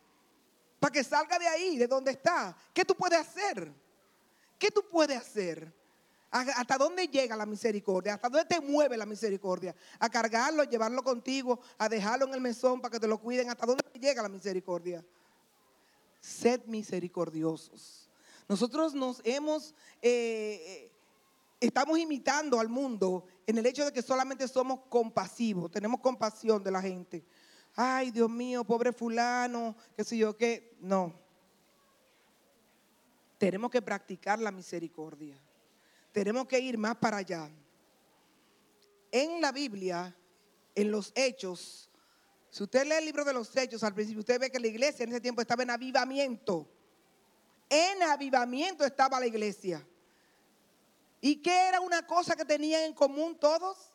Para 0.81 0.91
que 0.91 1.05
salga 1.05 1.39
de 1.39 1.47
ahí, 1.47 1.77
de 1.77 1.87
donde 1.87 2.13
está. 2.13 2.57
¿Qué 2.73 2.83
tú 2.83 2.95
puedes 2.95 3.21
hacer? 3.21 3.71
¿Qué 4.59 4.71
tú 4.71 4.83
puedes 4.91 5.19
hacer? 5.19 5.71
¿Hasta 6.31 6.79
dónde 6.79 7.07
llega 7.07 7.37
la 7.37 7.45
misericordia? 7.45 8.15
¿Hasta 8.15 8.31
dónde 8.31 8.47
te 8.47 8.59
mueve 8.63 8.97
la 8.97 9.05
misericordia? 9.05 9.77
A 9.99 10.09
cargarlo, 10.09 10.65
llevarlo 10.65 11.03
contigo, 11.03 11.61
a 11.77 11.91
dejarlo 11.91 12.25
en 12.29 12.33
el 12.33 12.41
mesón 12.41 12.81
para 12.81 12.93
que 12.93 13.01
te 13.01 13.07
lo 13.07 13.19
cuiden. 13.19 13.51
¿Hasta 13.51 13.67
dónde 13.67 13.85
llega 14.01 14.23
la 14.23 14.31
misericordia? 14.31 15.05
Sed 16.23 16.63
misericordiosos. 16.65 18.04
Nosotros 18.49 18.95
nos 18.95 19.21
hemos, 19.25 19.75
eh, 20.03 20.61
eh, 20.67 20.93
estamos 21.61 21.99
imitando 21.99 22.61
al 22.61 22.69
mundo 22.69 23.25
en 23.47 23.59
el 23.59 23.67
hecho 23.67 23.85
de 23.85 23.93
que 23.93 24.03
solamente 24.03 24.47
somos 24.49 24.81
compasivos, 24.89 25.71
tenemos 25.71 26.01
compasión 26.01 26.63
de 26.63 26.71
la 26.71 26.83
gente. 26.83 27.25
Ay, 27.75 28.11
Dios 28.11 28.31
mío, 28.31 28.65
pobre 28.65 28.93
fulano, 28.93 29.75
qué 29.97 30.05
sé 30.05 30.17
yo 30.17 30.37
qué. 30.37 30.77
No. 30.81 31.15
Tenemos 33.39 33.71
que 33.71 33.83
practicar 33.83 34.39
la 34.39 34.53
misericordia. 34.53 35.37
Tenemos 36.13 36.47
que 36.47 36.61
ir 36.61 36.79
más 36.79 36.97
para 36.97 37.17
allá. 37.17 37.51
En 39.11 39.41
la 39.41 39.51
Biblia, 39.51 40.17
en 40.75 40.91
los 40.91 41.13
hechos, 41.17 41.91
si 42.51 42.63
usted 42.63 42.85
lee 42.85 42.95
el 42.99 43.05
libro 43.05 43.25
de 43.25 43.33
los 43.33 43.57
hechos 43.57 43.83
al 43.83 43.95
principio, 43.95 44.21
usted 44.21 44.39
ve 44.39 44.51
que 44.51 44.61
la 44.61 44.69
iglesia 44.69 45.03
en 45.03 45.11
ese 45.11 45.21
tiempo 45.21 45.41
estaba 45.41 45.65
en 45.65 45.71
avivamiento. 45.71 46.69
En 47.69 48.03
avivamiento 48.03 48.85
estaba 48.85 49.21
la 49.21 49.27
iglesia. 49.27 49.87
¿Y 51.21 51.37
qué 51.37 51.69
era 51.69 51.81
una 51.81 52.07
cosa 52.07 52.37
que 52.37 52.45
tenían 52.45 52.83
en 52.83 52.93
común 52.93 53.37
todos? 53.39 53.93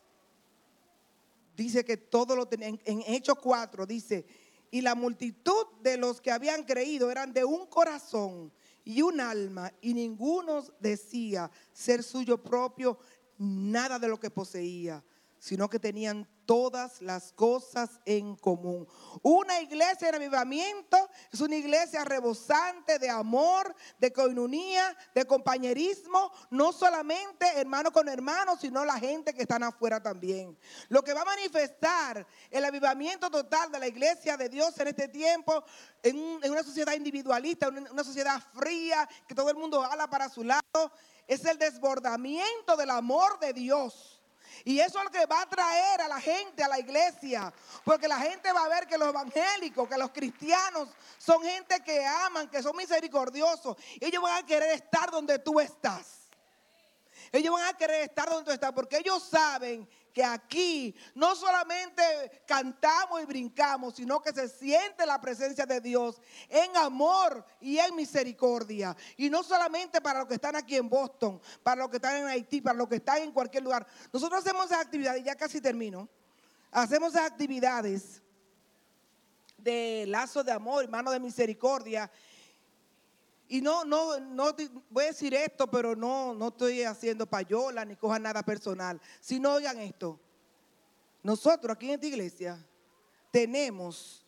Dice 1.56 1.86
que 1.86 1.98
todo 1.98 2.36
lo 2.36 2.48
tenían. 2.48 2.80
En 2.86 3.04
Hechos 3.06 3.38
4 3.40 3.86
dice, 3.86 4.26
y 4.72 4.82
la 4.82 4.96
multitud 4.96 5.68
de 5.82 5.98
los 5.98 6.22
que 6.22 6.32
habían 6.32 6.64
creído 6.64 7.12
eran 7.12 7.34
de 7.34 7.44
un 7.44 7.66
corazón 7.68 8.52
y 8.84 9.02
un 9.02 9.20
alma, 9.20 9.72
y 9.82 9.94
ninguno 9.94 10.64
decía 10.80 11.52
ser 11.72 12.04
suyo 12.04 12.42
propio 12.42 12.98
nada 13.38 14.00
de 14.00 14.08
lo 14.08 14.20
que 14.20 14.30
poseía, 14.30 15.04
sino 15.40 15.70
que 15.70 15.80
tenían 15.80 16.28
todas 16.50 17.00
las 17.04 17.32
cosas 17.34 18.00
en 18.06 18.36
común. 18.36 18.88
Una 19.22 19.62
iglesia 19.62 20.10
en 20.10 20.16
avivamiento 20.16 20.98
es 21.32 21.42
una 21.42 21.56
iglesia 21.56 22.04
rebosante 22.04 22.98
de 22.98 23.08
amor, 23.08 23.76
de 24.00 24.12
coinonía, 24.12 24.98
de 25.14 25.26
compañerismo, 25.26 26.32
no 26.50 26.72
solamente 26.74 27.46
hermano 27.56 27.92
con 27.92 28.10
hermano, 28.10 28.58
sino 28.58 28.84
la 28.84 28.98
gente 28.98 29.34
que 29.34 29.44
están 29.44 29.62
afuera 29.62 30.02
también. 30.02 30.58
Lo 30.88 31.04
que 31.04 31.14
va 31.14 31.22
a 31.22 31.26
manifestar 31.26 32.26
el 32.50 32.66
avivamiento 32.66 33.30
total 33.30 33.72
de 33.72 33.78
la 33.78 33.88
iglesia 33.88 34.36
de 34.36 34.50
Dios 34.50 34.76
en 34.80 34.88
este 34.88 35.08
tiempo, 35.08 35.64
en, 36.02 36.18
una 36.50 36.64
sociedad 36.64 36.94
individualista, 36.94 37.68
en 37.68 37.88
una 37.92 38.04
sociedad 38.04 38.42
fría, 38.56 39.08
que 39.28 39.36
todo 39.36 39.52
el 39.52 39.56
mundo 39.56 39.84
habla 39.84 40.10
para 40.10 40.28
su 40.30 40.44
lado, 40.44 40.92
es 41.28 41.46
el 41.46 41.60
desbordamiento 41.60 42.76
del 42.76 42.90
amor 42.90 43.40
de 43.40 43.54
Dios 43.54 44.19
y 44.66 44.80
eso 44.80 44.98
es 45.00 45.04
lo 45.04 45.12
que 45.12 45.26
va 45.26 45.42
a 45.42 45.50
traer 45.50 46.02
a 46.02 46.08
la 46.08 46.20
gente 46.20 46.64
a 46.64 46.68
la 46.68 46.80
iglesia. 46.80 47.54
Porque 47.84 48.08
la 48.08 48.20
gente 48.20 48.52
va 48.52 48.66
a 48.66 48.70
ver 48.70 48.88
que 48.88 48.98
los 48.98 49.10
evangélicos, 49.10 49.88
que 49.88 49.98
los 49.98 50.12
cristianos 50.12 50.90
son 51.18 51.42
gente 51.44 51.82
que 51.84 52.06
aman, 52.06 52.50
que 52.50 52.62
son 52.62 52.76
misericordiosos. 52.76 53.78
Ellos 54.00 54.22
van 54.22 54.44
a 54.44 54.46
querer 54.46 54.72
estar 54.72 55.12
donde 55.12 55.40
tú 55.40 55.60
estás. 55.60 56.30
Ellos 57.32 57.54
van 57.54 57.68
a 57.68 57.78
querer 57.78 58.02
estar 58.02 58.30
donde 58.30 58.46
tú 58.46 58.52
estás 58.52 58.72
porque 58.72 58.98
ellos 58.98 59.24
saben 59.24 59.88
que 60.14 60.24
aquí 60.24 60.96
no 61.16 61.36
solamente 61.36 62.44
cantamos 62.46 63.22
y 63.22 63.26
brincamos, 63.26 63.96
sino 63.96 64.22
que 64.22 64.32
se 64.32 64.50
siente 64.50 65.06
la 65.06 65.20
presencia 65.22 65.66
de 65.66 65.82
Dios 65.82 66.22
en 66.50 66.76
amor 66.78 67.46
y 67.60 67.78
en 67.78 67.96
misericordia. 67.96 68.96
Y 69.18 69.30
no 69.30 69.44
solamente 69.44 70.02
para 70.02 70.20
los 70.20 70.28
que 70.28 70.36
están 70.36 70.56
aquí 70.56 70.76
en 70.76 70.90
Boston, 70.90 71.42
para 71.64 71.82
los 71.82 71.90
que 71.90 71.98
están 71.98 72.18
en 72.18 72.28
Haití, 72.28 72.62
para 72.62 72.78
los 72.78 72.88
que 72.88 72.96
están 72.96 73.22
en 73.22 73.32
cualquier 73.32 73.64
lugar. 73.64 73.86
Nosotros 74.12 74.40
hacemos 74.40 74.66
esas 74.66 74.82
actividades, 74.82 75.24
ya 75.24 75.36
casi 75.36 75.62
termino, 75.62 76.10
hacemos 76.72 77.14
esas 77.14 77.30
actividades 77.30 78.22
de 79.58 80.06
lazo 80.08 80.44
de 80.44 80.52
amor, 80.52 80.88
mano 80.88 81.12
de 81.12 81.20
misericordia. 81.20 82.10
Y 83.52 83.62
no, 83.62 83.84
no, 83.84 84.20
no 84.20 84.56
voy 84.92 85.06
a 85.06 85.08
decir 85.08 85.34
esto, 85.34 85.66
pero 85.66 85.96
no, 85.96 86.36
no 86.36 86.50
estoy 86.50 86.84
haciendo 86.84 87.26
payola 87.26 87.84
ni 87.84 87.96
coja 87.96 88.20
nada 88.20 88.44
personal. 88.44 89.02
Si 89.20 89.40
no 89.40 89.56
oigan 89.56 89.80
esto, 89.80 90.20
nosotros 91.24 91.76
aquí 91.76 91.88
en 91.88 91.94
esta 91.94 92.06
iglesia 92.06 92.64
tenemos 93.32 94.24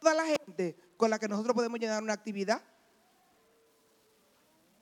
toda 0.00 0.14
la 0.14 0.24
gente 0.24 0.74
con 0.96 1.10
la 1.10 1.18
que 1.18 1.28
nosotros 1.28 1.54
podemos 1.54 1.78
llenar 1.78 2.02
una 2.02 2.14
actividad. 2.14 2.62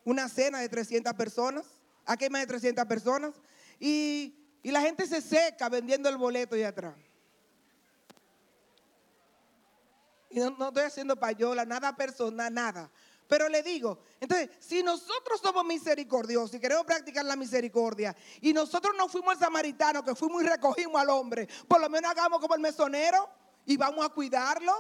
Una 0.05 0.29
cena 0.29 0.61
de 0.61 0.69
300 0.69 1.13
personas. 1.15 1.67
Aquí 2.07 2.25
hay 2.25 2.31
más 2.31 2.43
de 2.43 2.47
300 2.47 2.85
personas. 2.85 3.35
Y, 3.81 4.37
y 4.63 4.71
la 4.71 4.83
gente 4.83 5.05
se 5.09 5.21
seca 5.21 5.69
vendiendo 5.69 6.09
el 6.09 6.17
boleto 6.17 6.55
de 6.55 6.67
atrás. 6.67 6.95
Y 10.31 10.39
no, 10.39 10.51
no 10.51 10.69
estoy 10.69 10.85
haciendo 10.85 11.17
payola, 11.17 11.65
nada 11.65 11.97
personal, 11.97 12.53
nada. 12.55 12.91
Pero 13.29 13.49
le 13.49 13.63
digo, 13.63 13.99
entonces, 14.21 14.51
si 14.61 14.83
nosotros 14.83 15.41
somos 15.41 15.65
misericordiosos 15.65 16.55
y 16.55 16.61
queremos 16.61 16.85
practicar 16.85 17.25
la 17.25 17.37
misericordia, 17.37 18.15
y 18.41 18.53
nosotros 18.53 18.95
no 18.97 19.09
fuimos 19.09 19.35
el 19.35 19.41
samaritano 19.41 20.05
que 20.05 20.15
fuimos 20.15 20.43
y 20.43 20.47
recogimos 20.47 21.01
al 21.01 21.11
hombre, 21.11 21.49
por 21.67 21.81
lo 21.81 21.89
menos 21.89 22.11
hagamos 22.11 22.41
como 22.41 22.55
el 22.55 22.61
mesonero 22.61 23.29
y 23.65 23.77
vamos 23.77 24.05
a 24.05 24.09
cuidarlo. 24.11 24.73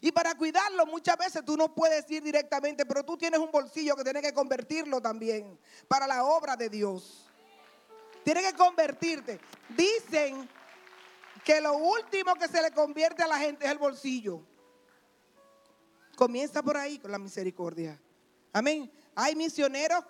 Y 0.00 0.12
para 0.12 0.34
cuidarlo 0.34 0.86
muchas 0.86 1.16
veces 1.16 1.44
tú 1.44 1.56
no 1.56 1.74
puedes 1.74 2.10
ir 2.10 2.22
directamente, 2.22 2.86
pero 2.86 3.04
tú 3.04 3.16
tienes 3.16 3.40
un 3.40 3.50
bolsillo 3.50 3.96
que 3.96 4.04
tienes 4.04 4.22
que 4.22 4.34
convertirlo 4.34 5.00
también 5.00 5.58
para 5.88 6.06
la 6.06 6.24
obra 6.24 6.56
de 6.56 6.68
Dios. 6.68 7.28
Tienes 8.22 8.44
que 8.44 8.56
convertirte. 8.56 9.40
Dicen 9.70 10.48
que 11.44 11.60
lo 11.60 11.74
último 11.74 12.34
que 12.34 12.48
se 12.48 12.60
le 12.60 12.70
convierte 12.72 13.22
a 13.22 13.26
la 13.26 13.38
gente 13.38 13.64
es 13.64 13.70
el 13.70 13.78
bolsillo. 13.78 14.42
Comienza 16.18 16.64
por 16.64 16.76
ahí 16.76 16.98
con 16.98 17.12
la 17.12 17.18
misericordia. 17.18 17.96
Amén. 18.52 18.90
Hay 19.14 19.36
misioneros 19.36 20.02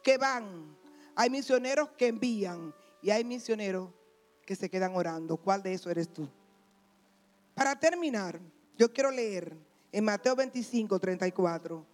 que 0.00 0.16
van, 0.16 0.78
hay 1.16 1.28
misioneros 1.28 1.88
que 1.98 2.06
envían 2.06 2.72
y 3.02 3.10
hay 3.10 3.24
misioneros 3.24 3.90
que 4.46 4.54
se 4.54 4.70
quedan 4.70 4.94
orando. 4.94 5.36
¿Cuál 5.36 5.64
de 5.64 5.72
esos 5.72 5.90
eres 5.90 6.08
tú? 6.14 6.28
Para 7.52 7.74
terminar, 7.74 8.38
yo 8.78 8.92
quiero 8.92 9.10
leer 9.10 9.56
en 9.90 10.04
Mateo 10.04 10.36
25, 10.36 11.00
34, 11.00 11.84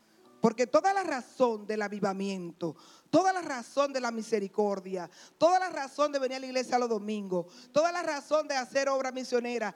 Porque 0.43 0.67
toda 0.67 0.93
la 0.93 1.03
razón 1.03 1.67
del 1.67 1.81
avivamiento, 1.81 2.77
toda 3.09 3.33
la 3.33 3.41
razón 3.41 3.91
de 3.91 4.01
la 4.03 4.11
misericordia, 4.11 5.09
toda 5.39 5.59
la 5.59 5.71
razón 5.71 6.13
de 6.13 6.19
venir 6.19 6.37
a 6.37 6.41
la 6.41 6.47
iglesia 6.47 6.79
los 6.79 6.91
domingos, 6.91 7.47
toda 7.73 7.91
la 7.91 8.03
razón 8.03 8.47
de 8.49 8.55
hacer 8.55 8.91
obra 8.91 9.13
misionera, 9.13 9.75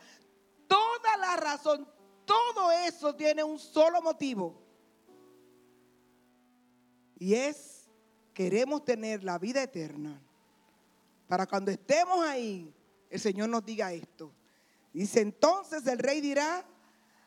toda 0.68 1.16
la 1.16 1.36
razón, 1.36 1.88
todo 2.26 2.70
eso 2.72 3.14
tiene 3.14 3.42
un 3.42 3.58
solo 3.58 4.02
motivo. 4.02 4.60
Y 7.18 7.34
es, 7.34 7.88
queremos 8.34 8.84
tener 8.84 9.24
la 9.24 9.38
vida 9.38 9.62
eterna. 9.62 10.20
Para 11.26 11.46
cuando 11.46 11.70
estemos 11.70 12.20
ahí, 12.26 12.74
el 13.08 13.20
Señor 13.20 13.48
nos 13.48 13.64
diga 13.64 13.92
esto. 13.92 14.32
Dice, 14.92 15.20
entonces 15.20 15.86
el 15.86 15.98
rey 15.98 16.20
dirá 16.20 16.64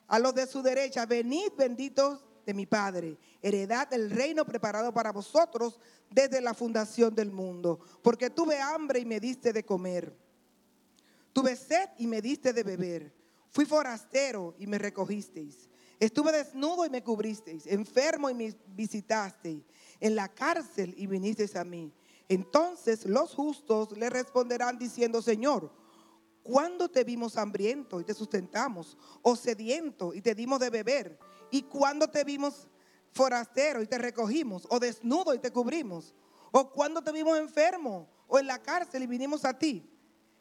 a 0.08 0.20
los 0.20 0.36
de 0.36 0.46
su 0.48 0.62
derecha, 0.62 1.06
venid 1.06 1.52
benditos 1.58 2.24
de 2.46 2.54
mi 2.54 2.66
Padre, 2.66 3.18
heredad 3.42 3.88
del 3.88 4.10
reino 4.10 4.46
preparado 4.46 4.94
para 4.94 5.12
vosotros 5.12 5.80
desde 6.10 6.42
la 6.42 6.54
fundación 6.54 7.14
del 7.14 7.32
mundo. 7.32 7.80
Porque 8.02 8.30
tuve 8.30 8.60
hambre 8.60 9.00
y 9.00 9.06
me 9.06 9.20
diste 9.20 9.54
de 9.54 9.64
comer. 9.64 10.16
Tuve 11.32 11.56
sed 11.56 11.90
y 11.98 12.08
me 12.08 12.22
diste 12.22 12.54
de 12.54 12.64
beber. 12.64 13.19
Fui 13.50 13.66
forastero 13.66 14.56
y 14.60 14.68
me 14.68 14.78
recogisteis. 14.78 15.70
Estuve 16.00 16.32
desnudo 16.32 16.86
y 16.86 16.90
me 16.90 17.04
cubristeis. 17.04 17.68
Enfermo 17.68 18.30
y 18.30 18.34
me 18.34 18.56
visitasteis. 18.68 19.64
En 20.00 20.16
la 20.16 20.30
cárcel 20.30 20.94
y 20.98 21.08
vinisteis 21.08 21.56
a 21.56 21.66
mí. 21.66 21.92
Entonces 22.30 23.06
los 23.06 23.34
justos 23.34 23.98
le 23.98 24.10
responderán 24.10 24.78
diciendo, 24.78 25.22
Señor, 25.22 25.72
¿cuándo 26.44 26.90
te 26.90 27.04
vimos 27.04 27.38
hambriento 27.38 28.00
y 28.00 28.04
te 28.04 28.14
sustentamos? 28.14 28.98
¿O 29.24 29.36
sediento 29.36 30.14
y 30.14 30.22
te 30.22 30.36
dimos 30.36 30.60
de 30.60 30.70
beber? 30.70 31.20
¿Y 31.52 31.64
cuándo 31.64 32.08
te 32.08 32.24
vimos 32.24 32.68
forastero 33.12 33.82
y 33.82 33.88
te 33.88 33.98
recogimos? 33.98 34.68
¿O 34.70 34.80
desnudo 34.80 35.34
y 35.34 35.40
te 35.40 35.52
cubrimos? 35.52 36.14
¿O 36.52 36.72
cuándo 36.72 37.02
te 37.02 37.12
vimos 37.12 37.38
enfermo 37.38 38.08
o 38.28 38.40
en 38.40 38.48
la 38.48 38.62
cárcel 38.62 39.04
y 39.04 39.08
vinimos 39.08 39.44
a 39.44 39.58
ti? 39.58 39.90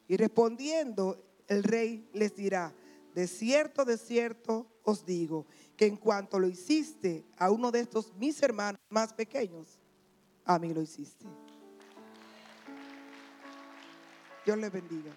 Y 0.07 0.17
respondiendo, 0.17 1.25
el 1.49 1.65
rey 1.65 2.09
les 2.13 2.37
dirá, 2.37 2.75
de 3.19 3.27
cierto, 3.27 3.85
de 3.85 3.99
cierto 3.99 4.69
os 4.85 5.05
digo, 5.05 5.45
que 5.77 5.87
en 5.87 5.97
cuanto 5.97 6.39
lo 6.39 6.47
hiciste 6.47 7.27
a 7.37 7.51
uno 7.51 7.73
de 7.73 7.81
estos 7.81 8.15
mis 8.15 8.41
hermanos 8.45 8.81
más 8.91 9.13
pequeños, 9.13 9.81
a 10.45 10.57
mí 10.61 10.73
lo 10.73 10.81
hiciste. 10.81 11.27
Dios 14.47 14.57
les 14.57 14.71
bendiga. 14.71 15.11